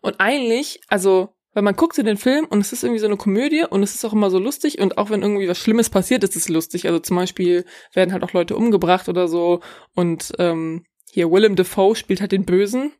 Und 0.00 0.20
eigentlich, 0.20 0.80
also, 0.88 1.30
weil 1.52 1.64
man 1.64 1.74
guckt 1.76 1.96
so 1.96 2.02
den 2.02 2.16
Film 2.16 2.46
und 2.46 2.60
es 2.60 2.72
ist 2.72 2.84
irgendwie 2.84 3.00
so 3.00 3.06
eine 3.06 3.16
Komödie 3.16 3.64
und 3.68 3.82
es 3.82 3.94
ist 3.94 4.04
auch 4.04 4.12
immer 4.12 4.30
so 4.30 4.38
lustig 4.38 4.78
und 4.78 4.96
auch 4.96 5.10
wenn 5.10 5.22
irgendwie 5.22 5.48
was 5.48 5.58
Schlimmes 5.58 5.90
passiert, 5.90 6.22
ist 6.22 6.36
es 6.36 6.48
lustig. 6.48 6.86
Also 6.86 7.00
zum 7.00 7.16
Beispiel 7.16 7.64
werden 7.92 8.12
halt 8.12 8.22
auch 8.22 8.32
Leute 8.32 8.56
umgebracht 8.56 9.08
oder 9.08 9.26
so 9.26 9.60
und 9.94 10.32
ähm, 10.38 10.84
hier 11.12 11.30
Willem 11.30 11.56
Dafoe 11.56 11.96
spielt 11.96 12.20
halt 12.20 12.32
den 12.32 12.44
Bösen. 12.44 12.92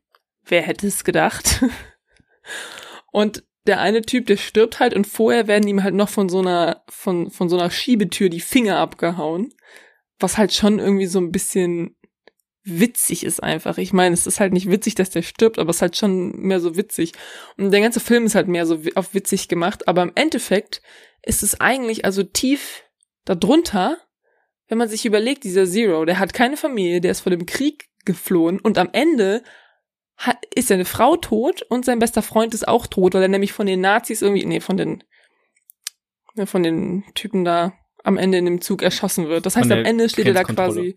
Wer 0.45 0.63
hätte 0.63 0.87
es 0.87 1.05
gedacht? 1.05 1.65
und 3.13 3.45
der 3.67 3.81
eine 3.81 4.03
Typ, 4.03 4.27
der 4.27 4.37
stirbt 4.37 4.81
halt 4.81 4.95
und 4.95 5.07
vorher 5.07 5.47
werden 5.47 5.69
ihm 5.69 5.83
halt 5.83 5.95
noch 5.95 6.09
von 6.09 6.29
so 6.29 6.41
einer, 6.41 6.83
von, 6.89 7.31
von 7.31 7.49
so 7.49 7.59
einer 7.59 7.71
Schiebetür 7.71 8.29
die 8.29 8.41
Finger 8.41 8.79
abgehauen. 8.79 9.53
Was 10.19 10.39
halt 10.39 10.53
schon 10.53 10.79
irgendwie 10.79 11.07
so 11.07 11.19
ein 11.19 11.31
bisschen 11.31 11.97
witzig 12.63 13.25
ist 13.25 13.43
einfach. 13.43 13.79
Ich 13.79 13.93
meine, 13.93 14.13
es 14.13 14.27
ist 14.27 14.41
halt 14.41 14.53
nicht 14.53 14.71
witzig, 14.71 14.95
dass 14.95 15.11
der 15.11 15.23
stirbt, 15.23 15.59
aber 15.59 15.71
es 15.71 15.77
ist 15.77 15.83
halt 15.83 15.97
schon 15.97 16.33
mehr 16.37 16.61
so 16.61 16.77
witzig. 16.77 17.13
Und 17.57 17.71
der 17.71 17.81
ganze 17.81 18.01
Film 18.01 18.27
ist 18.27 18.35
halt 18.35 18.49
mehr 18.49 18.67
so 18.67 18.81
auf 18.95 19.15
witzig 19.15 19.49
gemacht, 19.49 19.89
aber 19.89 20.03
im 20.03 20.13
Endeffekt 20.15 20.83
ist 21.23 21.43
es 21.43 21.61
eigentlich 21.61 22.05
also 22.05 22.23
tief 22.23 22.83
darunter, 23.25 23.99
wenn 24.71 24.79
man 24.79 24.89
sich 24.89 25.05
überlegt, 25.05 25.43
dieser 25.43 25.67
Zero, 25.67 26.05
der 26.05 26.21
hat 26.21 26.33
keine 26.33 26.57
Familie, 26.57 27.01
der 27.01 27.11
ist 27.11 27.21
vor 27.21 27.31
dem 27.31 27.45
Krieg 27.45 27.89
geflohen 28.05 28.61
und 28.61 28.79
am 28.79 28.89
Ende 28.93 29.43
hat, 30.17 30.39
ist 30.55 30.69
seine 30.69 30.85
Frau 30.85 31.17
tot 31.17 31.63
und 31.63 31.85
sein 31.85 31.99
bester 31.99 32.23
Freund 32.23 32.55
ist 32.55 32.69
auch 32.69 32.87
tot, 32.87 33.15
weil 33.15 33.23
er 33.23 33.29
nämlich 33.29 33.53
von 33.53 33.67
den 33.67 33.81
Nazis 33.81 34.23
irgendwie, 34.23 34.47
nee, 34.47 34.61
von 34.61 34.77
den, 34.77 35.03
ne, 36.37 36.47
von 36.47 36.63
den 36.63 37.05
Typen 37.15 37.45
da 37.45 37.73
am 38.05 38.17
Ende 38.17 38.39
in 38.39 38.45
dem 38.45 38.61
Zug 38.61 38.83
erschossen 38.83 39.29
wird. 39.29 39.45
Das 39.45 39.57
heißt, 39.57 39.73
am 39.73 39.85
Ende 39.85 40.09
steht 40.09 40.27
er 40.27 40.35
da 40.35 40.45
quasi, 40.45 40.97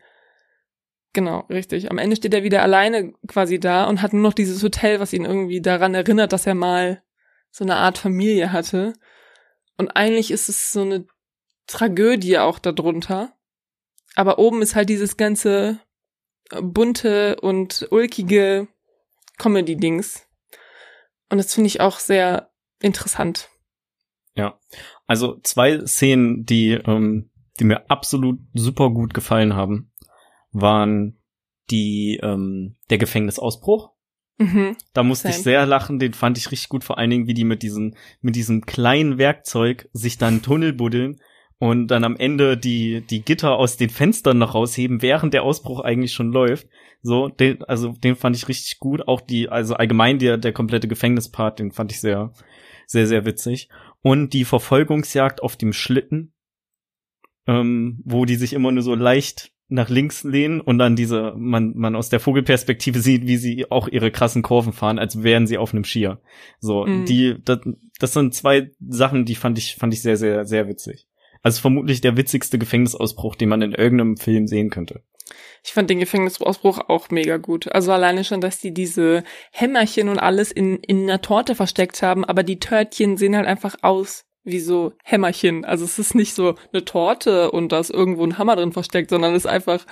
genau, 1.13 1.39
richtig. 1.49 1.89
Am 1.89 1.97
Ende 1.97 2.15
steht 2.15 2.35
er 2.35 2.43
wieder 2.43 2.61
alleine 2.61 3.13
quasi 3.27 3.59
da 3.59 3.85
und 3.85 4.03
hat 4.03 4.13
nur 4.13 4.21
noch 4.21 4.33
dieses 4.33 4.61
Hotel, 4.61 4.99
was 4.99 5.13
ihn 5.13 5.25
irgendwie 5.25 5.61
daran 5.61 5.95
erinnert, 5.95 6.31
dass 6.31 6.45
er 6.45 6.53
mal 6.53 7.01
so 7.49 7.63
eine 7.63 7.77
Art 7.77 7.97
Familie 7.97 8.51
hatte. 8.51 8.93
Und 9.77 9.95
eigentlich 9.95 10.29
ist 10.29 10.47
es 10.47 10.71
so 10.71 10.81
eine 10.81 11.07
Tragödie 11.65 12.37
auch 12.37 12.59
darunter. 12.59 13.33
Aber 14.15 14.39
oben 14.39 14.61
ist 14.61 14.75
halt 14.75 14.89
dieses 14.89 15.17
ganze 15.17 15.79
äh, 16.51 16.61
bunte 16.61 17.39
und 17.41 17.87
ulkige 17.91 18.67
Comedy-Dings. 19.37 20.27
Und 21.29 21.37
das 21.37 21.53
finde 21.53 21.67
ich 21.67 21.81
auch 21.81 21.99
sehr 21.99 22.51
interessant. 22.79 23.49
Also 25.07 25.39
zwei 25.43 25.85
Szenen, 25.85 26.45
die, 26.45 26.71
ähm, 26.71 27.29
die 27.59 27.65
mir 27.65 27.89
absolut 27.89 28.39
super 28.53 28.89
gut 28.89 29.13
gefallen 29.13 29.55
haben, 29.55 29.91
waren 30.51 31.19
die 31.69 32.19
ähm, 32.21 32.75
der 32.89 32.97
Gefängnisausbruch. 32.97 33.91
Mhm. 34.37 34.75
Da 34.93 35.03
musste 35.03 35.27
Same. 35.27 35.35
ich 35.35 35.43
sehr 35.43 35.65
lachen, 35.65 35.99
den 35.99 36.13
fand 36.13 36.37
ich 36.37 36.51
richtig 36.51 36.69
gut, 36.69 36.83
vor 36.83 36.97
allen 36.97 37.09
Dingen, 37.09 37.27
wie 37.27 37.33
die 37.33 37.43
mit 37.43 37.63
diesem, 37.63 37.95
mit 38.21 38.35
diesem 38.35 38.65
kleinen 38.65 39.17
Werkzeug 39.17 39.89
sich 39.93 40.17
dann 40.17 40.41
Tunnel 40.41 40.73
buddeln 40.73 41.19
und 41.59 41.87
dann 41.87 42.03
am 42.03 42.17
Ende 42.17 42.57
die, 42.57 43.01
die 43.01 43.21
Gitter 43.21 43.55
aus 43.55 43.77
den 43.77 43.89
Fenstern 43.89 44.37
noch 44.37 44.55
rausheben, 44.55 45.01
während 45.01 45.33
der 45.33 45.43
Ausbruch 45.43 45.79
eigentlich 45.79 46.13
schon 46.13 46.31
läuft. 46.31 46.67
So, 47.01 47.27
den, 47.29 47.63
also 47.63 47.93
den 47.93 48.15
fand 48.15 48.35
ich 48.35 48.47
richtig 48.47 48.79
gut. 48.79 49.07
Auch 49.07 49.21
die, 49.21 49.49
also 49.49 49.75
allgemein 49.75 50.19
der, 50.19 50.37
der 50.37 50.53
komplette 50.53 50.87
Gefängnispart, 50.87 51.59
den 51.59 51.71
fand 51.71 51.91
ich 51.91 51.99
sehr, 52.01 52.33
sehr, 52.87 53.07
sehr 53.07 53.25
witzig. 53.25 53.69
Und 54.01 54.33
die 54.33 54.45
Verfolgungsjagd 54.45 55.41
auf 55.41 55.55
dem 55.55 55.73
Schlitten, 55.73 56.33
ähm, 57.47 58.01
wo 58.05 58.25
die 58.25 58.35
sich 58.35 58.53
immer 58.53 58.71
nur 58.71 58.83
so 58.83 58.95
leicht 58.95 59.51
nach 59.69 59.89
links 59.89 60.23
lehnen 60.23 60.61
und 60.61 60.77
dann 60.77 60.95
diese, 60.95 61.33
man, 61.35 61.73
man 61.75 61.95
aus 61.95 62.09
der 62.09 62.19
Vogelperspektive 62.19 62.99
sieht, 62.99 63.25
wie 63.25 63.37
sie 63.37 63.71
auch 63.71 63.87
ihre 63.87 64.11
krassen 64.11 64.41
Kurven 64.43 64.71
fahren, 64.71 64.99
als 64.99 65.23
wären 65.23 65.47
sie 65.47 65.57
auf 65.57 65.73
einem 65.73 65.83
Skier. 65.83 66.21
So, 66.59 66.85
Mhm. 66.85 67.05
die, 67.05 67.35
das, 67.43 67.59
das 67.99 68.13
sind 68.13 68.33
zwei 68.33 68.71
Sachen, 68.85 69.25
die 69.25 69.35
fand 69.35 69.57
ich, 69.57 69.75
fand 69.75 69.93
ich 69.93 70.01
sehr, 70.01 70.17
sehr, 70.17 70.45
sehr 70.45 70.67
witzig. 70.67 71.07
Also 71.43 71.61
vermutlich 71.61 72.01
der 72.01 72.17
witzigste 72.17 72.57
Gefängnisausbruch, 72.57 73.35
den 73.35 73.49
man 73.49 73.61
in 73.61 73.73
irgendeinem 73.73 74.17
Film 74.17 74.47
sehen 74.47 74.69
könnte. 74.69 75.03
Ich 75.63 75.73
fand 75.73 75.89
den 75.89 75.99
Gefängnisausbruch 75.99 76.89
auch 76.89 77.09
mega 77.09 77.37
gut. 77.37 77.71
Also 77.71 77.91
alleine 77.91 78.23
schon, 78.23 78.41
dass 78.41 78.59
die 78.59 78.73
diese 78.73 79.23
Hämmerchen 79.51 80.09
und 80.09 80.19
alles 80.19 80.51
in, 80.51 80.77
in 80.77 81.03
einer 81.03 81.21
Torte 81.21 81.55
versteckt 81.55 82.01
haben, 82.01 82.25
aber 82.25 82.43
die 82.43 82.59
Törtchen 82.59 83.17
sehen 83.17 83.35
halt 83.35 83.47
einfach 83.47 83.75
aus 83.81 84.25
wie 84.43 84.59
so 84.59 84.93
Hämmerchen. 85.03 85.63
Also 85.65 85.85
es 85.85 85.99
ist 85.99 86.15
nicht 86.15 86.33
so 86.33 86.55
eine 86.71 86.83
Torte 86.85 87.51
und 87.51 87.71
da 87.71 87.79
ist 87.79 87.91
irgendwo 87.91 88.25
ein 88.25 88.37
Hammer 88.37 88.55
drin 88.55 88.73
versteckt, 88.73 89.09
sondern 89.09 89.33
es 89.33 89.45
ist 89.45 89.51
einfach 89.51 89.85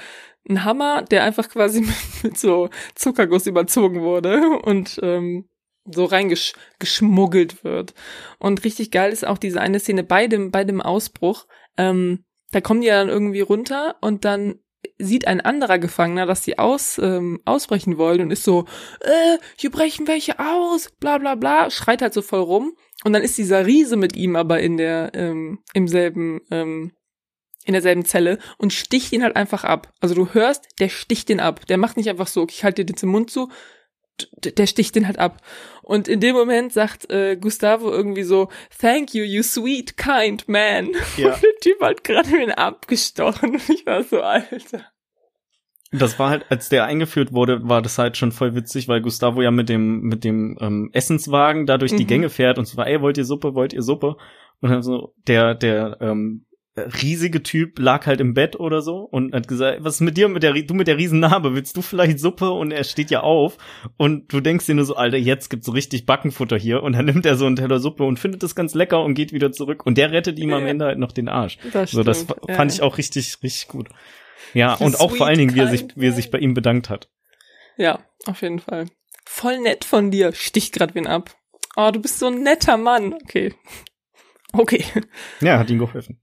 ein 0.49 0.65
Hammer, 0.65 1.03
der 1.03 1.23
einfach 1.23 1.49
quasi 1.49 1.81
mit, 1.81 2.23
mit 2.23 2.37
so 2.37 2.69
Zuckerguss 2.95 3.47
überzogen 3.47 4.01
wurde 4.01 4.41
und 4.63 4.99
ähm, 5.03 5.45
so 5.85 6.05
reingeschmuggelt 6.05 7.63
wird. 7.63 7.93
Und 8.39 8.63
richtig 8.63 8.91
geil 8.91 9.11
ist 9.11 9.25
auch 9.25 9.37
diese 9.37 9.61
eine 9.61 9.79
Szene 9.79 10.03
bei 10.03 10.27
dem, 10.27 10.51
bei 10.51 10.63
dem 10.63 10.81
Ausbruch. 10.81 11.47
Ähm, 11.77 12.25
da 12.51 12.61
kommen 12.61 12.81
die 12.81 12.87
ja 12.87 12.99
dann 12.99 13.09
irgendwie 13.09 13.41
runter 13.41 13.95
und 14.01 14.25
dann 14.25 14.59
sieht 14.97 15.27
ein 15.27 15.41
anderer 15.41 15.79
Gefangener, 15.79 16.25
dass 16.25 16.41
die 16.41 16.59
aus, 16.59 16.97
ähm, 16.97 17.39
ausbrechen 17.45 17.97
wollen 17.97 18.21
und 18.21 18.31
ist 18.31 18.43
so, 18.43 18.65
äh, 19.01 19.37
hier 19.57 19.71
brechen 19.71 20.07
welche 20.07 20.39
aus, 20.39 20.91
bla 20.99 21.17
bla 21.17 21.35
bla, 21.35 21.69
schreit 21.69 22.01
halt 22.01 22.13
so 22.13 22.21
voll 22.21 22.41
rum. 22.41 22.73
Und 23.03 23.13
dann 23.13 23.23
ist 23.23 23.37
dieser 23.37 23.65
Riese 23.65 23.95
mit 23.95 24.15
ihm 24.15 24.35
aber 24.35 24.59
in 24.59 24.77
der, 24.77 25.11
ähm, 25.13 25.59
im 25.73 25.87
selben, 25.87 26.41
ähm, 26.51 26.91
in 27.65 27.73
derselben 27.73 28.05
Zelle 28.05 28.39
und 28.57 28.73
sticht 28.73 29.11
ihn 29.11 29.23
halt 29.23 29.35
einfach 29.35 29.63
ab. 29.63 29.93
Also 29.99 30.15
du 30.15 30.33
hörst, 30.33 30.67
der 30.79 30.89
sticht 30.89 31.29
den 31.29 31.39
ab. 31.39 31.65
Der 31.67 31.77
macht 31.77 31.97
nicht 31.97 32.09
einfach 32.09 32.27
so, 32.27 32.45
ich 32.49 32.63
halte 32.63 32.83
dir 32.85 32.93
den 32.93 33.09
Mund 33.09 33.29
zu, 33.29 33.49
der 34.43 34.67
sticht 34.67 34.95
den 34.95 35.07
halt 35.07 35.19
ab. 35.19 35.41
Und 35.81 36.07
in 36.07 36.19
dem 36.19 36.35
Moment 36.35 36.71
sagt 36.73 37.09
äh, 37.09 37.35
Gustavo 37.35 37.91
irgendwie 37.91 38.23
so, 38.23 38.49
thank 38.79 39.13
you, 39.13 39.23
you 39.23 39.43
sweet, 39.43 39.97
kind 39.97 40.47
man. 40.47 40.89
Ja. 41.17 41.33
Und 41.33 41.43
der 41.43 41.55
Typ 41.61 41.81
hat 41.81 42.03
gerade 42.03 42.41
ihn 42.41 42.51
abgestochen. 42.51 43.51
Und 43.53 43.69
ich 43.69 43.85
war 43.85 44.03
so, 44.03 44.21
Alter. 44.21 44.85
Das 45.91 46.17
war 46.19 46.29
halt, 46.29 46.45
als 46.49 46.69
der 46.69 46.85
eingeführt 46.85 47.33
wurde, 47.33 47.67
war 47.67 47.81
das 47.81 47.97
halt 47.97 48.15
schon 48.15 48.31
voll 48.31 48.55
witzig, 48.55 48.87
weil 48.87 49.01
Gustavo 49.01 49.41
ja 49.41 49.51
mit 49.51 49.67
dem, 49.67 50.01
mit 50.01 50.23
dem 50.23 50.57
ähm, 50.61 50.89
Essenswagen 50.93 51.65
da 51.65 51.77
durch 51.77 51.93
die 51.93 52.03
Mhm. 52.03 52.07
Gänge 52.07 52.29
fährt 52.29 52.57
und 52.57 52.65
so 52.65 52.77
war, 52.77 52.87
ey, 52.87 53.01
wollt 53.01 53.17
ihr 53.17 53.25
Suppe, 53.25 53.55
wollt 53.55 53.73
ihr 53.73 53.81
Suppe? 53.81 54.15
Und 54.61 54.69
dann 54.69 54.83
so, 54.83 55.13
der, 55.27 55.53
der, 55.55 55.97
ähm, 55.99 56.45
riesige 56.77 57.43
Typ 57.43 57.79
lag 57.79 58.05
halt 58.05 58.21
im 58.21 58.33
Bett 58.33 58.55
oder 58.57 58.81
so 58.81 58.99
und 58.99 59.33
hat 59.33 59.47
gesagt, 59.47 59.83
was 59.83 59.95
ist 59.95 60.01
mit 60.01 60.15
dir 60.15 60.29
mit 60.29 60.41
der, 60.41 60.53
du 60.53 60.73
mit 60.73 60.87
der 60.87 60.97
riesen 60.97 61.19
Narbe, 61.19 61.53
willst 61.53 61.75
du 61.75 61.81
vielleicht 61.81 62.19
Suppe? 62.19 62.49
Und 62.51 62.71
er 62.71 62.85
steht 62.85 63.11
ja 63.11 63.21
auf 63.21 63.57
und 63.97 64.31
du 64.31 64.39
denkst 64.39 64.67
dir 64.67 64.75
nur 64.75 64.85
so, 64.85 64.95
Alter, 64.95 65.17
jetzt 65.17 65.49
gibt's 65.49 65.65
so 65.65 65.73
richtig 65.73 66.05
Backenfutter 66.05 66.57
hier 66.57 66.81
und 66.81 66.93
dann 66.93 67.05
nimmt 67.05 67.25
er 67.25 67.35
so 67.35 67.45
einen 67.45 67.57
Teller 67.57 67.79
Suppe 67.79 68.03
und 68.05 68.19
findet 68.19 68.41
das 68.43 68.55
ganz 68.55 68.73
lecker 68.73 69.03
und 69.03 69.15
geht 69.15 69.33
wieder 69.33 69.51
zurück 69.51 69.85
und 69.85 69.97
der 69.97 70.11
rettet 70.11 70.39
ihm 70.39 70.53
am. 70.53 70.65
Ende 70.65 70.85
halt 70.85 70.97
noch 70.99 71.11
den 71.11 71.27
Arsch. 71.27 71.57
Das 71.73 71.91
So, 71.91 72.03
das 72.03 72.21
stimmt, 72.21 72.39
fa- 72.39 72.45
ja. 72.47 72.55
fand 72.55 72.71
ich 72.71 72.81
auch 72.81 72.97
richtig, 72.97 73.35
richtig 73.43 73.67
gut. 73.67 73.89
Ja, 74.53 74.75
und 74.75 74.99
auch 75.01 75.13
vor 75.15 75.27
allen 75.27 75.37
Dingen, 75.39 75.55
wie 75.55 75.59
er 75.59 75.67
sich, 75.67 75.87
wie 75.95 76.07
er 76.07 76.13
sich 76.13 76.31
bei 76.31 76.37
ihm 76.39 76.53
bedankt 76.53 76.89
hat. 76.89 77.09
Ja, 77.77 77.99
auf 78.25 78.41
jeden 78.41 78.59
Fall. 78.59 78.85
Voll 79.25 79.59
nett 79.59 79.83
von 79.85 80.09
dir. 80.11 80.33
Sticht 80.33 80.73
grad 80.73 80.95
wen 80.95 81.07
ab. 81.07 81.35
Oh, 81.75 81.89
du 81.91 82.01
bist 82.01 82.19
so 82.19 82.27
ein 82.27 82.43
netter 82.43 82.77
Mann. 82.77 83.13
Okay. 83.13 83.53
Okay. 84.53 84.83
Ja, 85.39 85.57
hat 85.59 85.69
ihm 85.69 85.79
geholfen. 85.79 86.19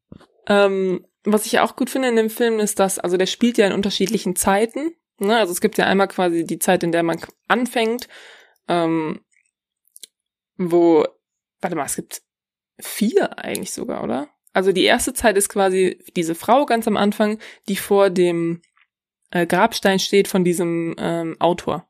Ähm, 0.49 1.07
was 1.25 1.47
ich 1.47 1.61
auch 1.61 1.77
gut 1.77 1.91
finde 1.91 2.09
in 2.09 2.17
dem 2.17 2.31
Film 2.31 2.59
ist, 2.59 2.79
dass, 2.81 2.99
also 2.99 3.17
der 3.17 3.27
spielt 3.27 3.59
ja 3.59 3.67
in 3.67 3.73
unterschiedlichen 3.73 4.35
Zeiten. 4.35 4.93
Ne? 5.19 5.37
Also 5.39 5.53
es 5.53 5.61
gibt 5.61 5.79
ja 5.79 5.87
einmal 5.87 6.09
quasi 6.09 6.45
die 6.45 6.59
Zeit, 6.59 6.83
in 6.83 6.93
der 6.93 7.03
man 7.03 7.21
anfängt, 7.47 8.09
ähm, 8.67 9.21
wo, 10.57 11.05
warte 11.61 11.77
mal, 11.77 11.85
es 11.85 11.97
gibt 11.97 12.23
vier 12.81 13.39
eigentlich 13.39 13.73
sogar, 13.73 14.03
oder? 14.03 14.29
Also 14.53 14.73
die 14.73 14.85
erste 14.85 15.13
Zeit 15.13 15.37
ist 15.37 15.49
quasi 15.49 16.03
diese 16.17 16.35
Frau 16.35 16.67
ganz 16.67 16.89
am 16.89 16.97
Anfang, 16.97 17.39
die 17.69 17.77
vor 17.77 18.11
dem 18.11 18.63
äh, 19.31 19.47
Grabstein 19.47 19.99
steht 19.99 20.29
von 20.29 20.45
diesem 20.45 20.95
ähm, 20.99 21.37
Autor. 21.39 21.89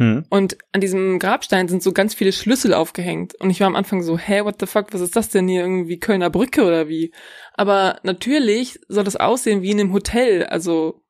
Hm. 0.00 0.24
Und 0.30 0.56
an 0.72 0.80
diesem 0.80 1.18
Grabstein 1.18 1.68
sind 1.68 1.82
so 1.82 1.92
ganz 1.92 2.14
viele 2.14 2.32
Schlüssel 2.32 2.72
aufgehängt. 2.72 3.34
Und 3.34 3.50
ich 3.50 3.60
war 3.60 3.66
am 3.66 3.76
Anfang 3.76 4.02
so, 4.02 4.16
hä, 4.16 4.44
what 4.44 4.56
the 4.58 4.64
fuck, 4.64 4.94
was 4.94 5.02
ist 5.02 5.14
das 5.14 5.28
denn 5.28 5.46
hier? 5.46 5.60
Irgendwie 5.60 5.98
Kölner 5.98 6.30
Brücke 6.30 6.64
oder 6.64 6.88
wie? 6.88 7.12
Aber 7.52 8.00
natürlich 8.02 8.80
soll 8.88 9.04
das 9.04 9.16
aussehen 9.16 9.60
wie 9.60 9.72
in 9.72 9.78
einem 9.78 9.92
Hotel. 9.92 10.46
Also, 10.46 11.02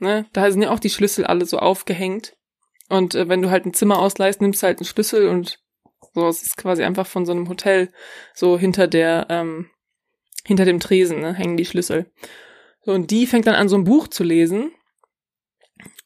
ne, 0.00 0.24
da 0.32 0.50
sind 0.50 0.62
ja 0.62 0.70
auch 0.70 0.80
die 0.80 0.88
Schlüssel 0.88 1.26
alle 1.26 1.44
so 1.44 1.58
aufgehängt. 1.58 2.32
Und 2.88 3.14
äh, 3.14 3.28
wenn 3.28 3.42
du 3.42 3.50
halt 3.50 3.66
ein 3.66 3.74
Zimmer 3.74 3.98
ausleihst, 3.98 4.40
nimmst 4.40 4.62
du 4.62 4.66
halt 4.66 4.78
einen 4.78 4.86
Schlüssel 4.86 5.28
und 5.28 5.58
so, 6.14 6.26
es 6.26 6.42
ist 6.42 6.56
quasi 6.56 6.84
einfach 6.84 7.06
von 7.06 7.26
so 7.26 7.32
einem 7.32 7.50
Hotel 7.50 7.90
so 8.32 8.58
hinter 8.58 8.86
der, 8.86 9.26
ähm, 9.28 9.68
hinter 10.46 10.64
dem 10.64 10.80
Tresen, 10.80 11.20
ne, 11.20 11.34
hängen 11.34 11.58
die 11.58 11.66
Schlüssel. 11.66 12.10
So, 12.82 12.92
und 12.92 13.10
die 13.10 13.26
fängt 13.26 13.46
dann 13.46 13.56
an, 13.56 13.68
so 13.68 13.76
ein 13.76 13.84
Buch 13.84 14.08
zu 14.08 14.24
lesen. 14.24 14.72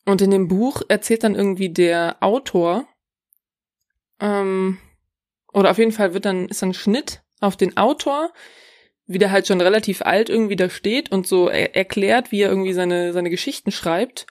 Und 0.04 0.22
in 0.22 0.30
dem 0.30 0.48
Buch 0.48 0.82
erzählt 0.88 1.24
dann 1.24 1.34
irgendwie 1.34 1.68
der 1.68 2.16
Autor, 2.20 2.86
ähm, 4.20 4.78
oder 5.52 5.70
auf 5.70 5.78
jeden 5.78 5.92
Fall 5.92 6.14
wird 6.14 6.24
dann, 6.24 6.48
ist 6.48 6.62
dann 6.62 6.74
Schnitt 6.74 7.22
auf 7.40 7.56
den 7.56 7.76
Autor, 7.76 8.32
wie 9.06 9.18
der 9.18 9.32
halt 9.32 9.48
schon 9.48 9.60
relativ 9.60 10.02
alt 10.02 10.28
irgendwie 10.28 10.56
da 10.56 10.70
steht 10.70 11.10
und 11.10 11.26
so 11.26 11.48
er 11.48 11.74
erklärt, 11.74 12.30
wie 12.30 12.42
er 12.42 12.50
irgendwie 12.50 12.72
seine, 12.72 13.12
seine 13.12 13.30
Geschichten 13.30 13.72
schreibt. 13.72 14.26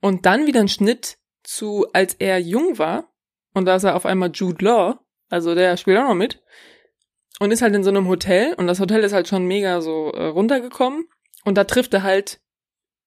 Und 0.00 0.26
dann 0.26 0.46
wieder 0.46 0.60
ein 0.60 0.68
Schnitt 0.68 1.16
zu, 1.42 1.86
als 1.92 2.14
er 2.14 2.38
jung 2.38 2.78
war. 2.78 3.08
Und 3.54 3.64
da 3.64 3.76
ist 3.76 3.84
er 3.84 3.96
auf 3.96 4.04
einmal 4.04 4.30
Jude 4.32 4.64
Law, 4.64 4.98
also 5.30 5.54
der 5.54 5.78
spielt 5.78 5.98
auch 5.98 6.08
noch 6.08 6.14
mit. 6.14 6.42
Und 7.38 7.50
ist 7.50 7.62
halt 7.62 7.74
in 7.74 7.82
so 7.82 7.90
einem 7.90 8.08
Hotel. 8.08 8.52
Und 8.54 8.66
das 8.66 8.80
Hotel 8.80 9.02
ist 9.04 9.14
halt 9.14 9.26
schon 9.26 9.46
mega 9.46 9.80
so 9.80 10.10
äh, 10.12 10.26
runtergekommen. 10.26 11.08
Und 11.44 11.56
da 11.56 11.64
trifft 11.64 11.94
er 11.94 12.02
halt 12.02 12.41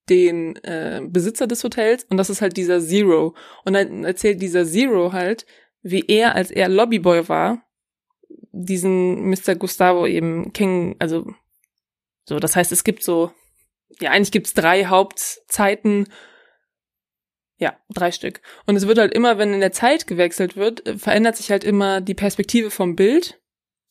den 0.09 0.55
äh, 0.57 1.01
Besitzer 1.05 1.47
des 1.47 1.63
Hotels 1.63 2.05
und 2.05 2.17
das 2.17 2.29
ist 2.29 2.41
halt 2.41 2.57
dieser 2.57 2.79
Zero. 2.79 3.35
Und 3.63 3.73
dann 3.73 4.03
erzählt 4.03 4.41
dieser 4.41 4.65
Zero 4.65 5.13
halt, 5.13 5.45
wie 5.81 6.05
er, 6.07 6.35
als 6.35 6.51
er 6.51 6.69
Lobbyboy 6.69 7.27
war, 7.29 7.63
diesen 8.51 9.29
Mr. 9.29 9.55
Gustavo 9.55 10.07
eben 10.07 10.53
kennen, 10.53 10.95
also 10.99 11.25
so, 12.27 12.39
das 12.39 12.55
heißt, 12.55 12.71
es 12.71 12.83
gibt 12.83 13.03
so, 13.03 13.31
ja, 13.99 14.11
eigentlich 14.11 14.31
gibt's 14.31 14.53
drei 14.53 14.85
Hauptzeiten, 14.85 16.07
ja, 17.57 17.77
drei 17.89 18.11
Stück. 18.11 18.41
Und 18.65 18.75
es 18.75 18.87
wird 18.87 18.97
halt 18.97 19.13
immer, 19.13 19.37
wenn 19.37 19.53
in 19.53 19.59
der 19.59 19.71
Zeit 19.71 20.07
gewechselt 20.07 20.57
wird, 20.57 20.85
äh, 20.87 20.97
verändert 20.97 21.37
sich 21.37 21.51
halt 21.51 21.63
immer 21.63 22.01
die 22.01 22.15
Perspektive 22.15 22.71
vom 22.71 22.95
Bild, 22.95 23.39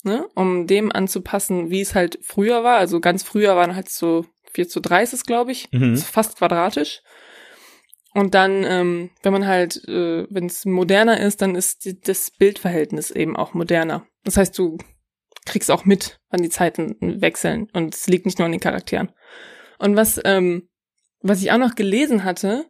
ne, 0.02 0.28
um 0.34 0.66
dem 0.66 0.92
anzupassen, 0.92 1.70
wie 1.70 1.80
es 1.80 1.94
halt 1.94 2.18
früher 2.22 2.64
war. 2.64 2.78
Also 2.78 3.00
ganz 3.00 3.22
früher 3.22 3.56
waren 3.56 3.74
halt 3.74 3.88
so 3.88 4.26
4 4.54 4.68
zu 4.68 4.80
3 4.80 5.02
ist 5.02 5.12
es, 5.12 5.24
glaube 5.24 5.52
ich. 5.52 5.70
Mhm. 5.72 5.94
Ist 5.94 6.06
fast 6.06 6.36
quadratisch. 6.38 7.02
Und 8.14 8.34
dann, 8.34 8.64
ähm, 8.64 9.10
wenn 9.22 9.32
man 9.32 9.46
halt, 9.46 9.76
äh, 9.88 10.26
wenn 10.30 10.46
es 10.46 10.64
moderner 10.64 11.20
ist, 11.20 11.42
dann 11.42 11.56
ist 11.56 11.84
die, 11.84 12.00
das 12.00 12.30
Bildverhältnis 12.30 13.10
eben 13.10 13.36
auch 13.36 13.54
moderner. 13.54 14.06
Das 14.22 14.36
heißt, 14.36 14.56
du 14.56 14.78
kriegst 15.44 15.70
auch 15.70 15.84
mit, 15.84 16.20
wann 16.30 16.42
die 16.42 16.48
Zeiten 16.48 16.96
wechseln. 17.20 17.68
Und 17.72 17.94
es 17.94 18.06
liegt 18.06 18.24
nicht 18.24 18.38
nur 18.38 18.46
an 18.46 18.52
den 18.52 18.60
Charakteren. 18.60 19.10
Und 19.78 19.96
was, 19.96 20.20
ähm, 20.24 20.68
was 21.20 21.42
ich 21.42 21.50
auch 21.50 21.58
noch 21.58 21.74
gelesen 21.74 22.24
hatte, 22.24 22.66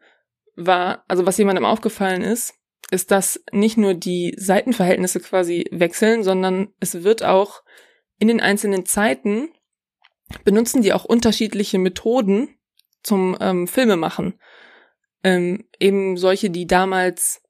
war, 0.57 1.05
also 1.09 1.27
was 1.27 1.39
jemandem 1.39 1.65
aufgefallen 1.65 2.23
ist, 2.23 2.55
ist, 2.91 3.11
dass 3.11 3.43
nicht 3.53 3.77
nur 3.77 3.95
die 3.95 4.35
Seitenverhältnisse 4.39 5.21
quasi 5.21 5.67
wechseln, 5.71 6.23
sondern 6.23 6.69
es 6.81 7.03
wird 7.03 7.23
auch 7.23 7.63
in 8.19 8.29
den 8.29 8.41
einzelnen 8.41 8.87
Zeiten 8.87 9.49
benutzen 10.45 10.83
die 10.83 10.93
auch 10.93 11.05
unterschiedliche 11.05 11.79
Methoden 11.79 12.57
zum 13.03 13.37
ähm, 13.41 13.69
Filmemachen. 13.69 14.41
Ähm, 15.23 15.65
eben 15.79 16.17
solche, 16.17 16.51
die 16.51 16.67
damals 16.67 17.43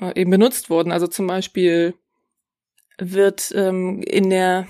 äh, 0.00 0.20
eben 0.20 0.30
benutzt 0.30 0.70
wurden. 0.70 0.92
Also 0.92 1.06
zum 1.06 1.26
Beispiel 1.26 1.94
wird 2.98 3.52
ähm, 3.54 4.02
in 4.02 4.30
der, 4.30 4.66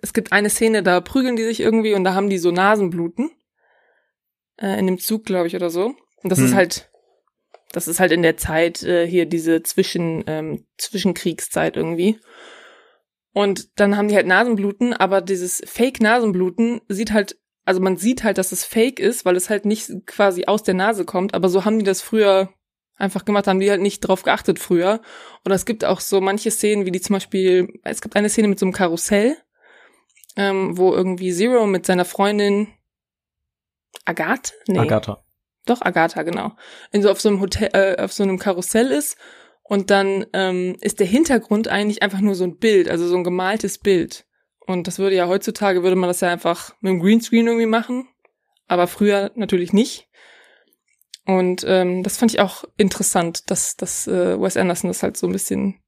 es 0.00 0.12
gibt 0.12 0.32
eine 0.32 0.50
Szene, 0.50 0.82
da 0.82 1.00
prügeln 1.00 1.36
die 1.36 1.44
sich 1.44 1.60
irgendwie 1.60 1.94
und 1.94 2.04
da 2.04 2.14
haben 2.14 2.30
die 2.30 2.38
so 2.38 2.50
Nasenbluten. 2.50 3.30
Äh, 4.56 4.78
in 4.78 4.86
dem 4.86 4.98
Zug, 4.98 5.24
glaube 5.24 5.46
ich, 5.46 5.56
oder 5.56 5.70
so. 5.70 5.94
Und 6.22 6.30
das 6.30 6.38
Hm. 6.38 6.46
ist 6.46 6.54
halt, 6.54 6.90
das 7.72 7.88
ist 7.88 8.00
halt 8.00 8.12
in 8.12 8.22
der 8.22 8.36
Zeit 8.36 8.82
äh, 8.82 9.06
hier 9.06 9.26
diese 9.26 9.62
Zwischen, 9.62 10.24
ähm, 10.26 10.66
Zwischenkriegszeit 10.78 11.76
irgendwie. 11.76 12.18
Und 13.32 13.80
dann 13.80 13.96
haben 13.96 14.08
die 14.08 14.14
halt 14.14 14.26
Nasenbluten, 14.26 14.92
aber 14.92 15.20
dieses 15.20 15.62
Fake-Nasenbluten 15.64 16.82
sieht 16.88 17.12
halt, 17.12 17.38
also 17.64 17.80
man 17.80 17.96
sieht 17.96 18.24
halt, 18.24 18.38
dass 18.38 18.52
es 18.52 18.64
fake 18.64 18.98
ist, 18.98 19.24
weil 19.24 19.36
es 19.36 19.48
halt 19.48 19.64
nicht 19.64 19.90
quasi 20.06 20.44
aus 20.46 20.62
der 20.62 20.74
Nase 20.74 21.04
kommt, 21.04 21.34
aber 21.34 21.48
so 21.48 21.64
haben 21.64 21.78
die 21.78 21.84
das 21.84 22.02
früher 22.02 22.50
einfach 22.96 23.24
gemacht, 23.24 23.46
haben 23.46 23.60
die 23.60 23.70
halt 23.70 23.80
nicht 23.80 24.00
drauf 24.00 24.22
geachtet 24.22 24.58
früher. 24.58 25.00
Oder 25.44 25.54
es 25.54 25.64
gibt 25.64 25.84
auch 25.84 26.00
so 26.00 26.20
manche 26.20 26.50
Szenen, 26.50 26.86
wie 26.86 26.90
die 26.90 27.00
zum 27.00 27.14
Beispiel, 27.14 27.68
es 27.84 28.02
gibt 28.02 28.16
eine 28.16 28.28
Szene 28.28 28.48
mit 28.48 28.58
so 28.58 28.66
einem 28.66 28.72
Karussell, 28.72 29.36
ähm, 30.36 30.76
wo 30.76 30.92
irgendwie 30.92 31.32
Zero 31.32 31.66
mit 31.66 31.86
seiner 31.86 32.04
Freundin 32.04 32.68
Agathe? 34.04 34.52
Nee. 34.68 34.78
Agatha. 34.78 35.24
Doch, 35.66 35.80
Agatha, 35.82 36.22
genau. 36.22 36.52
In 36.90 37.02
so 37.02 37.10
auf 37.10 37.20
so 37.20 37.28
einem 37.28 37.40
Hotel, 37.40 37.70
äh, 37.72 38.02
auf 38.02 38.12
so 38.12 38.22
einem 38.22 38.38
Karussell 38.38 38.90
ist 38.90 39.16
und 39.62 39.90
dann 39.90 40.26
ähm, 40.32 40.76
ist 40.80 41.00
der 41.00 41.06
Hintergrund 41.06 41.68
eigentlich 41.68 42.02
einfach 42.02 42.20
nur 42.20 42.34
so 42.34 42.44
ein 42.44 42.58
Bild, 42.58 42.88
also 42.88 43.06
so 43.06 43.16
ein 43.16 43.24
gemaltes 43.24 43.78
Bild. 43.78 44.26
Und 44.60 44.86
das 44.86 44.98
würde 44.98 45.16
ja 45.16 45.28
heutzutage, 45.28 45.82
würde 45.82 45.96
man 45.96 46.08
das 46.08 46.20
ja 46.20 46.30
einfach 46.30 46.74
mit 46.80 46.92
dem 46.92 47.00
Greenscreen 47.00 47.46
irgendwie 47.46 47.66
machen, 47.66 48.08
aber 48.66 48.86
früher 48.86 49.32
natürlich 49.34 49.72
nicht. 49.72 50.08
Und 51.24 51.64
ähm, 51.66 52.02
das 52.02 52.16
fand 52.16 52.32
ich 52.32 52.40
auch 52.40 52.64
interessant, 52.76 53.50
dass, 53.50 53.76
dass 53.76 54.06
äh, 54.08 54.40
Wes 54.40 54.56
Anderson 54.56 54.90
das 54.90 55.02
halt 55.02 55.16
so 55.16 55.26
ein 55.26 55.32
bisschen 55.32 55.80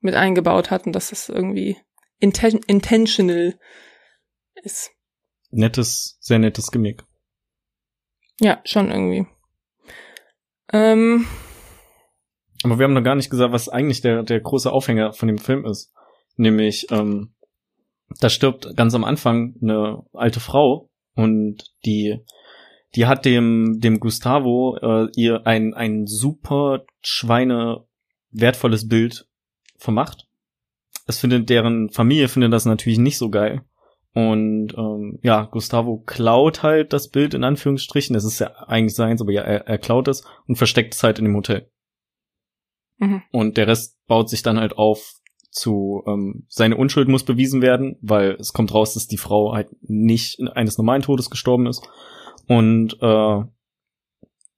mit 0.00 0.14
eingebaut 0.14 0.70
hat 0.70 0.86
und 0.86 0.92
dass 0.92 1.10
das 1.10 1.28
irgendwie 1.28 1.76
inten 2.20 2.60
intentional 2.66 3.58
ist. 4.62 4.92
Nettes, 5.50 6.18
sehr 6.20 6.38
nettes 6.38 6.70
Gimmick. 6.70 7.02
Ja, 8.40 8.60
schon 8.64 8.90
irgendwie. 8.90 9.26
Ähm, 10.72 11.26
Aber 12.64 12.78
wir 12.78 12.84
haben 12.84 12.94
noch 12.94 13.04
gar 13.04 13.14
nicht 13.14 13.30
gesagt, 13.30 13.52
was 13.52 13.68
eigentlich 13.68 14.00
der, 14.00 14.22
der 14.22 14.40
große 14.40 14.70
Aufhänger 14.70 15.12
von 15.12 15.28
dem 15.28 15.38
Film 15.38 15.64
ist. 15.64 15.92
Nämlich, 16.36 16.86
ähm, 16.90 17.34
da 18.20 18.28
stirbt 18.28 18.76
ganz 18.76 18.94
am 18.94 19.04
Anfang 19.04 19.54
eine 19.62 20.02
alte 20.12 20.40
Frau 20.40 20.90
und 21.14 21.64
die, 21.84 22.18
die 22.94 23.06
hat 23.06 23.24
dem, 23.24 23.78
dem 23.80 24.00
Gustavo 24.00 24.78
äh, 24.80 25.08
ihr 25.14 25.46
ein, 25.46 25.74
ein 25.74 26.06
super 26.06 26.84
Schweine 27.02 27.84
wertvolles 28.30 28.88
Bild 28.88 29.28
vermacht. 29.76 30.26
Es 31.06 31.18
findet 31.18 31.48
deren 31.48 31.90
Familie 31.90 32.28
findet 32.28 32.52
das 32.52 32.66
natürlich 32.66 32.98
nicht 32.98 33.18
so 33.18 33.30
geil. 33.30 33.62
Und 34.14 34.74
ähm, 34.76 35.18
ja, 35.22 35.44
Gustavo 35.44 36.02
klaut 36.04 36.62
halt 36.62 36.92
das 36.92 37.08
Bild 37.08 37.34
in 37.34 37.44
Anführungsstrichen. 37.44 38.16
Es 38.16 38.24
ist 38.24 38.40
ja 38.40 38.48
eigentlich 38.66 38.94
seins, 38.94 39.20
aber 39.20 39.32
ja, 39.32 39.42
er, 39.42 39.66
er 39.66 39.78
klaut 39.78 40.08
es 40.08 40.24
und 40.46 40.56
versteckt 40.56 40.94
es 40.94 41.02
halt 41.02 41.18
in 41.18 41.26
dem 41.26 41.36
Hotel. 41.36 41.70
Mhm. 42.98 43.22
Und 43.32 43.56
der 43.56 43.66
Rest 43.66 43.96
baut 44.06 44.28
sich 44.30 44.42
dann 44.42 44.58
halt 44.58 44.74
auf 44.76 45.14
zu, 45.50 46.02
ähm, 46.06 46.44
seine 46.48 46.76
Unschuld 46.76 47.08
muss 47.08 47.24
bewiesen 47.24 47.62
werden, 47.62 47.96
weil 48.00 48.32
es 48.38 48.52
kommt 48.52 48.72
raus, 48.74 48.94
dass 48.94 49.06
die 49.08 49.16
Frau 49.16 49.54
halt 49.54 49.68
nicht 49.80 50.38
eines 50.54 50.78
normalen 50.78 51.02
Todes 51.02 51.30
gestorben 51.30 51.66
ist. 51.66 51.82
Und 52.46 52.94
äh, 53.00 53.42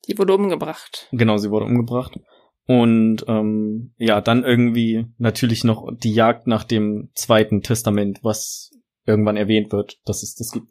Die 0.09 0.19
wurde 0.19 0.35
umgebracht. 0.35 1.09
genau, 1.13 1.37
sie 1.39 1.51
wurde 1.51 1.65
umgebracht. 1.67 2.19
Und 2.67 3.25
ähm, 3.29 3.95
ja, 3.99 4.21
dann 4.21 4.45
irgendwie 4.45 5.07
natürlich 5.19 5.65
noch 5.65 5.89
die 5.97 6.13
Jagd 6.13 6.47
nach 6.47 6.65
dem 6.65 7.11
zweiten 7.15 7.63
Testament, 7.63 8.21
was 8.23 8.71
irgendwann 9.07 9.37
erwähnt 9.37 9.73
wird, 9.73 9.99
dass 10.05 10.23
es 10.23 10.35
das 10.35 10.53
gibt. 10.53 10.69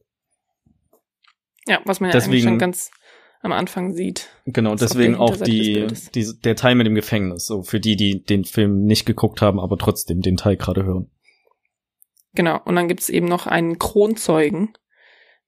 Ja, 1.67 1.79
was 1.85 1.99
man 1.99 2.09
ja 2.09 2.13
eigentlich 2.13 2.25
Deswegen- 2.25 2.47
schon 2.47 2.57
ganz 2.59 2.91
am 3.41 3.51
Anfang 3.51 3.93
sieht. 3.93 4.29
Genau, 4.45 4.75
deswegen 4.75 5.15
auch 5.15 5.37
die, 5.37 5.87
die, 6.13 6.39
der 6.41 6.55
Teil 6.55 6.75
mit 6.75 6.87
dem 6.87 6.95
Gefängnis, 6.95 7.45
so 7.45 7.61
für 7.61 7.79
die, 7.79 7.95
die 7.95 8.23
den 8.23 8.43
Film 8.43 8.83
nicht 8.83 9.05
geguckt 9.05 9.41
haben, 9.41 9.59
aber 9.59 9.77
trotzdem 9.77 10.21
den 10.21 10.37
Teil 10.37 10.57
gerade 10.57 10.83
hören. 10.83 11.09
Genau. 12.33 12.59
Und 12.65 12.75
dann 12.75 12.87
gibt's 12.87 13.09
eben 13.09 13.27
noch 13.27 13.47
einen 13.47 13.79
Kronzeugen, 13.79 14.73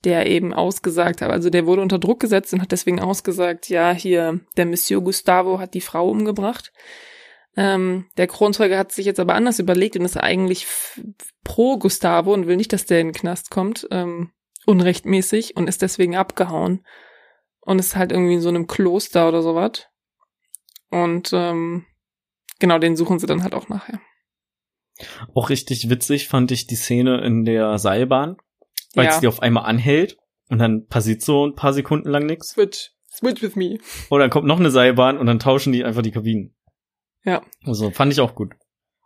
der 0.04 0.26
eben 0.26 0.54
ausgesagt 0.54 1.22
hat, 1.22 1.30
also 1.30 1.50
der 1.52 1.68
wurde 1.68 1.82
unter 1.84 2.00
Druck 2.00 2.20
gesetzt 2.20 2.54
und 2.54 2.62
hat 2.62 2.72
deswegen 2.72 3.00
ausgesagt, 3.00 3.70
ja, 3.70 3.92
hier, 3.92 4.40
der 4.58 4.66
Monsieur 4.66 5.02
Gustavo 5.02 5.60
hat 5.60 5.76
die 5.76 5.82
Frau 5.82 6.10
umgebracht. 6.10 6.72
Ähm, 7.56 8.06
der 8.18 8.28
Kronzeuge 8.28 8.78
hat 8.78 8.92
sich 8.92 9.06
jetzt 9.06 9.20
aber 9.20 9.36
anders 9.36 9.60
überlegt 9.60 9.96
und 9.98 10.06
ist 10.06 10.18
eigentlich 10.18 10.66
pro 11.44 11.78
Gustavo 11.78 12.34
und 12.34 12.48
will 12.48 12.58
nicht, 12.58 12.74
dass 12.74 12.86
der 12.86 13.02
in 13.02 13.10
den 13.10 13.14
Knast 13.14 13.52
kommt, 13.52 13.88
ähm, 13.92 14.32
unrechtmäßig 14.66 15.56
und 15.58 15.68
ist 15.68 15.82
deswegen 15.82 16.16
abgehauen. 16.16 16.84
Und 17.62 17.80
ist 17.80 17.96
halt 17.96 18.12
irgendwie 18.12 18.34
in 18.36 18.42
so 18.42 18.50
einem 18.50 18.68
Kloster 18.68 19.28
oder 19.28 19.42
sowas. 19.42 19.88
Und 20.90 21.32
ähm, 21.34 21.86
genau, 22.60 22.80
den 22.80 22.96
suchen 22.96 23.20
sie 23.20 23.28
dann 23.28 23.44
halt 23.44 23.54
auch 23.54 23.70
nachher. 23.70 24.00
Auch 25.34 25.50
richtig 25.50 25.90
witzig 25.90 26.28
fand 26.28 26.52
ich 26.52 26.68
die 26.68 26.76
Szene 26.76 27.22
in 27.26 27.46
der 27.46 27.78
Seilbahn, 27.78 28.38
weil 28.94 29.06
Ja. 29.06 29.12
es 29.12 29.20
die 29.20 29.28
auf 29.28 29.42
einmal 29.42 29.66
anhält 29.66 30.18
und 30.50 30.60
dann 30.60 30.86
passiert 30.88 31.22
so 31.22 31.46
ein 31.48 31.56
paar 31.56 31.74
Sekunden 31.74 32.10
lang 32.10 32.26
nichts. 32.26 32.50
Switch. 32.50 32.92
Switch 33.12 33.42
with 33.42 33.56
me. 33.56 33.78
Und 34.10 34.20
dann 34.20 34.30
kommt 34.30 34.48
noch 34.48 34.60
eine 34.60 34.72
Seilbahn 34.72 35.18
und 35.18 35.26
dann 35.28 35.40
tauschen 35.40 35.74
die 35.74 35.84
einfach 35.84 36.02
die 36.02 36.12
Kabinen. 36.12 36.56
Ja. 37.24 37.42
Also 37.66 37.92
fand 37.92 38.12
ich 38.14 38.22
auch 38.22 38.36
gut. 38.36 38.54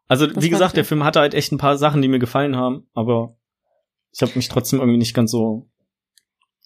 Also 0.07 0.27
Das 0.27 0.43
wie 0.43 0.49
gesagt, 0.49 0.71
ich 0.73 0.75
der. 0.75 0.85
Film 0.85 1.03
hatte 1.03 1.19
halt 1.19 1.33
echt 1.33 1.51
ein 1.51 1.57
paar 1.57 1.77
Sachen, 1.77 2.01
die 2.01 2.07
mir 2.07 2.19
gefallen 2.19 2.55
haben, 2.55 2.87
aber 2.93 3.37
ich 4.11 4.21
habe 4.21 4.31
mich 4.35 4.47
trotzdem 4.47 4.79
irgendwie 4.79 4.99
nicht 4.99 5.13
ganz 5.15 5.31
so 5.31 5.69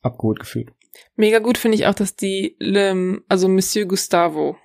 abgeholt 0.02 0.40
gefühlt. 0.40 0.72
Mega 1.16 1.40
gut 1.40 1.58
finde 1.58 1.78
ich 1.78 1.86
auch, 1.86 1.94
dass 1.94 2.16
die, 2.16 2.58
also 3.28 3.48
Monsieur 3.48 3.86
Gustavo 3.86 4.58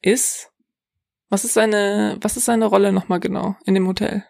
ist. 0.00 0.50
Was 1.28 1.44
ist 1.44 1.54
seine, 1.54 2.18
was 2.20 2.36
ist 2.36 2.44
seine 2.44 2.66
Rolle 2.66 2.92
nochmal 2.92 3.20
genau 3.20 3.56
in 3.64 3.74
dem 3.74 3.86
Hotel? 3.86 4.24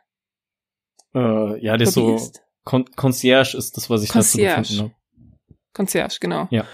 Äh, 1.15 1.63
ja, 1.63 1.77
der 1.77 1.89
ist 1.89 1.95
so? 1.95 2.19
Con 2.65 2.85
Concierge 2.95 3.57
ist 3.57 3.77
das, 3.77 3.91
was 3.91 4.05
ich 4.05 4.11
Concierge. 4.11 4.57
dazu 4.57 4.73
gefunden 4.73 4.93
habe. 4.93 5.03
Concierge, 5.73 6.19
genau. 6.21 6.47
Ja. 6.51 6.65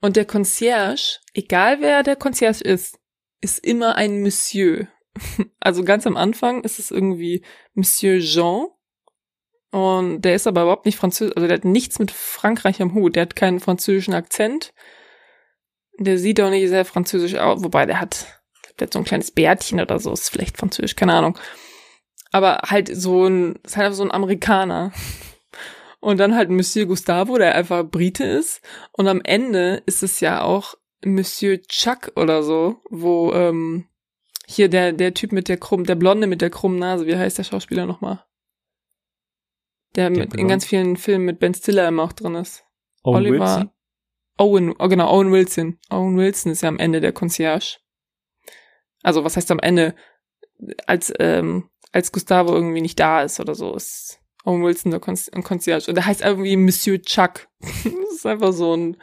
Und 0.00 0.16
der 0.16 0.26
Concierge, 0.26 1.18
egal 1.34 1.80
wer 1.80 2.02
der 2.02 2.16
Concierge 2.16 2.62
ist, 2.62 2.98
ist 3.40 3.64
immer 3.64 3.96
ein 3.96 4.22
Monsieur. 4.22 4.88
Also 5.60 5.84
ganz 5.84 6.06
am 6.06 6.16
Anfang 6.16 6.62
ist 6.62 6.78
es 6.78 6.90
irgendwie 6.90 7.44
Monsieur 7.74 8.20
Jean. 8.20 8.68
Und 9.70 10.22
der 10.22 10.34
ist 10.34 10.46
aber 10.46 10.62
überhaupt 10.62 10.86
nicht 10.86 10.98
französisch, 10.98 11.36
also 11.36 11.46
der 11.46 11.58
hat 11.58 11.64
nichts 11.64 11.98
mit 11.98 12.10
Frankreich 12.10 12.82
am 12.82 12.94
Hut. 12.94 13.14
Der 13.16 13.22
hat 13.22 13.36
keinen 13.36 13.60
französischen 13.60 14.14
Akzent. 14.14 14.72
Der 15.98 16.18
sieht 16.18 16.40
auch 16.40 16.50
nicht 16.50 16.68
sehr 16.68 16.84
französisch 16.84 17.36
aus, 17.36 17.62
wobei 17.62 17.86
der 17.86 18.00
hat, 18.00 18.42
der 18.78 18.86
hat 18.86 18.92
so 18.92 18.98
ein 18.98 19.04
kleines 19.04 19.30
Bärtchen 19.30 19.80
oder 19.80 19.98
so, 20.00 20.12
ist 20.12 20.30
vielleicht 20.30 20.56
französisch, 20.56 20.96
keine 20.96 21.14
Ahnung. 21.14 21.38
Aber 22.32 22.62
halt 22.66 22.90
so 22.92 23.26
ein, 23.26 23.56
ist 23.64 23.76
halt 23.76 23.86
einfach 23.86 23.96
so 23.98 24.04
ein 24.04 24.12
Amerikaner. 24.12 24.92
Und 26.00 26.18
dann 26.18 26.34
halt 26.34 26.48
Monsieur 26.48 26.86
Gustavo, 26.86 27.36
der 27.36 27.54
einfach 27.54 27.84
Brite 27.84 28.24
ist. 28.24 28.62
Und 28.92 29.06
am 29.06 29.20
Ende 29.22 29.82
ist 29.84 30.02
es 30.02 30.20
ja 30.20 30.42
auch 30.42 30.74
Monsieur 31.04 31.60
Chuck 31.62 32.12
oder 32.16 32.42
so, 32.42 32.82
wo 32.88 33.32
ähm, 33.34 33.86
hier 34.46 34.68
der 34.68 34.92
der 34.92 35.14
Typ 35.14 35.32
mit 35.32 35.48
der 35.48 35.58
krumm, 35.58 35.84
der 35.84 35.94
Blonde 35.94 36.26
mit 36.26 36.40
der 36.40 36.50
krummen 36.50 36.78
Nase, 36.78 37.06
wie 37.06 37.16
heißt 37.16 37.38
der 37.38 37.44
Schauspieler 37.44 37.86
nochmal? 37.86 38.24
Der, 39.96 40.10
mit, 40.10 40.34
in 40.34 40.48
ganz 40.48 40.64
vielen 40.64 40.96
Filmen 40.96 41.24
mit 41.24 41.38
Ben 41.40 41.54
Stiller 41.54 41.88
immer 41.88 42.04
auch 42.04 42.12
drin 42.12 42.36
ist. 42.36 42.64
Owen 43.02 43.16
Oliver- 43.16 43.40
Wilson? 43.40 43.70
Owen, 44.38 44.74
oh 44.78 44.88
genau, 44.88 45.10
Owen 45.12 45.32
Wilson. 45.32 45.78
Owen 45.90 46.16
Wilson 46.16 46.52
ist 46.52 46.62
ja 46.62 46.68
am 46.68 46.78
Ende 46.78 47.00
der 47.00 47.12
Concierge. 47.12 47.78
Also 49.02 49.24
was 49.24 49.36
heißt 49.36 49.50
am 49.50 49.58
Ende? 49.58 49.94
Als 50.86 51.12
ähm, 51.18 51.68
als 51.92 52.12
Gustavo 52.12 52.54
irgendwie 52.54 52.80
nicht 52.80 53.00
da 53.00 53.22
ist 53.22 53.40
oder 53.40 53.54
so, 53.54 53.74
ist 53.74 54.20
Owen 54.44 54.62
Wilson 54.62 54.90
der 54.90 55.00
Con 55.00 55.16
Concierge. 55.42 55.88
Und 55.88 55.94
der 55.96 56.06
heißt 56.06 56.22
irgendwie 56.22 56.56
Monsieur 56.56 57.00
Chuck. 57.02 57.48
das 57.60 58.14
ist 58.14 58.26
einfach 58.26 58.52
so 58.52 58.74
ein 58.76 58.96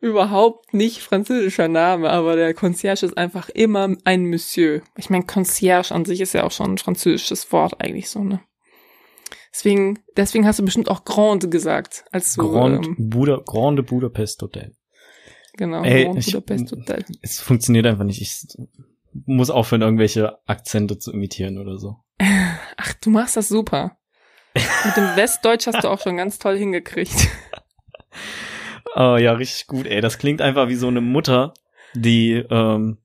überhaupt 0.00 0.72
nicht 0.72 1.00
französischer 1.02 1.66
Name, 1.66 2.10
aber 2.10 2.36
der 2.36 2.54
Concierge 2.54 3.06
ist 3.06 3.18
einfach 3.18 3.48
immer 3.48 3.96
ein 4.04 4.26
Monsieur. 4.26 4.82
Ich 4.96 5.10
meine, 5.10 5.26
Concierge 5.26 5.92
an 5.92 6.04
sich 6.04 6.20
ist 6.20 6.34
ja 6.34 6.44
auch 6.44 6.52
schon 6.52 6.74
ein 6.74 6.78
französisches 6.78 7.50
Wort 7.50 7.80
eigentlich 7.80 8.08
so, 8.08 8.22
ne? 8.22 8.40
Deswegen, 9.58 9.98
deswegen 10.16 10.46
hast 10.46 10.60
du 10.60 10.64
bestimmt 10.64 10.88
auch 10.88 11.04
Grande 11.04 11.48
gesagt, 11.48 12.04
als 12.12 12.34
du 12.34 12.48
Grand 12.48 12.86
ähm, 12.86 12.94
Buda 12.96 13.40
Grande 13.44 13.82
Budapest 13.82 14.40
Hotel. 14.40 14.76
genau 15.54 15.82
Ey, 15.82 16.04
Grand 16.04 16.18
ich- 16.20 16.26
Budapest 16.26 16.70
Hotel. 16.70 17.04
Es 17.22 17.40
funktioniert 17.40 17.84
einfach 17.86 18.04
nicht. 18.04 18.22
Ich 18.22 18.46
muss 19.26 19.50
aufhören, 19.50 19.82
irgendwelche 19.82 20.38
Akzente 20.46 21.00
zu 21.00 21.12
imitieren 21.12 21.58
oder 21.58 21.76
so. 21.78 21.96
Ach, 22.76 22.92
du 23.00 23.10
machst 23.10 23.36
das 23.36 23.48
super. 23.48 23.98
Mit 24.54 24.96
dem 24.96 25.16
Westdeutsch 25.16 25.66
hast 25.66 25.82
du 25.82 25.88
auch 25.88 26.00
schon 26.00 26.16
ganz 26.16 26.38
toll 26.38 26.56
hingekriegt. 26.56 27.14
Oh, 28.94 29.16
ja, 29.16 29.32
richtig 29.32 29.66
gut, 29.66 29.86
ey. 29.86 30.00
Das 30.00 30.18
klingt 30.18 30.40
einfach 30.40 30.68
wie 30.68 30.74
so 30.74 30.88
eine 30.88 31.00
Mutter, 31.02 31.52
die 31.94 32.32
ähm, 32.50 32.98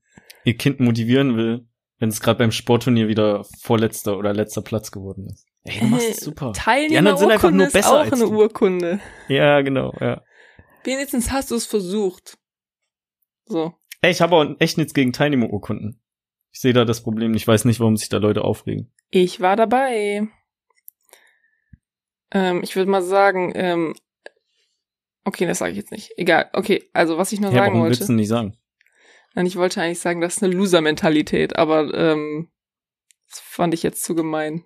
ihr 0.44 0.56
Kind 0.58 0.80
motivieren 0.80 1.36
will, 1.36 1.68
wenn 2.00 2.10
es 2.10 2.22
gerade 2.22 2.40
beim 2.40 2.52
Sportturnier 2.52 3.08
wieder 3.08 3.44
vorletzter 3.62 4.18
oder 4.18 4.34
letzter 4.34 4.62
Platz 4.62 4.92
geworden 4.92 5.28
ist. 5.28 5.46
Ey, 5.66 5.80
du 5.80 5.86
machst 5.86 6.10
es 6.10 6.18
super. 6.18 6.48
Sind 6.48 6.58
einfach 6.58 6.64
Teilnehmerurkunde 6.66 7.58
nur 7.58 7.68
ist 7.68 7.74
besser 7.74 7.94
auch 7.94 8.00
als 8.00 8.14
eine. 8.14 8.28
Urkunde. 8.28 9.00
Ja, 9.30 9.62
genau, 9.62 9.94
ja. 10.00 10.22
Wenigstens 10.84 11.32
hast 11.32 11.52
du 11.52 11.56
es 11.56 11.66
versucht. 11.66 12.38
So. 13.46 13.74
Ey, 14.02 14.12
ich 14.12 14.22
habe 14.22 14.36
auch 14.36 14.46
echt 14.60 14.78
nichts 14.78 14.94
gegen 14.94 15.14
Teilnehmerurkunden. 15.14 16.02
Ich 16.52 16.60
sehe 16.60 16.74
da 16.74 16.84
das 16.86 17.02
Problem. 17.02 17.34
Ich 17.34 17.48
weiß 17.48 17.66
nicht, 17.66 17.80
warum 17.80 17.96
sich 17.98 18.10
da 18.10 18.18
Leute 18.18 18.44
aufregen. 18.44 18.92
Ich 19.10 19.40
war 19.40 19.56
dabei. 19.56 20.28
Ähm, 22.32 22.62
ich 22.64 22.76
würde 22.76 22.92
mal 22.92 23.02
sagen, 23.02 23.54
ähm, 23.56 23.96
okay, 25.24 25.46
das 25.46 25.60
sage 25.60 25.72
ich 25.72 25.78
jetzt 25.78 25.92
nicht. 25.92 26.12
Egal. 26.18 26.50
Okay, 26.54 26.84
also 26.94 27.18
was 27.18 27.32
ich 27.32 27.40
nur 27.40 27.52
Ja, 27.52 27.60
sagen 27.60 27.76
warum 27.76 27.88
willst 27.88 28.02
wollte. 28.02 28.12
du 28.14 28.18
nicht 28.18 28.28
sagen? 28.28 28.58
Nein, 29.36 29.46
ich 29.46 29.56
wollte 29.56 29.82
eigentlich 29.82 30.00
sagen, 30.00 30.22
das 30.22 30.38
ist 30.38 30.44
eine 30.44 30.54
Loser-Mentalität, 30.54 31.56
aber 31.56 31.92
ähm, 31.94 32.52
das 33.30 33.40
fand 33.40 33.74
ich 33.74 33.82
jetzt 33.82 34.04
zu 34.04 34.14
gemein. 34.14 34.64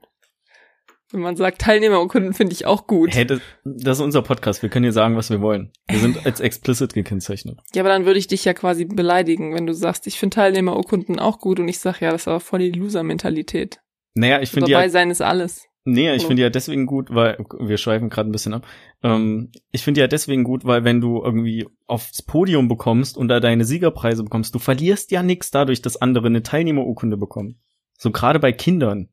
Wenn 1.12 1.22
man 1.22 1.38
sagt, 1.38 1.62
Teilnehmerurkunden 1.62 2.34
finde 2.34 2.52
ich 2.54 2.66
auch 2.66 2.86
gut. 2.86 3.16
Hey, 3.16 3.26
das, 3.26 3.40
das 3.64 4.00
ist 4.00 4.04
unser 4.04 4.22
Podcast. 4.22 4.62
Wir 4.62 4.70
können 4.70 4.84
hier 4.84 4.92
sagen, 4.92 5.16
was 5.16 5.30
wir 5.30 5.40
wollen. 5.40 5.72
Wir 5.88 6.00
sind 6.00 6.26
als 6.26 6.42
explicit 6.42 6.94
gekennzeichnet. 6.94 7.60
Ja, 7.74 7.82
aber 7.82 7.90
dann 7.90 8.06
würde 8.06 8.20
ich 8.20 8.28
dich 8.28 8.44
ja 8.44 8.54
quasi 8.54 8.84
beleidigen, 8.84 9.54
wenn 9.56 9.66
du 9.66 9.74
sagst, 9.74 10.06
ich 10.06 10.20
finde 10.20 10.36
Teilnehmerurkunden 10.36 11.20
auch 11.20 11.40
gut 11.40 11.62
und 11.62 11.68
ich 11.70 11.80
sag, 11.80 12.02
ja, 12.02 12.12
das 12.12 12.24
ist 12.24 12.28
aber 12.28 12.42
voll 12.42 12.60
die 12.60 12.72
Loser-Mentalität. 12.72 13.80
Naja, 14.16 14.42
ich 14.42 14.52
finde 14.52 14.70
Dabei 14.72 14.86
ja, 14.86 14.90
sein 14.90 15.10
ist 15.10 15.22
alles. 15.22 15.66
nee, 15.86 16.14
ich 16.14 16.26
finde 16.26 16.42
ja 16.42 16.50
deswegen 16.50 16.86
gut, 16.86 17.14
weil, 17.14 17.38
wir 17.60 17.78
schweifen 17.78 18.10
gerade 18.10 18.30
ein 18.30 18.34
bisschen 18.34 18.54
ab. 18.54 18.68
Ähm, 19.02 19.52
ich 19.72 19.84
finde 19.84 20.02
ja 20.02 20.08
deswegen 20.08 20.44
gut, 20.44 20.66
weil 20.66 20.84
wenn 20.84 21.00
du 21.00 21.22
irgendwie 21.24 21.68
aufs 21.86 22.22
Podium 22.22 22.68
bekommst 22.68 23.16
und 23.16 23.30
da 23.30 23.40
deine 23.40 23.64
Siegerpreise 23.64 24.24
bekommst, 24.24 24.54
du 24.54 24.60
verlierst 24.60 25.12
ja 25.12 25.24
nichts 25.24 25.52
dadurch, 25.52 25.82
dass 25.82 26.02
andere 26.02 26.28
eine 26.28 26.44
Teilnehmerurkunde 26.44 27.16
bekommen. 27.16 27.62
So 27.98 28.12
gerade 28.12 28.40
bei 28.40 28.52
Kindern. 28.52 29.10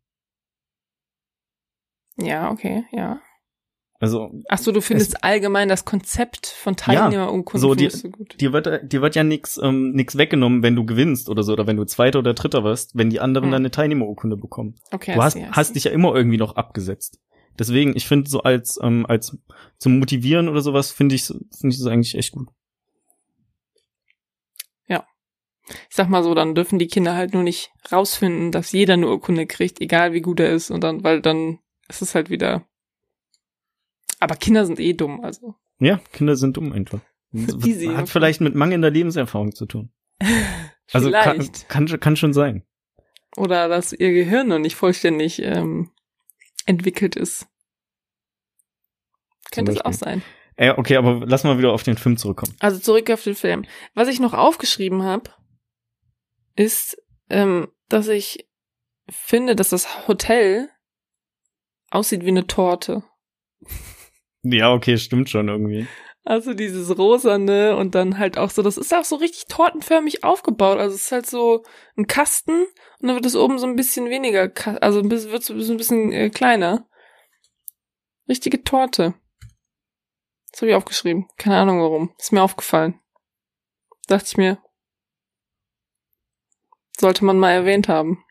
Ja, 2.17 2.51
okay, 2.51 2.85
ja. 2.93 3.21
Also, 4.01 4.31
Ach 4.49 4.59
so, 4.59 4.71
du 4.73 4.81
findest 4.83 5.25
allgemein 5.25 5.69
das 5.69 5.85
Konzept 5.85 6.47
von 6.49 6.77
Teilnehmerurkunden 6.77 7.61
so 7.61 7.75
die- 7.75 7.85
findest 7.85 8.05
du 8.05 8.11
gut. 8.11 8.41
dir 8.41 8.53
wird, 8.53 8.93
dir 8.93 9.01
wird 9.03 9.15
ja 9.15 9.25
nix, 9.25 9.57
ähm, 9.57 9.93
nix 9.93 10.19
weggenommen, 10.19 10.63
wenn 10.63 10.77
du 10.77 10.85
gewinnst 10.85 11.31
oder 11.31 11.43
so, 11.43 11.53
oder 11.55 11.67
wenn 11.67 11.77
du 11.77 11.85
Zweiter 11.85 12.19
oder 12.19 12.35
Dritter 12.35 12.65
wirst, 12.65 12.97
wenn 12.97 13.09
die 13.09 13.21
anderen 13.21 13.47
Hm. 13.47 13.53
dann 13.53 13.63
eine 13.63 13.71
Teilnehmerurkunde 13.71 14.37
bekommen. 14.37 14.75
Okay, 14.93 15.15
Du 15.15 15.23
hast, 15.23 15.35
see, 15.35 15.47
hast 15.51 15.69
see. 15.69 15.75
dich 15.75 15.85
ja 15.85 15.91
immer 15.93 16.15
irgendwie 16.15 16.37
noch 16.37 16.57
abgesetzt. 16.57 17.19
Deswegen, 17.59 17.97
ich 17.97 18.07
finde 18.07 18.29
so 18.29 18.43
als, 18.43 18.79
ähm, 18.83 19.07
als 19.07 19.39
zum 19.79 19.99
Motivieren 20.01 20.49
oder 20.49 20.61
sowas, 20.61 20.91
finde 20.91 21.15
ich, 21.15 21.25
finde 21.27 21.69
ich 21.69 21.79
das 21.79 21.87
eigentlich 21.87 22.15
echt 22.17 22.33
gut. 22.33 22.49
Ich 25.89 25.97
sag 25.97 26.11
mal 26.11 26.23
so, 26.23 26.35
dann 26.35 26.55
dürfen 26.55 26.79
die 26.79 26.89
Kinder 26.89 27.15
halt 27.17 27.33
nur 27.33 27.43
nicht 27.43 27.73
rausfinden, 27.91 28.53
dass 28.53 28.73
jeder 28.73 28.95
eine 28.95 29.09
Urkunde 29.09 29.47
kriegt, 29.47 29.81
egal 29.81 30.13
wie 30.13 30.21
gut 30.21 30.39
er 30.41 30.51
ist, 30.51 30.71
und 30.71 30.85
dann, 30.85 31.03
weil 31.05 31.23
dann 31.23 31.59
ist 31.89 32.03
es 32.03 32.15
halt 32.15 32.31
wieder. 32.31 32.67
Aber 34.21 34.37
Kinder 34.37 34.65
sind 34.67 34.81
eh 34.81 34.95
dumm, 34.95 35.23
also. 35.23 35.55
Ja, 35.79 36.01
Kinder 36.13 36.37
sind 36.37 36.57
dumm 36.57 36.73
einfach. 36.73 37.01
Easy, 37.33 37.87
Hat 37.89 38.09
vielleicht 38.09 38.41
mit 38.41 38.55
mangelnder 38.55 38.91
Lebenserfahrung 38.91 39.55
zu 39.55 39.67
tun. 39.67 39.93
Also 40.93 41.11
kann, 41.11 41.41
Vielleicht. 41.41 41.69
kann, 41.71 41.87
kann 41.99 42.15
schon 42.15 42.35
sein. 42.35 42.63
Oder 43.39 43.69
dass 43.69 43.95
ihr 43.95 44.13
Gehirn 44.13 44.49
noch 44.49 44.59
nicht 44.59 44.77
vollständig 44.77 45.41
ähm, 45.41 45.91
entwickelt 46.67 47.17
ist. 47.17 47.49
Könnte 49.51 49.73
es 49.73 49.81
auch 49.81 49.95
sein. 49.95 50.23
Äh, 50.57 50.75
okay, 50.77 50.97
aber 50.97 51.23
lass 51.25 51.43
mal 51.45 51.57
wieder 51.59 51.73
auf 51.73 51.83
den 51.83 51.97
Film 51.97 52.17
zurückkommen. 52.17 52.55
Also 52.61 52.79
zurück 52.79 53.11
auf 53.11 53.25
den 53.25 53.35
Film. 53.35 53.65
Was 53.95 54.09
ich 54.09 54.21
noch 54.21 54.35
aufgeschrieben 54.35 55.03
habe, 55.03 55.31
ist, 56.55 57.03
ähm, 57.31 57.69
dass 57.89 58.09
ich 58.09 58.47
finde, 59.09 59.57
dass 59.57 59.71
das 59.71 60.07
Hotel 60.07 60.69
aussieht 61.95 62.25
wie 62.25 62.29
eine 62.29 62.47
Torte. 62.47 63.03
Ja, 64.43 64.73
okay, 64.73 64.99
stimmt 64.99 65.31
schon 65.31 65.49
irgendwie. 65.49 65.87
Also 66.25 66.55
dieses 66.55 66.97
rosane 66.97 67.77
und 67.77 67.95
dann 67.95 68.19
halt 68.19 68.39
auch 68.39 68.49
so, 68.49 68.63
das 68.63 68.79
ist 68.79 68.95
auch 68.95 69.05
so 69.05 69.17
richtig 69.17 69.45
tortenförmig 69.47 70.25
aufgebaut. 70.25 70.79
Also 70.79 70.95
es 70.97 71.03
ist 71.03 71.13
halt 71.13 71.27
so 71.27 71.65
ein 71.97 72.07
Kasten 72.07 72.65
und 72.99 73.09
dann 73.09 73.15
wird 73.15 73.27
es 73.27 73.37
oben 73.37 73.59
so 73.59 73.67
ein 73.67 73.77
bisschen 73.77 74.09
weniger, 74.09 74.51
also 74.83 75.01
ein 75.01 75.09
bisschen, 75.09 75.33
wird 75.33 75.43
so 75.43 75.55
ein 75.55 75.77
bisschen 75.77 76.13
äh, 76.13 76.31
kleiner. 76.31 76.89
Richtige 78.27 78.63
Torte. 78.65 79.15
Das 80.51 80.63
habe 80.63 80.71
ich 80.71 80.77
aufgeschrieben. 80.77 81.29
Keine 81.37 81.59
Ahnung 81.59 81.81
warum. 81.81 82.15
Ist 82.19 82.33
mir 82.33 82.43
aufgefallen. 82.43 83.01
Dachte 84.07 84.27
ich 84.29 84.37
mir. 84.39 84.59
Sollte 86.99 87.25
man 87.25 87.39
mal 87.39 87.51
erwähnt 87.51 87.89
haben. 87.89 88.24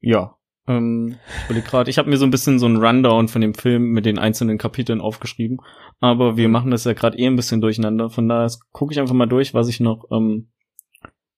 Ja. 0.00 0.36
Ähm, 0.66 1.16
ich 1.48 1.64
grad, 1.64 1.88
ich 1.88 1.98
habe 1.98 2.10
mir 2.10 2.16
so 2.16 2.24
ein 2.26 2.30
bisschen 2.30 2.58
so 2.58 2.66
einen 2.66 2.76
Rundown 2.84 3.28
von 3.28 3.40
dem 3.40 3.54
Film 3.54 3.90
mit 3.92 4.04
den 4.06 4.18
einzelnen 4.18 4.58
Kapiteln 4.58 5.00
aufgeschrieben, 5.00 5.58
aber 6.00 6.36
wir 6.36 6.48
machen 6.48 6.70
das 6.70 6.84
ja 6.84 6.92
gerade 6.92 7.18
eh 7.18 7.26
ein 7.26 7.36
bisschen 7.36 7.60
durcheinander. 7.60 8.10
Von 8.10 8.28
daher 8.28 8.50
gucke 8.72 8.92
ich 8.92 9.00
einfach 9.00 9.14
mal 9.14 9.26
durch, 9.26 9.54
was 9.54 9.68
ich 9.68 9.80
noch, 9.80 10.04
ähm, 10.10 10.50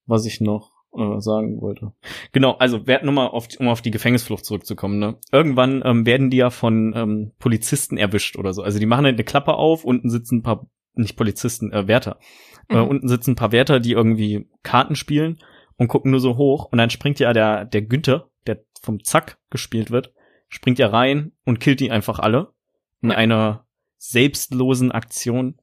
was 0.06 0.26
ich 0.26 0.40
noch 0.40 0.70
äh, 0.96 1.20
sagen 1.20 1.60
wollte. 1.60 1.92
Genau, 2.32 2.52
also 2.58 2.86
wer 2.86 3.04
nochmal 3.04 3.28
auf, 3.28 3.48
um 3.58 3.68
auf 3.68 3.80
die 3.80 3.90
Gefängnisflucht 3.92 4.44
zurückzukommen. 4.44 4.98
Ne? 4.98 5.16
Irgendwann 5.30 5.82
ähm, 5.84 6.04
werden 6.04 6.28
die 6.30 6.36
ja 6.38 6.50
von 6.50 6.92
ähm, 6.94 7.32
Polizisten 7.38 7.96
erwischt 7.96 8.36
oder 8.36 8.52
so. 8.52 8.62
Also 8.62 8.78
die 8.78 8.86
machen 8.86 9.04
halt 9.06 9.14
eine 9.14 9.24
Klappe 9.24 9.54
auf, 9.54 9.84
unten 9.84 10.10
sitzen 10.10 10.38
ein 10.38 10.42
paar, 10.42 10.66
nicht 10.94 11.16
Polizisten, 11.16 11.72
äh, 11.72 11.86
Wärter. 11.86 12.18
Äh, 12.68 12.76
Mhm. 12.82 12.88
unten 12.88 13.08
sitzen 13.08 13.32
ein 13.32 13.36
paar 13.36 13.52
Wärter, 13.52 13.80
die 13.80 13.92
irgendwie 13.92 14.48
Karten 14.62 14.94
spielen 14.94 15.38
und 15.78 15.88
gucken 15.88 16.10
nur 16.10 16.20
so 16.20 16.36
hoch 16.36 16.66
und 16.70 16.78
dann 16.78 16.90
springt 16.90 17.18
ja 17.18 17.32
der, 17.32 17.64
der 17.64 17.82
Günther, 17.82 18.28
vom 18.82 19.02
Zack 19.04 19.38
gespielt 19.50 19.90
wird, 19.90 20.12
springt 20.48 20.78
ja 20.78 20.88
rein 20.88 21.32
und 21.44 21.60
killt 21.60 21.80
die 21.80 21.90
einfach 21.90 22.18
alle 22.18 22.52
in 23.00 23.10
Ja. 23.10 23.16
einer 23.16 23.66
selbstlosen 23.98 24.92
Aktion. 24.92 25.58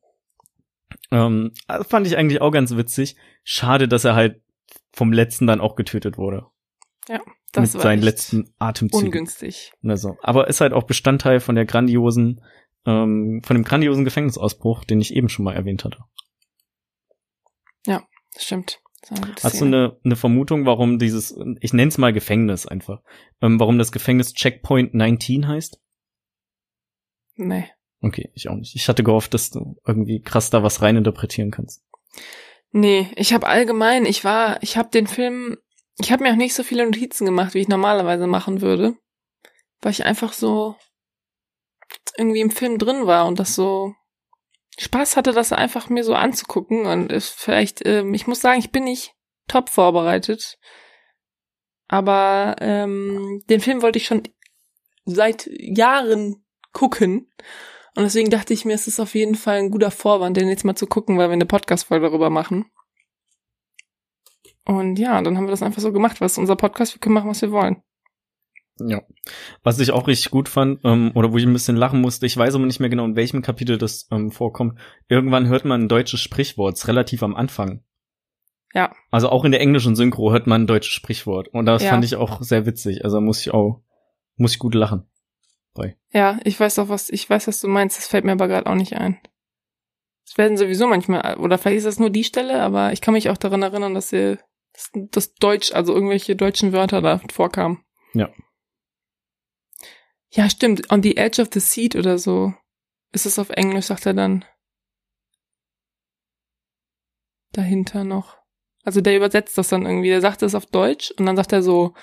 Ähm, 1.11 1.53
fand 1.87 2.07
ich 2.07 2.17
eigentlich 2.17 2.41
auch 2.41 2.51
ganz 2.51 2.75
witzig. 2.75 3.15
Schade, 3.43 3.87
dass 3.87 4.05
er 4.05 4.15
halt 4.15 4.41
vom 4.91 5.11
letzten 5.13 5.45
dann 5.47 5.61
auch 5.61 5.75
getötet 5.75 6.17
wurde. 6.17 6.45
Das 7.51 7.73
mit 7.73 7.73
war 7.75 7.81
seinen 7.81 8.01
letzten 8.03 8.53
Atemzügen. 8.59 9.07
ungünstig. 9.07 9.71
Also, 9.83 10.17
aber 10.21 10.47
ist 10.47 10.61
halt 10.61 10.71
auch 10.73 10.83
Bestandteil 10.83 11.39
von 11.39 11.55
der 11.55 11.65
grandiosen, 11.65 12.41
ähm, 12.85 13.41
von 13.43 13.55
dem 13.55 13.63
grandiosen 13.63 14.05
Gefängnisausbruch, 14.05 14.83
den 14.83 15.01
ich 15.01 15.15
eben 15.15 15.29
schon 15.29 15.45
mal 15.45 15.55
erwähnt 15.55 15.83
hatte. 15.83 15.99
Das 17.85 18.45
stimmt. 18.45 18.79
Hast 19.41 19.61
du 19.61 19.65
eine, 19.65 19.97
eine 20.03 20.15
Vermutung, 20.15 20.65
warum 20.65 20.99
dieses, 20.99 21.37
ich 21.59 21.73
nenne 21.73 21.89
es 21.89 21.97
mal 21.97 22.13
Gefängnis 22.13 22.65
einfach, 22.65 23.01
ähm, 23.41 23.59
warum 23.59 23.77
das 23.77 23.91
Gefängnis 23.91 24.33
Checkpoint 24.33 24.93
19 24.93 25.47
heißt? 25.47 25.81
Nee. 27.35 27.65
Okay, 28.01 28.29
ich 28.33 28.49
auch 28.49 28.55
nicht. 28.55 28.75
Ich 28.75 28.87
hatte 28.87 29.03
gehofft, 29.03 29.33
dass 29.33 29.49
du 29.49 29.77
irgendwie 29.85 30.21
krass 30.21 30.49
da 30.49 30.63
was 30.63 30.81
reininterpretieren 30.81 31.51
kannst. 31.51 31.83
Nee, 32.71 33.07
ich 33.15 33.33
habe 33.33 33.47
allgemein, 33.47 34.05
ich 34.05 34.23
war, 34.23 34.61
ich 34.61 34.77
habe 34.77 34.89
den 34.89 35.07
Film, 35.07 35.57
ich 35.99 36.11
habe 36.11 36.23
mir 36.23 36.31
auch 36.31 36.37
nicht 36.37 36.53
so 36.53 36.63
viele 36.63 36.85
Notizen 36.85 37.25
gemacht, 37.25 37.53
wie 37.53 37.59
ich 37.59 37.67
normalerweise 37.67 38.27
machen 38.27 38.61
würde, 38.61 38.95
weil 39.81 39.91
ich 39.91 40.05
einfach 40.05 40.33
so 40.33 40.75
irgendwie 42.17 42.41
im 42.41 42.51
Film 42.51 42.77
drin 42.77 43.07
war 43.07 43.25
und 43.25 43.39
das 43.39 43.55
so 43.55 43.95
Spaß 44.79 45.17
hatte, 45.17 45.33
das 45.33 45.51
einfach 45.51 45.89
mir 45.89 46.03
so 46.03 46.13
anzugucken 46.15 46.85
und 46.85 47.11
ist 47.11 47.29
vielleicht, 47.29 47.85
ähm, 47.85 48.13
ich 48.13 48.27
muss 48.27 48.39
sagen, 48.39 48.59
ich 48.59 48.71
bin 48.71 48.85
nicht 48.85 49.13
top 49.47 49.69
vorbereitet, 49.69 50.57
aber 51.87 52.55
ähm, 52.59 53.43
den 53.49 53.59
Film 53.59 53.81
wollte 53.81 53.97
ich 53.97 54.05
schon 54.05 54.23
seit 55.05 55.49
Jahren 55.51 56.45
gucken 56.71 57.29
und 57.95 58.03
deswegen 58.03 58.29
dachte 58.29 58.53
ich 58.53 58.63
mir, 58.63 58.73
es 58.73 58.87
ist 58.87 59.01
auf 59.01 59.15
jeden 59.15 59.35
Fall 59.35 59.57
ein 59.57 59.71
guter 59.71 59.91
Vorwand, 59.91 60.37
den 60.37 60.47
jetzt 60.47 60.63
mal 60.63 60.75
zu 60.75 60.87
gucken, 60.87 61.17
weil 61.17 61.27
wir 61.29 61.33
eine 61.33 61.45
Podcast-Folge 61.45 62.07
darüber 62.07 62.29
machen. 62.29 62.71
Und 64.65 64.99
ja, 64.99 65.21
dann 65.21 65.35
haben 65.35 65.47
wir 65.47 65.51
das 65.51 65.63
einfach 65.63 65.81
so 65.81 65.91
gemacht. 65.91 66.21
Was 66.21 66.33
ist 66.33 66.37
unser 66.37 66.55
Podcast? 66.55 66.93
Wir 66.93 66.99
können 66.99 67.15
machen, 67.15 67.29
was 67.29 67.41
wir 67.41 67.51
wollen. 67.51 67.81
Ja. 68.85 69.01
Was 69.63 69.79
ich 69.79 69.91
auch 69.91 70.07
richtig 70.07 70.31
gut 70.31 70.49
fand, 70.49 70.79
ähm, 70.83 71.11
oder 71.15 71.31
wo 71.31 71.37
ich 71.37 71.45
ein 71.45 71.53
bisschen 71.53 71.75
lachen 71.75 72.01
musste, 72.01 72.25
ich 72.25 72.37
weiß 72.37 72.55
aber 72.55 72.65
nicht 72.65 72.79
mehr 72.79 72.89
genau, 72.89 73.05
in 73.05 73.15
welchem 73.15 73.41
Kapitel 73.41 73.77
das 73.77 74.07
ähm, 74.11 74.31
vorkommt. 74.31 74.79
Irgendwann 75.07 75.47
hört 75.47 75.65
man 75.65 75.83
ein 75.83 75.89
deutsches 75.89 76.21
Sprichwort, 76.21 76.87
relativ 76.87 77.23
am 77.23 77.35
Anfang. 77.35 77.83
Ja. 78.73 78.93
Also 79.11 79.29
auch 79.29 79.45
in 79.45 79.51
der 79.51 79.61
englischen 79.61 79.95
Synchro 79.95 80.31
hört 80.31 80.47
man 80.47 80.63
ein 80.63 80.67
deutsches 80.67 80.93
Sprichwort. 80.93 81.47
Und 81.49 81.65
das 81.65 81.83
Ja. 81.83 81.89
fand 81.89 82.05
ich 82.05 82.15
auch 82.15 82.41
sehr 82.41 82.65
witzig. 82.65 83.03
Also 83.03 83.19
muss 83.19 83.41
ich 83.41 83.51
auch, 83.53 83.81
muss 84.35 84.53
ich 84.53 84.59
gut 84.59 84.75
lachen. 84.75 85.09
Bei. 85.73 85.97
Ja, 86.11 86.39
ich 86.43 86.59
weiß 86.59 86.79
auch, 86.79 86.89
was, 86.89 87.09
ich 87.09 87.29
weiß, 87.29 87.47
was 87.47 87.61
du 87.61 87.67
meinst. 87.67 87.97
Das 87.97 88.07
fällt 88.07 88.25
mir 88.25 88.31
aber 88.33 88.47
gerade 88.47 88.67
auch 88.69 88.75
nicht 88.75 88.93
ein. 88.95 89.19
Es 90.25 90.37
werden 90.37 90.57
sowieso 90.57 90.85
manchmal, 90.87 91.37
oder 91.37 91.57
vielleicht 91.57 91.77
ist 91.79 91.87
das 91.87 91.99
nur 91.99 92.11
die 92.11 92.23
Stelle, 92.23 92.61
aber 92.61 92.93
ich 92.93 93.01
kann 93.01 93.15
mich 93.15 93.29
auch 93.31 93.37
daran 93.37 93.63
erinnern, 93.63 93.95
dass 93.95 94.13
ihr, 94.13 94.37
dass 94.73 94.91
das 95.11 95.33
Deutsch, 95.33 95.73
also 95.73 95.93
irgendwelche 95.95 96.35
deutschen 96.35 96.71
Wörter 96.71 97.01
da 97.01 97.19
vorkamen. 97.31 97.79
Ja. 98.13 98.29
Ja, 100.31 100.49
stimmt. 100.49 100.91
On 100.91 101.01
the 101.01 101.17
edge 101.17 101.41
of 101.41 101.49
the 101.53 101.59
seat 101.59 101.95
oder 101.95 102.17
so. 102.17 102.53
Ist 103.11 103.25
es 103.25 103.39
auf 103.39 103.49
Englisch, 103.49 103.85
sagt 103.85 104.05
er 104.05 104.13
dann. 104.13 104.45
Dahinter 107.51 108.03
noch. 108.03 108.37
Also 108.83 109.01
der 109.01 109.15
übersetzt 109.17 109.57
das 109.57 109.69
dann 109.69 109.85
irgendwie. 109.85 110.09
Der 110.09 110.21
sagt 110.21 110.43
es 110.43 110.55
auf 110.55 110.67
Deutsch 110.67 111.11
und 111.11 111.25
dann 111.25 111.35
sagt 111.35 111.51
er 111.51 111.63
so, 111.63 111.95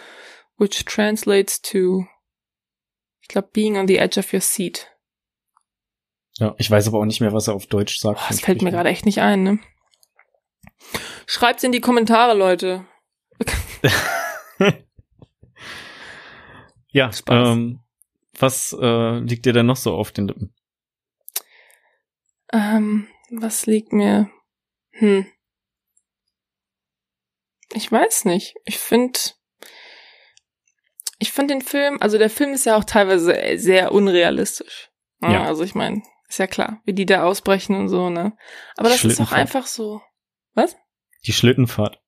which 0.58 0.84
translates 0.84 1.62
to, 1.62 2.06
ich 3.20 3.28
glaube, 3.28 3.48
being 3.52 3.76
on 3.76 3.86
the 3.86 3.98
edge 3.98 4.18
of 4.18 4.32
your 4.32 4.40
seat. 4.40 4.90
Ja, 6.38 6.54
ich 6.58 6.70
weiß 6.70 6.88
aber 6.88 6.98
auch 6.98 7.04
nicht 7.04 7.20
mehr, 7.20 7.32
was 7.32 7.48
er 7.48 7.54
auf 7.54 7.66
Deutsch 7.66 7.98
sagt. 7.98 8.18
Boah, 8.18 8.26
das 8.28 8.40
fällt 8.40 8.62
mir 8.62 8.70
gerade 8.70 8.90
echt 8.90 9.06
nicht 9.06 9.20
ein, 9.20 9.42
ne? 9.42 9.58
Schreibt's 11.26 11.64
in 11.64 11.72
die 11.72 11.80
Kommentare, 11.80 12.36
Leute. 12.36 12.86
ja, 16.88 17.12
Spaß. 17.12 17.48
ähm, 17.48 17.80
was 18.40 18.76
äh, 18.78 19.18
liegt 19.18 19.46
dir 19.46 19.52
denn 19.52 19.66
noch 19.66 19.76
so 19.76 19.94
auf 19.94 20.12
den 20.12 20.28
Lippen? 20.28 20.54
Ähm, 22.52 23.08
was 23.30 23.66
liegt 23.66 23.92
mir? 23.92 24.30
Hm. 24.92 25.26
Ich 27.72 27.90
weiß 27.90 28.24
nicht. 28.26 28.54
Ich 28.64 28.78
finde, 28.78 29.18
Ich 31.18 31.32
fand 31.32 31.50
den 31.50 31.62
Film, 31.62 31.98
also 32.00 32.18
der 32.18 32.30
Film 32.30 32.52
ist 32.52 32.66
ja 32.66 32.76
auch 32.76 32.84
teilweise 32.84 33.34
sehr 33.56 33.92
unrealistisch. 33.92 34.90
Ja. 35.22 35.32
Ja. 35.32 35.42
Also 35.44 35.64
ich 35.64 35.74
meine, 35.74 36.02
ist 36.28 36.38
ja 36.38 36.46
klar, 36.46 36.80
wie 36.84 36.92
die 36.92 37.06
da 37.06 37.24
ausbrechen 37.24 37.74
und 37.74 37.88
so, 37.88 38.10
ne? 38.10 38.36
Aber 38.76 38.88
das 38.90 39.04
ist 39.04 39.20
auch 39.20 39.32
einfach 39.32 39.66
so. 39.66 40.02
Die 41.24 41.32
Schlittenfahrt. 41.32 42.00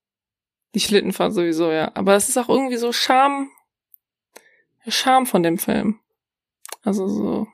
Die 0.74 0.80
Schlittenfahrt 0.80 1.32
sowieso, 1.32 1.72
ja. 1.72 1.90
Aber 1.94 2.14
es 2.14 2.28
ist 2.28 2.36
auch 2.36 2.48
irgendwie 2.48 2.76
so 2.76 2.92
Charme, 2.92 3.50
Charme 4.86 5.26
von 5.26 5.42
dem 5.42 5.58
Film. 5.58 6.00
Also 6.82 7.08
so, 7.08 7.46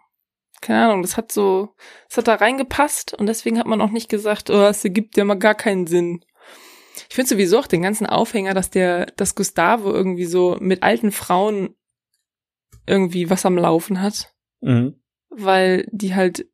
keine 0.60 0.86
Ahnung, 0.86 1.02
das 1.02 1.16
hat 1.16 1.32
so, 1.32 1.74
das 2.08 2.18
hat 2.18 2.28
da 2.28 2.34
reingepasst 2.34 3.14
und 3.14 3.26
deswegen 3.26 3.58
hat 3.58 3.66
man 3.66 3.80
auch 3.80 3.90
nicht 3.90 4.08
gesagt, 4.08 4.50
oh, 4.50 4.62
es 4.66 4.84
ergibt 4.84 5.16
ja 5.16 5.24
mal 5.24 5.34
gar 5.38 5.54
keinen 5.54 5.86
Sinn. 5.86 6.24
Ich 7.08 7.14
finde 7.16 7.28
sowieso 7.28 7.58
auch 7.58 7.66
den 7.66 7.82
ganzen 7.82 8.06
Aufhänger, 8.06 8.54
dass 8.54 8.70
der, 8.70 9.06
dass 9.16 9.34
Gustavo 9.34 9.90
irgendwie 9.92 10.26
so 10.26 10.56
mit 10.60 10.82
alten 10.82 11.10
Frauen 11.12 11.74
irgendwie 12.86 13.30
was 13.30 13.46
am 13.46 13.56
Laufen 13.58 14.00
hat, 14.00 14.32
Mhm. 14.60 15.00
weil 15.30 15.88
die 15.90 16.14
halt 16.14 16.46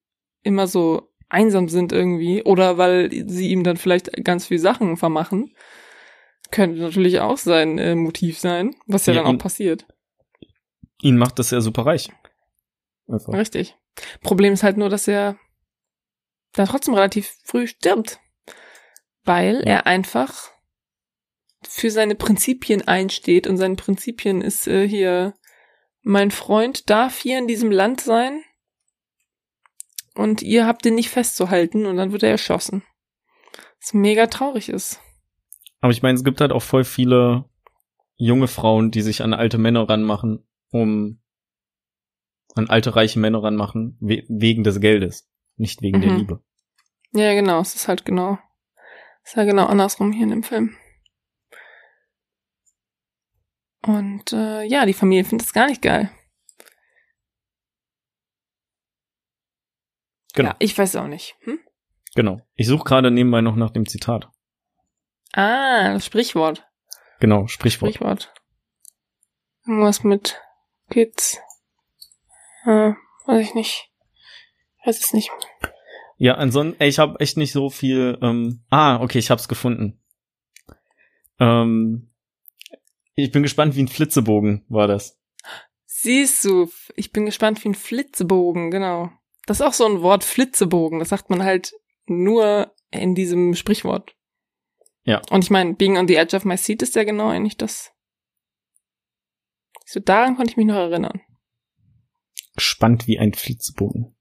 immer 0.43 0.67
so 0.67 1.13
einsam 1.29 1.69
sind 1.69 1.93
irgendwie 1.93 2.43
oder 2.43 2.79
weil 2.79 3.11
sie 3.29 3.51
ihm 3.51 3.63
dann 3.63 3.77
vielleicht 3.77 4.25
ganz 4.25 4.47
viel 4.47 4.59
Sachen 4.59 4.97
vermachen. 4.97 5.55
Könnte 6.51 6.81
natürlich 6.81 7.21
auch 7.21 7.37
sein 7.39 7.79
äh, 7.79 7.95
Motiv 7.95 8.39
sein, 8.39 8.75
was 8.87 9.07
ja, 9.07 9.15
Ja, 9.15 9.23
dann 9.23 9.37
auch 9.37 9.39
passiert. 9.39 9.87
Ihn 11.03 11.17
macht 11.19 11.39
das 11.39 11.51
ja 11.53 11.61
super 11.61 11.87
reich. 11.87 12.11
Einfach. 13.11 13.33
Richtig. 13.33 13.77
Problem 14.21 14.53
ist 14.53 14.63
halt 14.63 14.77
nur, 14.77 14.89
dass 14.89 15.09
er 15.09 15.37
dann 16.53 16.67
trotzdem 16.67 16.95
relativ 16.95 17.35
früh 17.45 17.67
stirbt. 17.67 18.21
Weil 19.25 19.63
er 19.63 19.87
einfach 19.87 20.51
für 21.63 21.91
seine 21.91 22.15
Prinzipien 22.15 22.87
einsteht 22.89 23.47
und 23.47 23.59
seine 23.59 23.77
Prinzipien 23.77 24.41
ist 24.41 24.67
äh, 24.67 24.89
hier, 24.89 25.35
mein 26.03 26.31
Freund 26.31 26.89
darf 26.89 27.19
hier 27.19 27.39
in 27.39 27.47
diesem 27.47 27.71
Land 27.71 28.01
sein 28.01 28.43
und 30.15 30.41
ihr 30.41 30.67
habt 30.67 30.87
ihn 30.87 30.95
nicht 30.95 31.11
festzuhalten 31.11 31.85
und 31.85 31.97
dann 31.97 32.13
wird 32.13 32.23
er 32.23 32.31
erschossen. 32.31 32.83
Was 33.81 33.93
mega 33.93 34.27
traurig 34.27 34.71
ist. 34.71 35.01
Aber 35.81 35.93
ich 35.93 36.03
meine, 36.03 36.17
es 36.17 36.25
gibt 36.25 36.41
halt 36.41 36.53
auch 36.53 36.63
voll 36.63 36.85
viele 36.85 37.45
junge 38.17 38.49
Frauen, 38.49 38.91
die 38.91 39.03
sich 39.03 39.23
an 39.23 39.35
alte 39.35 39.59
Männer 39.59 39.89
ranmachen, 39.89 40.47
um 40.71 41.21
an 42.61 42.71
alte 42.71 42.95
reiche 42.95 43.19
Männer 43.19 43.43
ranmachen, 43.43 43.97
we 44.01 44.23
wegen 44.29 44.63
des 44.65 44.81
Geldes, 44.81 45.29
nicht 45.57 45.83
wegen 45.83 46.01
der 46.01 46.13
Mhm. 46.13 46.17
Liebe. 46.19 46.45
Ja, 47.13 47.35
genau, 47.35 47.61
es 47.61 47.75
ist 47.75 47.89
halt 47.89 48.05
genau, 48.05 48.39
es 49.25 49.31
ist 49.31 49.37
ja 49.37 49.45
genau 49.45 49.67
andersrum 49.67 50.13
hier 50.13 50.25
in 50.25 50.31
dem 50.31 50.43
Film. 50.45 50.77
Und 53.87 54.33
äh, 54.33 54.63
ja, 54.65 54.85
die 54.87 54.93
Familie 54.93 55.25
findet 55.25 55.47
das 55.49 55.53
gar 55.55 55.67
nicht 55.67 55.83
geil. 55.83 56.11
Genau, 60.35 60.51
Ja, 60.51 60.57
ich 60.59 60.77
weiß 60.77 60.97
auch 60.97 61.07
nicht. 61.09 61.37
Hm? 61.41 61.59
genau. 62.15 62.41
Ich 62.55 62.67
suche 62.67 62.85
gerade 62.85 63.11
nebenbei 63.11 63.41
noch 63.41 63.57
nach 63.57 63.71
dem 63.71 63.87
Zitat. 63.87 64.29
Ah, 65.33 65.93
das 65.95 66.07
Sprichwort. 66.07 66.67
Genau, 67.21 67.47
Sprichwort. 67.47 67.95
Sprichwort. 67.95 68.33
Irgendwas 69.67 70.05
mit 70.05 70.41
Kids. 70.91 71.39
Äh, 72.65 72.93
weiß 73.27 73.41
ich 73.41 73.55
nicht. 73.55 73.91
Weiß 74.85 74.99
es 74.99 75.13
nicht. 75.13 75.31
Ja, 76.17 76.35
ansonsten, 76.35 76.81
ey, 76.81 76.89
ich 76.89 76.99
habe 76.99 77.19
echt 77.21 77.37
nicht 77.37 77.53
so 77.53 77.71
viel. 77.71 78.19
Ähm, 78.21 78.63
ah, 78.71 79.01
okay, 79.01 79.19
ich 79.19 79.31
hab's 79.31 79.49
gefunden. 79.49 80.03
Ähm, 81.39 82.11
ich 83.15 83.33
bin 83.33 83.43
gespannt, 83.43 83.77
wie 83.77 83.83
ein 83.83 83.89
Flitzebogen 83.89 84.65
war 84.69 84.87
das. 84.87 85.19
Siehst 85.87 86.45
du, 86.45 86.71
ich 86.97 87.13
bin 87.13 87.27
gespannt 87.27 87.63
wie 87.65 87.69
ein 87.69 87.75
Flitzebogen, 87.75 88.71
genau. 88.71 89.11
Das 89.47 89.61
ist 89.61 89.67
auch 89.67 89.73
so 89.73 89.87
ein 89.87 90.03
Wort, 90.03 90.25
Flitzebogen. 90.25 90.99
Das 90.99 91.09
sagt 91.09 91.31
man 91.31 91.43
halt 91.43 91.73
nur 92.07 92.75
in 92.91 93.15
diesem 93.15 93.55
Sprichwort. 93.55 94.15
Ja. 95.05 95.21
Und 95.31 95.45
ich 95.45 95.51
meine, 95.51 95.75
being 95.75 95.97
on 95.97 96.09
the 96.09 96.17
edge 96.17 96.37
of 96.37 96.45
my 96.45 96.57
seat 96.57 96.83
ist 96.83 96.95
ja 96.95 97.05
genau 97.05 97.29
eigentlich 97.29 97.57
das. 97.57 97.93
So 99.85 100.01
daran 100.01 100.37
konnte 100.37 100.51
ich 100.51 100.57
mich 100.57 100.67
noch 100.67 100.77
erinnern. 100.77 101.21
Gespannt 102.61 103.07
wie 103.07 103.19
ein 103.19 103.33
Flitzebogen. 103.33 104.15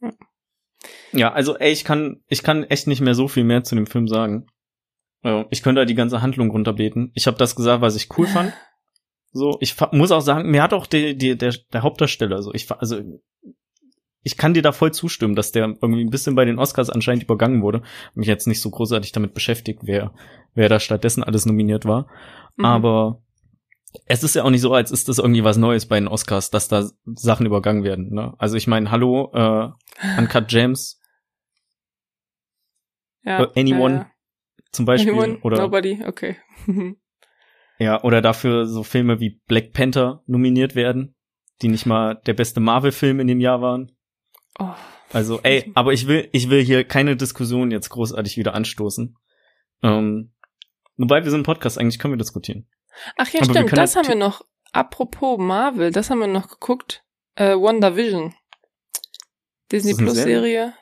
Ja. 0.00 0.12
Ja, 1.10 1.32
also 1.32 1.56
ey, 1.58 1.72
ich 1.72 1.84
kann, 1.84 2.22
ich 2.28 2.44
kann 2.44 2.62
echt 2.62 2.86
nicht 2.86 3.00
mehr 3.00 3.16
so 3.16 3.26
viel 3.26 3.42
mehr 3.42 3.64
zu 3.64 3.74
dem 3.74 3.88
Film 3.88 4.06
sagen. 4.06 4.46
Ja, 5.24 5.44
Ich 5.50 5.64
könnte 5.64 5.80
da 5.80 5.84
die 5.84 5.96
ganze 5.96 6.22
Handlung 6.22 6.52
runterbeten. 6.52 7.10
Ich 7.14 7.26
habe 7.26 7.36
das 7.36 7.56
gesagt, 7.56 7.80
was 7.80 7.96
ich 7.96 8.16
cool 8.16 8.28
fand. 8.28 8.52
So, 9.36 9.56
ich 9.58 9.74
muss 9.90 10.12
auch 10.12 10.20
sagen, 10.20 10.48
mir 10.48 10.62
hat 10.62 10.72
auch 10.72 10.86
die, 10.86 11.18
die, 11.18 11.36
der, 11.36 11.52
der 11.72 11.82
Hauptdarsteller, 11.82 12.40
so 12.40 12.54
ich 12.54 12.70
also 12.70 13.00
ich 14.22 14.36
kann 14.36 14.54
dir 14.54 14.62
da 14.62 14.70
voll 14.70 14.92
zustimmen, 14.92 15.34
dass 15.34 15.50
der 15.50 15.76
irgendwie 15.82 16.04
ein 16.04 16.10
bisschen 16.10 16.36
bei 16.36 16.44
den 16.44 16.60
Oscars 16.60 16.88
anscheinend 16.88 17.24
übergangen 17.24 17.60
wurde. 17.60 17.82
Mich 18.14 18.28
jetzt 18.28 18.46
nicht 18.46 18.60
so 18.60 18.70
großartig 18.70 19.10
damit 19.10 19.34
beschäftigt, 19.34 19.80
wer 19.82 20.14
wer 20.54 20.68
da 20.68 20.78
stattdessen 20.78 21.24
alles 21.24 21.46
nominiert 21.46 21.84
war. 21.84 22.06
Mhm. 22.54 22.64
Aber 22.64 23.23
es 24.06 24.22
ist 24.22 24.34
ja 24.34 24.44
auch 24.44 24.50
nicht 24.50 24.60
so, 24.60 24.72
als 24.72 24.90
ist 24.90 25.08
das 25.08 25.18
irgendwie 25.18 25.44
was 25.44 25.56
Neues 25.56 25.86
bei 25.86 25.98
den 25.98 26.08
Oscars, 26.08 26.50
dass 26.50 26.68
da 26.68 26.88
Sachen 27.04 27.46
übergangen 27.46 27.84
werden. 27.84 28.12
Ne? 28.12 28.34
Also 28.38 28.56
ich 28.56 28.66
meine, 28.66 28.90
hallo, 28.90 29.30
äh, 29.32 29.70
Uncut 30.18 30.50
James 30.50 31.00
ja, 33.22 33.44
äh, 33.44 33.60
Anyone 33.60 33.94
ja, 33.94 34.10
zum 34.72 34.84
Beispiel 34.84 35.12
Anyone? 35.12 35.38
oder 35.40 35.58
Nobody? 35.58 36.02
Okay. 36.06 36.36
ja 37.78 38.02
oder 38.02 38.20
dafür 38.20 38.66
so 38.66 38.82
Filme 38.82 39.20
wie 39.20 39.40
Black 39.46 39.72
Panther 39.72 40.22
nominiert 40.26 40.74
werden, 40.74 41.14
die 41.62 41.68
nicht 41.68 41.86
mal 41.86 42.16
der 42.26 42.34
beste 42.34 42.60
Marvel-Film 42.60 43.20
in 43.20 43.26
dem 43.26 43.40
Jahr 43.40 43.60
waren. 43.60 43.92
oh. 44.58 44.74
Also 45.12 45.38
ey, 45.44 45.70
aber 45.74 45.92
ich 45.92 46.08
will 46.08 46.28
ich 46.32 46.50
will 46.50 46.64
hier 46.64 46.82
keine 46.82 47.16
Diskussion 47.16 47.70
jetzt 47.70 47.88
großartig 47.90 48.36
wieder 48.36 48.54
anstoßen. 48.54 49.16
Ähm, 49.82 50.32
wobei 50.96 51.22
wir 51.22 51.30
sind 51.30 51.40
ein 51.40 51.44
Podcast, 51.44 51.78
eigentlich 51.78 52.00
können 52.00 52.14
wir 52.14 52.18
diskutieren. 52.18 52.66
Ach 53.16 53.28
ja, 53.28 53.40
Aber 53.42 53.50
stimmt, 53.50 53.76
das 53.76 53.96
haben 53.96 54.08
wir 54.08 54.14
noch. 54.14 54.42
Apropos 54.72 55.38
Marvel, 55.38 55.90
das 55.90 56.10
haben 56.10 56.18
wir 56.20 56.26
noch 56.26 56.48
geguckt. 56.48 57.04
Äh, 57.36 57.54
WandaVision. 57.54 58.34
Disney 59.70 59.94
Plus 59.94 60.14
Serie. 60.14 60.74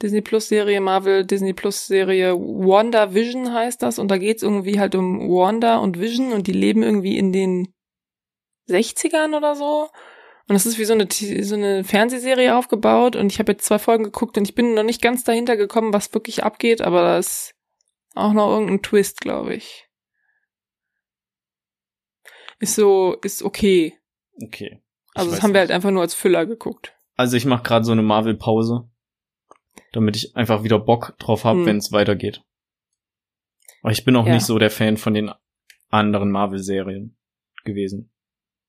Disney 0.00 0.20
Plus 0.20 0.48
Serie, 0.48 0.80
Marvel, 0.80 1.24
Disney 1.24 1.52
Plus 1.52 1.86
Serie. 1.86 2.34
WandaVision 2.34 3.52
heißt 3.52 3.82
das. 3.82 3.98
Und 3.98 4.10
da 4.10 4.18
geht's 4.18 4.42
irgendwie 4.42 4.80
halt 4.80 4.94
um 4.94 5.20
Wanda 5.28 5.78
und 5.78 6.00
Vision 6.00 6.32
und 6.32 6.46
die 6.46 6.52
leben 6.52 6.82
irgendwie 6.82 7.18
in 7.18 7.32
den 7.32 7.72
60ern 8.68 9.36
oder 9.36 9.54
so. 9.54 9.88
Und 10.48 10.54
das 10.54 10.66
ist 10.66 10.78
wie 10.78 10.84
so 10.84 10.94
eine, 10.94 11.06
so 11.10 11.54
eine 11.54 11.84
Fernsehserie 11.84 12.56
aufgebaut. 12.56 13.16
Und 13.16 13.32
ich 13.32 13.38
habe 13.38 13.52
jetzt 13.52 13.64
zwei 13.64 13.78
Folgen 13.78 14.04
geguckt 14.04 14.36
und 14.36 14.48
ich 14.48 14.54
bin 14.54 14.74
noch 14.74 14.82
nicht 14.82 15.02
ganz 15.02 15.24
dahinter 15.24 15.56
gekommen, 15.56 15.92
was 15.92 16.12
wirklich 16.14 16.42
abgeht, 16.42 16.82
aber 16.82 17.02
da 17.02 17.18
ist 17.18 17.54
auch 18.14 18.32
noch 18.32 18.50
irgendein 18.50 18.82
Twist, 18.82 19.20
glaube 19.20 19.54
ich. 19.54 19.88
Ist 22.62 22.76
so, 22.76 23.16
ist 23.22 23.42
okay. 23.42 23.94
Okay. 24.42 24.80
Also 25.14 25.28
Ich 25.30 25.30
das 25.30 25.38
weiß 25.38 25.42
haben 25.42 25.48
wir 25.50 25.52
nicht. 25.54 25.60
halt 25.60 25.70
einfach 25.72 25.90
nur 25.90 26.02
als 26.02 26.14
Füller 26.14 26.46
geguckt. 26.46 26.94
Also 27.16 27.36
ich 27.36 27.44
mache 27.44 27.62
gerade 27.64 27.84
so 27.84 27.92
eine 27.92 28.02
Marvel-Pause, 28.02 28.88
damit 29.92 30.16
ich 30.16 30.34
einfach 30.36 30.62
wieder 30.62 30.78
Bock 30.78 31.14
drauf 31.18 31.44
habe, 31.44 31.58
Hm. 31.60 31.66
wenn 31.66 31.76
es 31.78 31.92
weitergeht. 31.92 32.42
Aber 33.82 33.90
ich 33.92 34.04
bin 34.04 34.14
auch 34.16 34.26
Ja. 34.26 34.34
nicht 34.34 34.46
so 34.46 34.58
der 34.58 34.70
Fan 34.70 34.96
von 34.96 35.12
den 35.12 35.30
anderen 35.90 36.30
Marvel-Serien 36.30 37.16
gewesen. 37.64 38.12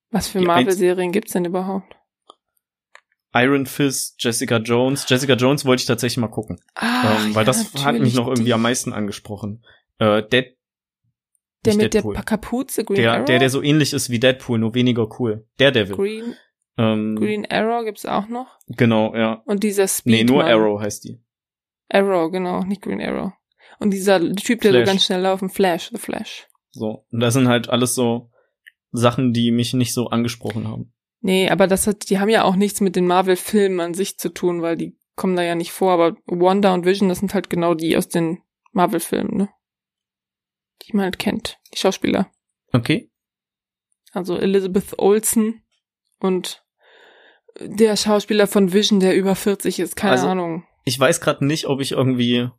Was 0.09 0.27
für 0.27 0.41
Marvel-Serien 0.41 1.11
gibt's 1.11 1.33
denn 1.33 1.45
überhaupt? 1.45 1.95
Iron 3.35 3.65
Fist, 3.65 4.15
Jessica 4.19 4.57
Jones. 4.57 5.05
Jessica 5.07 5.33
Jones 5.33 5.65
wollte 5.65 5.81
ich 5.81 5.87
tatsächlich 5.87 6.17
mal 6.17 6.27
gucken, 6.27 6.59
Ah, 6.75 7.15
ähm, 7.25 7.33
weil 7.35 7.41
ja, 7.41 7.45
das 7.45 7.73
hat 7.83 7.97
mich 7.99 8.13
noch 8.13 8.27
irgendwie 8.27 8.53
am 8.53 8.61
meisten 8.61 8.93
angesprochen. 8.93 9.63
Äh, 9.97 10.21
Dead, 10.27 10.55
Der 11.66 11.76
mit 11.76 11.93
Deadpool. 11.93 12.14
der 12.14 12.24
Kapuze, 12.24 12.84
Green 12.84 12.97
der, 12.97 13.14
Arrow? 13.14 13.26
der, 13.26 13.39
der 13.39 13.49
so 13.49 13.61
ähnlich 13.61 13.93
ist 13.93 14.09
wie 14.09 14.20
Deadpool, 14.20 14.59
nur 14.59 14.76
weniger 14.76 15.07
cool. 15.20 15.47
Daredevil. 15.57 15.95
Green, 15.95 16.36
ähm, 16.78 17.16
Green 17.16 17.45
Arrow 17.49 17.86
gibt's 17.86 18.05
auch 18.05 18.28
noch. 18.28 18.47
Genau, 18.68 19.16
ja. 19.16 19.41
Und 19.45 19.64
dieser 19.64 19.88
Speed. 19.88 20.14
Nee, 20.14 20.24
nur 20.24 20.43
Arrow 20.43 20.82
heißt 20.82 21.03
die. 21.05 21.22
Arrow, 21.89 22.32
genau, 22.32 22.64
nicht 22.64 22.82
Green 22.82 23.01
Arrow. 23.01 23.32
Und 23.80 23.91
dieser 23.91 24.20
Typ, 24.36 24.61
der 24.61 24.72
Flash. 24.72 24.86
so 24.86 24.91
ganz 24.91 25.05
schnell 25.05 25.22
laufen, 25.22 25.49
Flash, 25.49 25.89
The 25.91 25.97
Flash. 25.97 26.47
So. 26.72 27.05
Und 27.11 27.20
das 27.20 27.34
sind 27.34 27.47
halt 27.47 27.70
alles 27.70 27.95
so 27.95 28.30
Sachen, 28.91 29.34
die 29.34 29.51
mich 29.51 29.74
nicht 29.74 29.93
so 29.93 30.07
angesprochen 30.07 30.68
haben. 30.68 30.93
Nee, 31.22 31.49
aber 31.49 31.68
das 31.68 31.88
hat, 31.88 32.09
die 32.09 32.20
haben 32.20 32.30
ja 32.30 32.43
auch 32.43 32.55
nichts 32.55 32.82
mit 32.82 32.95
den 32.95 33.07
Marvel-Filmen 33.07 33.80
an 33.80 33.93
sich 33.93 34.18
zu 34.18 34.30
tun, 34.30 34.61
weil 34.61 34.76
die 34.76 34.97
kommen 35.16 35.36
da 35.36 35.43
ja 35.43 35.55
nicht 35.55 35.72
vor, 35.72 35.91
aber 35.93 36.18
Wanda 36.26 36.74
und 36.74 36.86
Vision, 36.86 37.09
das 37.09 37.20
sind 37.20 37.34
halt 37.34 37.49
genau 37.49 37.76
die 37.76 37.95
aus 37.95 38.09
den 38.09 38.39
Marvel-Filmen, 38.72 39.38
ne? 39.38 39.49
Die 40.88 40.95
man 40.95 41.05
halt 41.05 41.19
kennt, 41.19 41.59
die 41.73 41.77
Schauspieler. 41.79 42.29
Okay. 42.71 43.09
Also 44.11 44.38
Elizabeth 44.38 44.97
Olsen 44.99 45.63
und 46.19 46.63
der 47.59 47.95
Schauspieler 47.95 48.47
von 48.47 48.73
Vision, 48.73 48.99
der 48.99 49.15
über 49.15 49.36
40 49.36 49.79
ist, 49.79 49.95
keine 49.95 50.13
Also- 50.13 50.27
Ahnung. 50.27 50.65
ich 50.86 50.99
weiß 50.99 51.21
gerade 51.21 51.45
nicht, 51.45 51.67
ob 51.67 51.79
ich 51.81 51.91
irgendwie 51.93 52.49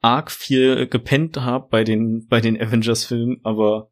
arg 0.00 0.30
viel 0.32 0.88
gepennt 0.88 1.36
habe 1.38 1.68
bei 1.70 1.84
den 1.84 2.26
bei 2.26 2.40
den 2.40 2.60
Avengers 2.60 3.04
Filmen, 3.04 3.40
aber 3.44 3.90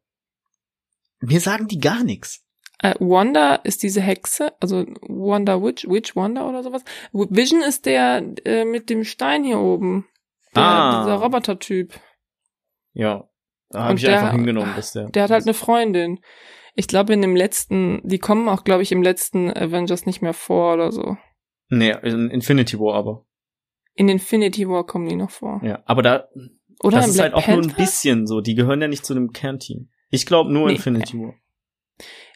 Mir 1.23 1.39
sagen 1.39 1.67
die 1.67 1.79
gar 1.79 2.03
nichts. 2.03 2.43
Äh, 2.79 2.95
Wanda 2.99 3.55
ist 3.55 3.83
diese 3.83 4.01
Hexe, 4.01 4.53
also 4.59 4.85
Wanda 5.07 5.61
Witch, 5.61 5.87
Witch 5.87 6.15
Wanda 6.15 6.49
oder 6.49 6.63
sowas. 6.63 6.83
Vision 7.13 7.61
ist 7.61 7.85
der 7.85 8.23
äh, 8.43 8.65
mit 8.65 8.89
dem 8.89 9.03
Stein 9.03 9.43
hier 9.43 9.59
oben. 9.59 10.07
Der, 10.55 10.63
Ah. 10.63 11.03
Dieser 11.03 11.15
Roboter-Typ. 11.17 11.93
Ja. 12.93 13.29
Da 13.71 13.83
habe 13.85 13.95
ich 13.95 14.01
der- 14.03 14.19
einfach 14.19 14.31
hingenommen, 14.33 14.73
dass 14.75 14.93
der. 14.93 15.09
Der 15.09 15.23
hat 15.23 15.31
halt 15.31 15.43
eine 15.43 15.53
Freundin. 15.53 16.19
Ich 16.75 16.87
glaube, 16.87 17.13
in 17.13 17.21
dem 17.21 17.35
letzten, 17.35 18.01
die 18.07 18.19
kommen 18.19 18.47
auch, 18.47 18.63
glaube 18.63 18.83
ich, 18.83 18.91
im 18.91 19.01
letzten 19.03 19.49
Avengers 19.51 20.05
nicht 20.05 20.21
mehr 20.21 20.33
vor 20.33 20.73
oder 20.75 20.91
so. 20.91 21.17
Nee, 21.69 21.91
in 22.03 22.29
Infinity 22.29 22.79
War 22.79 22.95
aber. 22.95 23.25
In 23.93 24.07
Infinity 24.09 24.67
War 24.69 24.85
kommen 24.85 25.07
die 25.09 25.15
noch 25.15 25.31
vor. 25.31 25.59
Ja. 25.63 25.81
Aber 25.85 26.01
da, 26.01 26.27
Oder 26.83 26.97
das 26.97 27.09
ist 27.09 27.13
Black 27.15 27.23
halt 27.25 27.33
auch 27.35 27.45
Panther? 27.45 27.61
nur 27.61 27.69
ein 27.71 27.75
bisschen 27.75 28.25
so. 28.27 28.39
Die 28.41 28.55
gehören 28.55 28.81
ja 28.81 28.87
nicht 28.87 29.05
zu 29.05 29.13
dem 29.13 29.31
Kernteam. 29.31 29.89
Ich 30.09 30.25
glaube 30.25 30.51
nur 30.51 30.67
Nee. 30.67 30.75
Infinity 30.75 31.17
War. 31.19 31.33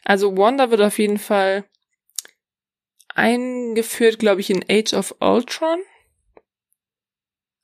Also 0.04 0.36
Wanda 0.36 0.70
wird 0.70 0.80
auf 0.82 0.98
jeden 0.98 1.18
Fall 1.18 1.64
eingeführt, 3.14 4.18
glaube 4.18 4.40
ich, 4.40 4.50
in 4.50 4.64
Age 4.68 4.92
of 4.94 5.14
Ultron. 5.20 5.78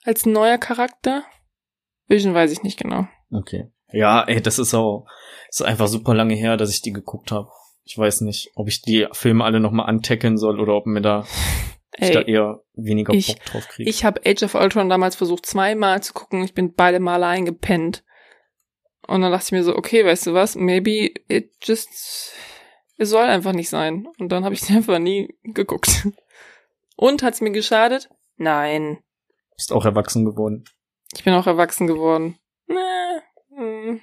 Als 0.04 0.26
neuer 0.26 0.58
Charakter. 0.58 1.24
Vision 2.08 2.34
weiß 2.34 2.50
ich 2.52 2.62
nicht 2.62 2.78
genau. 2.80 3.06
Okay. 3.32 3.70
Ja, 3.92 4.22
ey, 4.22 4.40
das 4.40 4.58
ist 4.58 4.74
auch, 4.74 5.06
ist 5.50 5.62
einfach 5.62 5.88
super 5.88 6.14
lange 6.14 6.34
her, 6.34 6.56
dass 6.56 6.70
ich 6.70 6.82
die 6.82 6.92
geguckt 6.92 7.30
habe. 7.32 7.48
Ich 7.84 7.98
weiß 7.98 8.20
nicht, 8.22 8.50
ob 8.54 8.68
ich 8.68 8.80
die 8.82 9.06
Filme 9.12 9.44
alle 9.44 9.60
nochmal 9.60 9.86
antackeln 9.88 10.38
soll 10.38 10.60
oder 10.60 10.74
ob 10.74 10.86
mir 10.86 11.00
da, 11.02 11.26
ich 11.98 12.10
da 12.10 12.20
Ey, 12.20 12.32
eher 12.32 12.60
weniger 12.74 13.12
ich- 13.12 13.26
Bock 13.26 13.44
drauf 13.44 13.68
kriege. 13.68 13.90
ich 13.90 14.04
habe 14.04 14.20
Age 14.24 14.44
of 14.44 14.54
Ultron 14.54 14.88
damals 14.88 15.16
versucht, 15.16 15.44
zweimal 15.46 16.02
zu 16.02 16.12
gucken. 16.14 16.42
Ich 16.44 16.54
bin 16.54 16.74
beide 16.74 17.00
Male 17.00 17.26
eingepennt. 17.26 18.04
Und 19.08 19.20
dann 19.22 19.32
dachte 19.32 19.46
ich 19.46 19.52
mir 19.52 19.64
so, 19.64 19.76
okay, 19.76 20.04
weißt 20.06 20.28
du 20.28 20.34
was, 20.34 20.54
maybe 20.54 21.10
it 21.28 21.50
just, 21.62 22.32
es 22.98 23.10
soll 23.10 23.24
einfach 23.24 23.52
nicht 23.52 23.68
sein. 23.68 24.06
Und 24.18 24.30
dann 24.30 24.44
habe 24.44 24.54
ich 24.54 24.60
sie 24.62 24.72
einfach 24.76 24.98
nie 25.00 25.36
geguckt. 25.42 26.06
Und 26.96 27.22
hat's 27.22 27.40
mir 27.40 27.50
geschadet? 27.50 28.08
Nein. 28.36 28.98
Bist 29.56 29.72
auch 29.72 29.84
erwachsen 29.84 30.24
geworden. 30.24 30.64
Ich 31.14 31.24
bin 31.24 31.34
auch 31.34 31.46
erwachsen 31.48 31.86
geworden. 31.88 32.38
Hm, 32.68 34.00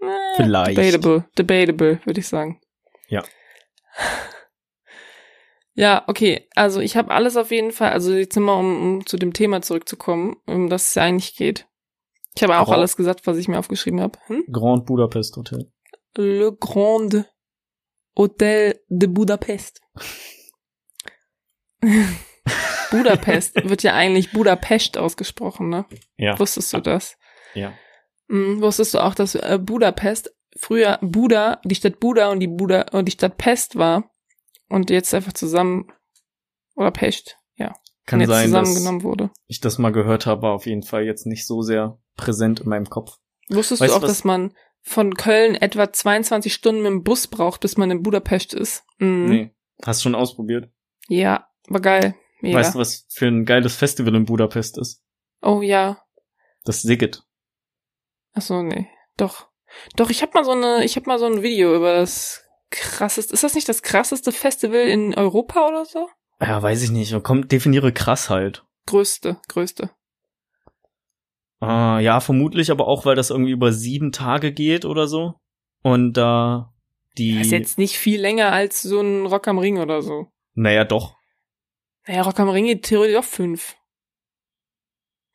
nee, 0.00 0.08
Vielleicht. 0.36 0.76
Debatable, 0.76 1.24
debatable, 1.38 2.00
würde 2.04 2.20
ich 2.20 2.28
sagen. 2.28 2.60
Ja. 3.08 3.22
Ja, 5.74 6.04
okay. 6.06 6.48
Also 6.54 6.80
ich 6.80 6.96
habe 6.96 7.10
alles 7.12 7.36
auf 7.36 7.50
jeden 7.50 7.72
Fall. 7.72 7.90
Also 7.92 8.12
jetzt 8.14 8.36
wir, 8.36 8.56
um, 8.56 8.80
um 8.98 9.06
zu 9.06 9.16
dem 9.16 9.32
Thema 9.32 9.60
zurückzukommen, 9.62 10.36
um 10.46 10.68
das 10.68 10.88
es 10.88 10.94
ja 10.94 11.02
eigentlich 11.02 11.34
geht. 11.36 11.66
Ich 12.36 12.42
habe 12.42 12.58
auch 12.58 12.66
Grand- 12.66 12.78
alles 12.78 12.96
gesagt, 12.96 13.26
was 13.26 13.36
ich 13.38 13.48
mir 13.48 13.58
aufgeschrieben 13.58 14.00
habe. 14.00 14.18
Hm? 14.26 14.44
Grand 14.52 14.86
Budapest 14.86 15.36
Hotel. 15.36 15.70
Le 16.16 16.52
Grand 16.60 17.24
Hotel 18.16 18.80
de 18.88 19.08
Budapest. 19.08 19.80
Budapest 22.90 23.68
wird 23.68 23.82
ja 23.82 23.94
eigentlich 23.94 24.30
Budapest 24.32 24.96
ausgesprochen, 24.98 25.68
ne? 25.68 25.86
Ja. 26.16 26.38
Wusstest 26.38 26.72
du 26.72 26.80
das? 26.80 27.16
Ja. 27.54 27.72
Hm, 28.28 28.60
wusstest 28.60 28.94
du 28.94 28.98
auch, 29.02 29.14
dass 29.14 29.34
äh, 29.34 29.58
Budapest 29.62 30.34
früher 30.56 30.98
Buda, 31.02 31.60
die 31.64 31.74
Stadt 31.74 32.00
Buda 32.00 32.30
und 32.30 32.40
die 32.40 32.46
Buda 32.48 32.86
und 32.92 33.06
die 33.06 33.12
Stadt 33.12 33.36
Pest 33.36 33.76
war 33.76 34.10
und 34.68 34.90
jetzt 34.90 35.12
einfach 35.14 35.32
zusammen 35.32 35.88
oder 36.76 36.90
Pest, 36.90 37.36
ja, 37.56 37.74
Kann 38.06 38.20
jetzt 38.20 38.28
sein, 38.30 38.52
dass 38.52 38.68
zusammengenommen 38.68 39.02
wurde. 39.02 39.30
ich 39.46 39.60
das 39.60 39.78
mal 39.78 39.90
gehört 39.92 40.26
habe, 40.26 40.42
war 40.42 40.52
auf 40.52 40.66
jeden 40.66 40.82
Fall 40.82 41.04
jetzt 41.04 41.26
nicht 41.26 41.46
so 41.46 41.62
sehr 41.62 41.98
präsent 42.16 42.60
in 42.60 42.68
meinem 42.68 42.88
Kopf. 42.88 43.18
Wusstest 43.48 43.80
Weißt 43.82 43.92
du 43.92 43.96
auch, 43.98 44.02
was- 44.02 44.10
dass 44.10 44.24
man 44.24 44.54
von 44.82 45.14
Köln 45.14 45.54
etwa 45.54 45.92
22 45.92 46.52
Stunden 46.54 46.82
mit 46.82 46.90
dem 46.90 47.02
Bus 47.02 47.26
braucht, 47.26 47.60
bis 47.60 47.76
man 47.76 47.90
in 47.90 48.02
Budapest 48.02 48.54
ist? 48.54 48.84
Mhm. 48.98 49.26
Nee. 49.28 49.54
Hast 49.84 50.02
schon 50.02 50.14
ausprobiert? 50.14 50.70
Ja, 51.08 51.46
war 51.68 51.80
geil. 51.80 52.14
Mega. 52.40 52.58
Weißt 52.58 52.74
du, 52.74 52.78
was 52.78 53.06
für 53.10 53.26
ein 53.26 53.44
geiles 53.44 53.74
Festival 53.76 54.14
in 54.14 54.24
Budapest 54.26 54.78
ist? 54.78 55.02
oh 55.42 55.60
ja. 55.62 56.00
Das 56.64 56.80
Sigget. 56.82 57.22
Ach 58.34 58.42
so, 58.42 58.62
nee. 58.62 58.88
Doch. 59.16 59.48
Doch, 59.96 60.10
ich 60.10 60.22
hab 60.22 60.34
mal 60.34 60.44
so 60.44 60.52
eine, 60.52 60.84
ich 60.84 60.96
hab 60.96 61.06
mal 61.06 61.18
so 61.18 61.26
ein 61.26 61.42
Video 61.42 61.74
über 61.74 61.94
das 61.94 62.44
krasseste, 62.70 63.32
ist 63.32 63.44
das 63.44 63.54
nicht 63.54 63.68
das 63.68 63.82
krasseste 63.82 64.32
Festival 64.32 64.80
in 64.80 65.14
Europa 65.14 65.66
oder 65.66 65.84
so? 65.84 66.08
Ja, 66.40 66.62
weiß 66.62 66.82
ich 66.82 66.90
nicht. 66.90 67.14
Komm, 67.22 67.48
definiere 67.48 67.92
krass 67.92 68.28
halt. 68.30 68.64
Größte, 68.86 69.40
größte. 69.48 69.90
Ah, 71.60 71.98
ja, 72.00 72.20
vermutlich, 72.20 72.70
aber 72.70 72.88
auch, 72.88 73.06
weil 73.06 73.14
das 73.14 73.30
irgendwie 73.30 73.52
über 73.52 73.72
sieben 73.72 74.12
Tage 74.12 74.52
geht 74.52 74.84
oder 74.84 75.06
so. 75.06 75.34
Und 75.82 76.14
da 76.14 76.74
die. 77.16 77.38
Das 77.38 77.46
ist 77.46 77.52
jetzt 77.52 77.78
nicht 77.78 77.96
viel 77.96 78.20
länger 78.20 78.52
als 78.52 78.82
so 78.82 79.00
ein 79.00 79.26
Rock 79.26 79.48
am 79.48 79.58
Ring 79.58 79.78
oder 79.78 80.02
so. 80.02 80.26
naja, 80.54 80.84
doch. 80.84 81.16
Naja, 82.06 82.22
Rock 82.22 82.38
am 82.40 82.50
Ring 82.50 82.66
geht 82.66 82.82
theoretisch 82.82 83.16
auch 83.16 83.24
fünf. 83.24 83.76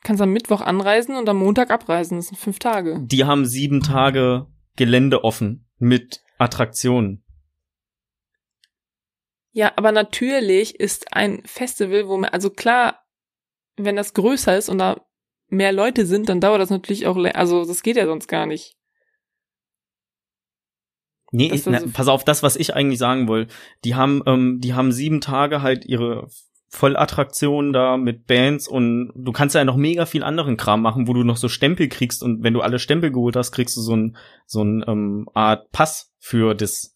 Kannst 0.01 0.21
am 0.21 0.31
Mittwoch 0.31 0.61
anreisen 0.61 1.15
und 1.15 1.27
am 1.27 1.37
Montag 1.37 1.71
abreisen. 1.71 2.17
Das 2.17 2.27
sind 2.27 2.37
fünf 2.37 2.59
Tage. 2.59 2.99
Die 3.01 3.25
haben 3.25 3.45
sieben 3.45 3.81
Tage 3.81 4.47
Gelände 4.75 5.23
offen 5.23 5.67
mit 5.77 6.21
Attraktionen. 6.37 7.23
Ja, 9.51 9.73
aber 9.75 9.91
natürlich 9.91 10.79
ist 10.79 11.13
ein 11.13 11.41
Festival, 11.45 12.07
wo 12.07 12.17
man, 12.17 12.29
also 12.29 12.49
klar, 12.49 13.03
wenn 13.75 13.95
das 13.95 14.13
größer 14.13 14.57
ist 14.57 14.69
und 14.69 14.77
da 14.77 15.05
mehr 15.47 15.71
Leute 15.71 16.05
sind, 16.05 16.29
dann 16.29 16.39
dauert 16.39 16.61
das 16.61 16.69
natürlich 16.69 17.07
auch, 17.07 17.17
also 17.33 17.65
das 17.65 17.81
geht 17.81 17.97
ja 17.97 18.05
sonst 18.05 18.27
gar 18.27 18.45
nicht. 18.45 18.77
Nee, 21.31 21.51
na, 21.65 21.77
also- 21.77 21.89
pass 21.91 22.07
auf, 22.07 22.23
das, 22.23 22.41
was 22.41 22.55
ich 22.55 22.73
eigentlich 22.73 22.99
sagen 22.99 23.27
wollte. 23.27 23.53
Die 23.83 23.95
haben, 23.95 24.23
ähm, 24.25 24.59
die 24.61 24.73
haben 24.73 24.91
sieben 24.91 25.21
Tage 25.21 25.61
halt 25.61 25.85
ihre 25.85 26.29
Vollattraktionen 26.69 27.73
da 27.73 27.97
mit 27.97 28.25
Bands 28.27 28.67
und 28.67 29.11
du 29.15 29.31
kannst 29.31 29.55
ja 29.55 29.65
noch 29.65 29.75
mega 29.75 30.05
viel 30.05 30.23
anderen 30.23 30.55
Kram 30.57 30.81
machen, 30.81 31.07
wo 31.07 31.13
du 31.13 31.23
noch 31.23 31.37
so 31.37 31.47
Stempel 31.49 31.87
kriegst 31.89 32.23
und 32.23 32.43
wenn 32.43 32.53
du 32.53 32.61
alle 32.61 32.79
Stempel 32.79 33.11
geholt 33.11 33.35
hast, 33.35 33.51
kriegst 33.51 33.75
du 33.75 33.81
so 33.81 33.95
ein 33.95 34.17
so 34.45 34.63
ein 34.63 34.83
ähm, 34.87 35.27
Art 35.33 35.71
Pass 35.71 36.11
für 36.19 36.53
das 36.55 36.93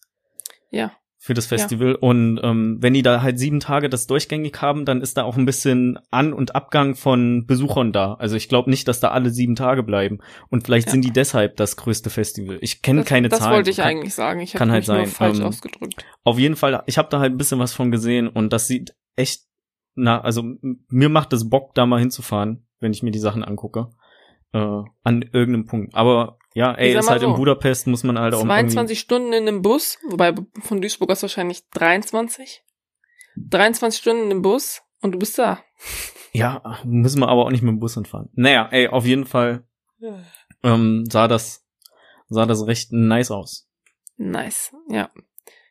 Ja. 0.70 0.92
für 1.18 1.34
das 1.34 1.46
Festival 1.46 1.94
und 1.96 2.38
ähm, 2.42 2.76
wenn 2.80 2.94
die 2.94 3.02
da 3.02 3.22
halt 3.22 3.38
sieben 3.38 3.58
Tage 3.60 3.88
das 3.88 4.06
durchgängig 4.06 4.60
haben, 4.62 4.84
dann 4.84 5.00
ist 5.00 5.16
da 5.16 5.22
auch 5.24 5.36
ein 5.36 5.44
bisschen 5.46 5.98
An- 6.10 6.32
und 6.32 6.54
Abgang 6.54 6.94
von 6.94 7.46
Besuchern 7.46 7.92
da. 7.92 8.14
Also 8.14 8.36
ich 8.36 8.48
glaube 8.48 8.70
nicht, 8.70 8.86
dass 8.88 9.00
da 9.00 9.08
alle 9.10 9.30
sieben 9.30 9.56
Tage 9.56 9.82
bleiben 9.82 10.18
und 10.50 10.64
vielleicht 10.64 10.86
Ja. 10.88 10.92
sind 10.92 11.04
die 11.04 11.12
deshalb 11.12 11.56
das 11.56 11.76
größte 11.76 12.10
Festival. 12.10 12.58
Ich 12.60 12.80
kenne 12.82 13.00
Das, 13.00 13.08
keine 13.08 13.28
das 13.28 13.40
Zahlen. 13.40 13.54
wollte 13.54 13.70
ich 13.70 13.76
Kann- 13.78 13.86
eigentlich 13.88 14.14
sagen. 14.14 14.40
Ich 14.40 14.54
habe 14.54 14.70
halt 14.70 14.82
mich 14.82 14.88
nur 14.88 14.96
sein, 14.98 15.06
falsch 15.06 15.38
ähm, 15.40 15.46
ausgedrückt. 15.46 16.04
auf 16.24 16.38
jeden 16.38 16.56
Fall, 16.56 16.82
ich 16.86 16.96
habe 16.98 17.08
da 17.10 17.18
halt 17.20 17.32
ein 17.32 17.38
bisschen 17.38 17.58
was 17.58 17.72
von 17.72 17.90
gesehen 17.90 18.28
und 18.28 18.52
das 18.52 18.66
sieht 18.68 18.94
echt, 19.16 19.42
na, 19.94 20.20
also 20.20 20.42
mir 20.88 21.08
macht 21.08 21.32
es 21.32 21.48
Bock, 21.48 21.74
da 21.74 21.86
mal 21.86 22.00
hinzufahren, 22.00 22.66
wenn 22.80 22.92
ich 22.92 23.02
mir 23.02 23.10
die 23.10 23.18
Sachen 23.18 23.44
angucke. 23.44 23.90
Äh, 24.52 24.82
an 25.02 25.22
irgendeinem 25.22 25.66
Punkt. 25.66 25.94
Aber 25.94 26.38
ja, 26.54 26.72
ey, 26.74 26.96
ist 26.96 27.10
halt 27.10 27.22
in 27.22 27.30
so, 27.30 27.36
Budapest, 27.36 27.88
muss 27.88 28.04
man 28.04 28.18
halt 28.18 28.34
auch 28.34 28.38
irgendwie, 28.38 28.68
22 28.68 29.00
Stunden 29.00 29.32
in 29.32 29.48
einem 29.48 29.62
Bus, 29.62 29.98
wobei 30.08 30.34
von 30.62 30.80
Duisburg 30.80 31.10
aus 31.10 31.22
wahrscheinlich 31.22 31.68
23. 31.70 32.62
23 33.36 34.00
Stunden 34.00 34.30
im 34.30 34.42
Bus 34.42 34.82
und 35.02 35.12
du 35.12 35.18
bist 35.18 35.38
da. 35.38 35.58
Ja, 36.32 36.80
müssen 36.84 37.20
wir 37.20 37.28
aber 37.28 37.46
auch 37.46 37.50
nicht 37.50 37.62
mit 37.62 37.72
dem 37.72 37.80
Bus 37.80 37.94
hinfahren. 37.94 38.28
Naja, 38.34 38.68
ey, 38.70 38.88
auf 38.88 39.06
jeden 39.06 39.26
Fall 39.26 39.66
ähm, 40.62 41.04
sah 41.10 41.28
das 41.28 41.64
sah 42.28 42.46
das 42.46 42.66
recht 42.66 42.92
nice 42.92 43.30
aus. 43.30 43.68
Nice, 44.16 44.72
ja. 44.88 45.10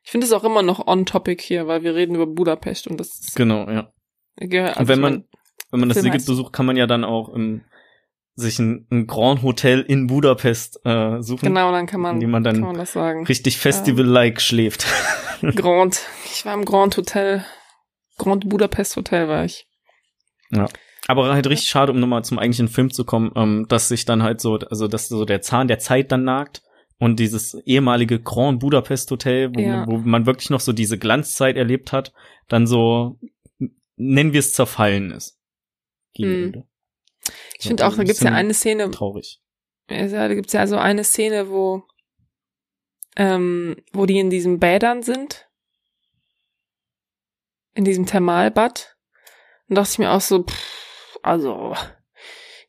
Ich 0.03 0.11
finde 0.11 0.26
es 0.26 0.34
auch 0.34 0.43
immer 0.43 0.61
noch 0.61 0.86
on 0.86 1.05
topic 1.05 1.41
hier, 1.41 1.67
weil 1.67 1.84
wir 1.84 1.95
reden 1.95 2.15
über 2.15 2.28
Budapest 2.28 2.88
und 2.88 2.99
das 2.99 3.07
ist, 3.07 3.36
Genau, 3.36 3.69
ja. 3.69 3.91
Gehört- 4.38 4.78
Und 4.78 4.88
wenn 4.88 5.00
man 5.00 5.14
mein, 5.14 5.24
wenn 5.72 5.80
man 5.82 5.90
das 5.90 6.00
Film 6.00 6.12
besucht, 6.14 6.54
kann 6.54 6.66
man 6.66 6.76
ja 6.78 6.86
dann 6.88 7.04
auch 7.04 7.30
im, 7.30 7.62
sich 8.36 8.58
ein, 8.60 8.88
ein 8.92 9.06
Grand 9.08 9.44
Hotel 9.44 9.82
in 9.82 10.08
Budapest 10.08 10.80
äh, 10.86 11.22
suchen, 11.22 11.48
genau, 11.48 11.72
dann 11.72 11.86
kann 11.86 12.02
man, 12.02 12.18
man 12.30 12.44
dann 12.44 12.56
kann 12.56 12.66
man 12.68 12.78
das 12.78 12.94
sagen. 12.94 13.26
richtig 13.28 13.58
Festival-like 13.58 14.42
schläft. 14.42 14.86
Grand. 15.56 16.00
Ich 16.26 16.46
war 16.46 16.54
im 16.54 16.66
Grand 16.66 16.96
Hotel, 16.98 17.44
Grand 18.18 18.48
Budapest 18.50 18.96
Hotel 18.98 19.28
war 19.28 19.46
ich. 19.46 19.68
Aber 21.08 21.34
halt 21.34 21.48
richtig 21.48 21.68
schade, 21.70 21.92
um 21.92 22.00
nochmal 22.00 22.24
zum 22.24 22.40
eigentlichen 22.40 22.70
Film 22.70 22.90
zu 22.92 23.04
kommen, 23.06 23.32
ähm, 23.36 23.66
dass 23.68 23.90
sich 23.90 24.06
dann 24.06 24.24
halt 24.24 24.40
so, 24.40 24.56
also 24.58 24.88
dass 24.88 25.10
so 25.10 25.26
der 25.26 25.42
Zahn 25.42 25.68
der 25.68 25.80
Zeit 25.80 26.12
dann 26.12 26.24
nagt 26.24 26.62
und 26.98 27.20
dieses 27.20 27.56
ehemalige 27.66 28.22
Grand 28.22 28.60
Budapest 28.62 29.12
Hotel, 29.12 29.52
wo, 29.54 29.60
Ja. 29.60 29.86
wo 29.88 29.98
man 29.98 30.26
wirklich 30.26 30.50
noch 30.50 30.62
so 30.62 30.72
diese 30.72 30.98
Glanzzeit 30.98 31.58
erlebt 31.58 31.92
hat, 31.92 32.14
dann 32.48 32.68
so, 32.68 33.20
nennen 33.96 34.34
wir 34.34 34.39
es 34.39 34.54
zerfallen 34.54 35.12
ist. 35.12 35.39
Hm. 36.18 36.46
Ende. 36.46 36.68
Ich 37.58 37.68
finde 37.68 37.88
auch, 37.88 37.96
da 37.96 38.04
gibt's 38.04 38.22
ja 38.22 38.32
eine 38.32 38.54
Szene, 38.54 38.91
Traurig. 38.91 39.39
Also, 39.88 40.16
da 40.16 40.34
gibt's 40.34 40.54
ja 40.54 40.68
so 40.68 40.78
eine 40.78 41.04
Szene, 41.04 41.50
wo, 41.50 41.84
ähm, 43.16 43.78
wo 43.91 44.06
die 44.06 44.20
in 44.20 44.30
diesen 44.30 44.60
Bädern 44.60 45.04
sind. 45.04 45.50
In 47.76 47.86
diesem 47.86 48.06
Thermalbad. 48.06 48.98
Und 49.68 49.76
dachte 49.78 49.91
ich 49.94 50.00
mir 50.00 50.12
auch 50.12 50.22
so, 50.22 50.44
pff, 50.44 51.20
also, 51.22 51.76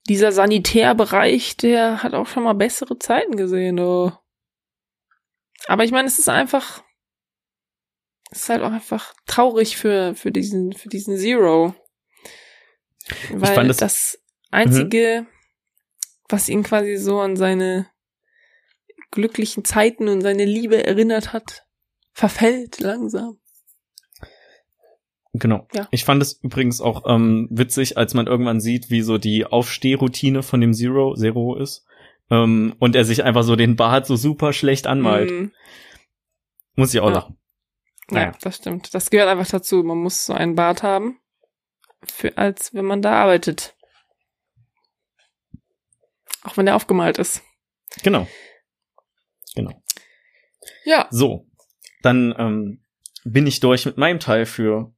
dieser 0.09 0.33
Sanitärbereich, 0.33 1.57
der 1.57 2.03
hat 2.03 2.15
auch 2.15 2.27
schon 2.27 2.45
mal 2.45 2.55
bessere 2.55 2.99
Zeiten 2.99 3.37
gesehen, 3.37 3.79
oh. 3.81 4.13
Aber 5.67 5.85
ich 5.85 5.93
meine, 5.93 6.09
es 6.09 6.19
ist 6.19 6.29
einfach, 6.29 6.85
ist 8.39 8.49
halt 8.49 8.63
auch 8.63 8.73
einfach 8.73 9.15
traurig 9.27 9.77
für, 9.77 10.15
für 10.15 10.31
diesen, 10.33 10.73
für 10.73 10.89
diesen 10.89 11.17
Zero. 11.17 11.75
Weil 13.31 13.55
fand 13.55 13.71
das, 13.71 13.81
es- 13.83 14.23
einzige, 14.51 15.27
was 16.29 16.49
ihn 16.49 16.63
quasi 16.63 16.97
so 16.97 17.21
an 17.21 17.37
seine 17.37 17.87
glücklichen 19.11 19.65
Zeiten 19.65 20.09
und 20.09 20.21
seine 20.23 20.45
Liebe 20.45 20.85
erinnert 20.85 21.33
hat, 21.33 21.67
verfällt 22.13 22.81
langsam. 22.81 23.39
Genau. 25.33 25.67
Ja. 25.75 25.89
Ich 25.91 26.05
fand 26.05 26.23
es 26.23 26.41
übrigens 26.43 26.81
auch 26.81 27.05
ähm, 27.09 27.49
witzig, 27.51 27.99
als 27.99 28.15
man 28.15 28.27
irgendwann 28.29 28.61
sieht, 28.61 28.91
wie 28.91 29.03
so 29.03 29.19
die 29.19 29.45
Aufstehroutine 29.45 30.43
von 30.45 30.61
dem 30.61 30.73
Zero, 30.73 31.15
Zero 31.15 31.57
ist. 31.57 31.85
Ähm, 32.31 32.75
und 32.79 32.95
er 32.95 33.05
sich 33.05 33.25
einfach 33.25 33.43
so 33.43 33.57
den 33.57 33.75
Bart 33.77 34.07
so 34.07 34.15
super 34.17 34.53
schlecht 34.53 34.87
anmalt. 34.87 35.31
Mm, 35.31 35.47
Muss 36.77 36.95
ich 36.95 37.01
auch 37.01 37.09
Ja. 37.09 37.15
lachen. 37.15 37.37
Ja, 38.11 38.19
Naja. 38.19 38.33
das 38.41 38.57
stimmt. 38.57 38.95
Das 38.95 39.11
gehört 39.11 39.29
einfach 39.29 39.51
dazu. 39.51 39.83
Man 39.83 39.99
muss 39.99 40.27
so 40.27 40.33
einen 40.33 40.55
Bart 40.55 40.83
haben, 40.83 41.19
für, 42.05 42.37
als 42.37 42.75
wenn 42.75 42.85
man 42.85 43.03
da 43.03 43.13
arbeitet. 43.23 43.75
Auch 46.43 46.57
wenn 46.57 46.67
der 46.67 46.77
aufgemalt 46.77 47.19
ist. 47.19 47.43
Genau. 48.03 48.27
Genau. 49.55 49.73
Ja. 50.85 51.07
So, 51.11 51.47
dann 52.03 52.35
ähm, 52.39 52.85
bin 53.25 53.47
ich 53.47 53.61
durch 53.61 53.87
mit 53.87 53.97
meinem 53.97 54.21
Teil 54.21 54.45
für 54.45 54.93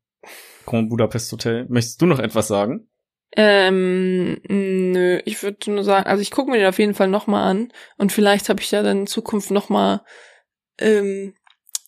Grand 0.64 0.88
Budapest 0.90 1.30
Hotel. 1.30 1.66
Möchtest 1.68 2.02
du 2.02 2.06
noch 2.06 2.18
etwas 2.18 2.48
sagen? 2.48 2.88
Ähm, 3.36 4.40
nö, 4.48 5.20
ich 5.24 5.42
würde 5.42 5.70
nur 5.70 5.84
sagen, 5.84 6.06
also 6.06 6.22
ich 6.22 6.30
gucke 6.30 6.50
mir 6.50 6.58
den 6.58 6.68
auf 6.68 6.78
jeden 6.78 6.94
Fall 6.94 7.08
nochmal 7.08 7.50
an 7.50 7.72
und 7.98 8.10
vielleicht 8.12 8.48
habe 8.48 8.62
ich 8.62 8.70
ja 8.70 8.82
dann 8.82 9.00
in 9.00 9.06
Zukunft 9.06 9.50
nochmal 9.50 10.02
ähm, 10.78 11.34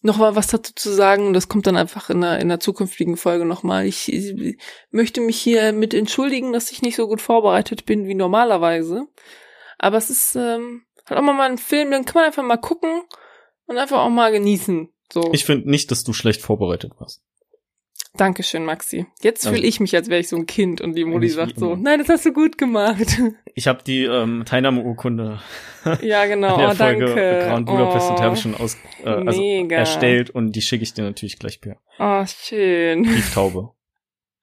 noch 0.03 0.19
mal 0.19 0.37
was 0.37 0.47
dazu 0.47 0.73
zu 0.75 0.93
sagen 0.93 1.33
das 1.33 1.49
kommt 1.49 1.67
dann 1.67 1.77
einfach 1.77 2.11
in 2.11 2.23
einer, 2.23 2.37
in 2.37 2.51
einer 2.51 2.61
zukünftigen 2.61 3.17
Folge 3.17 3.45
nochmal. 3.45 3.87
Ich, 3.87 4.13
ich 4.13 4.59
möchte 4.91 5.21
mich 5.21 5.41
hier 5.41 5.73
mit 5.73 5.95
entschuldigen, 5.95 6.53
dass 6.53 6.71
ich 6.71 6.83
nicht 6.83 6.97
so 6.97 7.09
gut 7.09 7.21
vorbereitet 7.21 7.85
bin 7.85 8.07
wie 8.07 8.15
normalerweise. 8.15 9.07
Aber 9.79 9.97
es 9.97 10.11
ist 10.11 10.37
ähm, 10.37 10.83
halt 11.07 11.19
auch 11.19 11.23
mal 11.23 11.41
ein 11.49 11.59
Film, 11.59 11.91
den 11.91 12.05
kann 12.05 12.21
man 12.21 12.25
einfach 12.25 12.43
mal 12.43 12.57
gucken 12.57 13.03
und 13.67 13.79
einfach 13.79 13.99
auch 13.99 14.11
mal 14.11 14.33
genießen. 14.33 14.93
So. 15.13 15.31
Ich 15.33 15.45
finde 15.45 15.71
nicht, 15.71 15.91
dass 15.91 16.05
du 16.05 16.13
schlecht 16.13 16.43
vorbereitet 16.43 16.93
warst. 16.99 17.23
Dankeschön, 18.15 18.65
Maxi. 18.65 19.07
Jetzt 19.23 19.47
Also- 19.47 19.55
fühle 19.57 19.67
ich 19.69 19.81
mich, 19.81 19.95
als 19.95 20.09
wäre 20.09 20.21
ich 20.21 20.29
so 20.29 20.37
ein 20.37 20.47
Kind 20.47 20.81
und 20.81 20.95
die 20.95 21.05
Modi 21.05 21.29
sagt 21.29 21.59
so, 21.59 21.77
nein, 21.77 21.99
das 22.01 22.09
hast 22.09 22.27
du 22.27 22.33
gut 22.33 22.59
gemacht. 22.59 23.19
Ich 23.55 23.67
habe 23.67 23.83
die 23.83 24.05
ähm, 24.05 24.45
Teilnahmeurkunde 24.47 25.41
Ja, 26.01 26.27
genau. 26.27 26.57
der 26.59 26.69
oh, 26.71 26.75
Folge 26.75 27.07
danke. 27.07 27.39
Grand 27.45 27.67
Budapest 27.67 28.11
oh. 28.13 28.21
Habe 28.21 28.35
ich 28.37 28.41
schon 28.41 28.55
aus, 28.55 28.77
äh, 29.03 29.09
also 29.09 29.41
Mega. 29.41 29.77
erstellt 29.79 30.31
und 30.31 30.53
die 30.53 30.63
schicke 30.63 30.85
ich 30.85 30.95
dir 30.95 31.03
natürlich 31.03 31.41
gleich 31.41 31.61
per 31.61 31.77
Oh, 31.99 32.25
schön. 32.27 33.03
Brieftaube. 33.03 33.73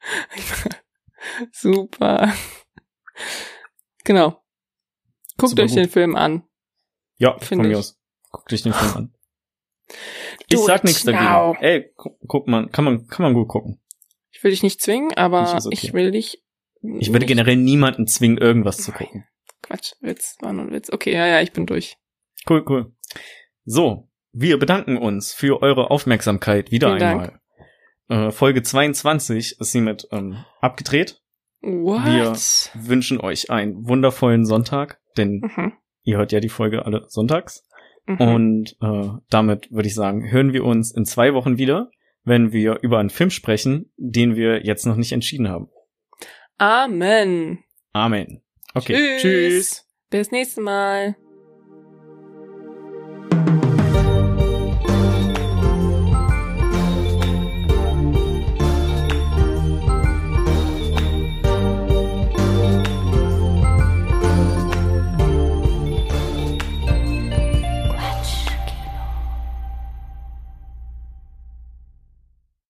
Super. 1.53 2.33
Genau. 4.03 4.41
Guckt 5.37 5.51
Super 5.51 5.63
euch 5.63 5.69
gut. 5.71 5.77
den 5.79 5.89
Film 5.89 6.15
an. 6.17 6.43
Ja, 7.17 7.37
Find 7.39 7.47
von 7.47 7.57
mir 7.61 7.71
ich. 7.71 7.77
aus. 7.77 7.97
Guck 8.31 8.47
dich 8.49 8.63
den 8.63 8.73
Film 8.73 8.93
an. 8.95 9.13
Ich 10.47 10.59
sag 10.59 10.83
nichts 10.83 11.03
dagegen. 11.03 11.57
Ey, 11.63 11.91
gu 11.95 12.11
guck 12.27 12.47
mal, 12.47 12.67
kann 12.69 12.85
man, 12.85 13.07
kann 13.07 13.23
man 13.23 13.33
gut 13.33 13.47
gucken. 13.47 13.79
Ich 14.31 14.43
will 14.43 14.51
dich 14.51 14.63
nicht 14.63 14.81
zwingen, 14.81 15.13
aber 15.15 15.53
okay. 15.55 15.69
ich 15.71 15.93
will 15.93 16.11
dich. 16.11 16.43
Ich 16.99 17.11
würde 17.11 17.25
generell 17.25 17.55
niemanden 17.55 18.05
zwingen, 18.07 18.37
irgendwas 18.37 18.77
zu 18.77 18.91
gucken. 18.91 19.25
Quatsch, 19.63 19.93
Witz, 20.01 20.35
war 20.41 20.53
nur 20.53 20.65
ein 20.65 20.71
Witz. 20.71 20.91
Okay, 20.91 21.13
ja, 21.13 21.25
ja, 21.25 21.41
ich 21.41 21.51
bin 21.51 21.65
durch. 21.65 21.97
Cool, 22.47 22.63
cool. 22.69 22.93
So, 23.63 24.09
wir 24.31 24.59
bedanken 24.59 24.97
uns 24.97 25.33
für 25.33 25.61
eure 25.63 25.89
Aufmerksamkeit 25.89 26.69
wieder 26.71 26.89
Vielen 26.95 27.01
einmal. 27.01 27.39
Äh, 28.07 28.31
Folge 28.31 28.61
22 28.61 29.59
ist 29.59 29.71
hiermit 29.71 30.07
ähm, 30.11 30.45
abgedreht. 30.61 31.21
What? 31.61 32.05
Wir- 32.05 32.35
Wünschen 32.87 33.19
euch 33.19 33.49
einen 33.49 33.87
wundervollen 33.87 34.45
Sonntag, 34.45 34.99
denn 35.17 35.41
Mhm. 35.41 35.73
ihr 36.03 36.17
hört 36.17 36.31
ja 36.31 36.39
die 36.39 36.49
Folge 36.49 36.85
alle 36.85 37.05
sonntags. 37.07 37.67
Mhm. 38.05 38.21
Und 38.21 38.77
äh, 38.81 39.09
damit 39.29 39.71
würde 39.71 39.87
ich 39.87 39.95
sagen, 39.95 40.29
hören 40.31 40.53
wir 40.53 40.63
uns 40.63 40.91
in 40.91 41.05
zwei 41.05 41.33
Wochen 41.33 41.57
wieder, 41.57 41.89
wenn 42.23 42.51
wir 42.51 42.79
über 42.81 42.99
einen 42.99 43.09
Film 43.09 43.29
sprechen, 43.29 43.91
den 43.97 44.35
wir 44.35 44.65
jetzt 44.65 44.85
noch 44.85 44.95
nicht 44.95 45.11
entschieden 45.11 45.49
haben. 45.49 45.69
Amen. 46.57 47.63
Amen. 47.93 48.41
Okay, 48.73 49.17
Tschüss. 49.17 49.21
tschüss. 49.21 49.85
Bis 50.09 50.31
nächstes 50.31 50.63
Mal. 50.63 51.15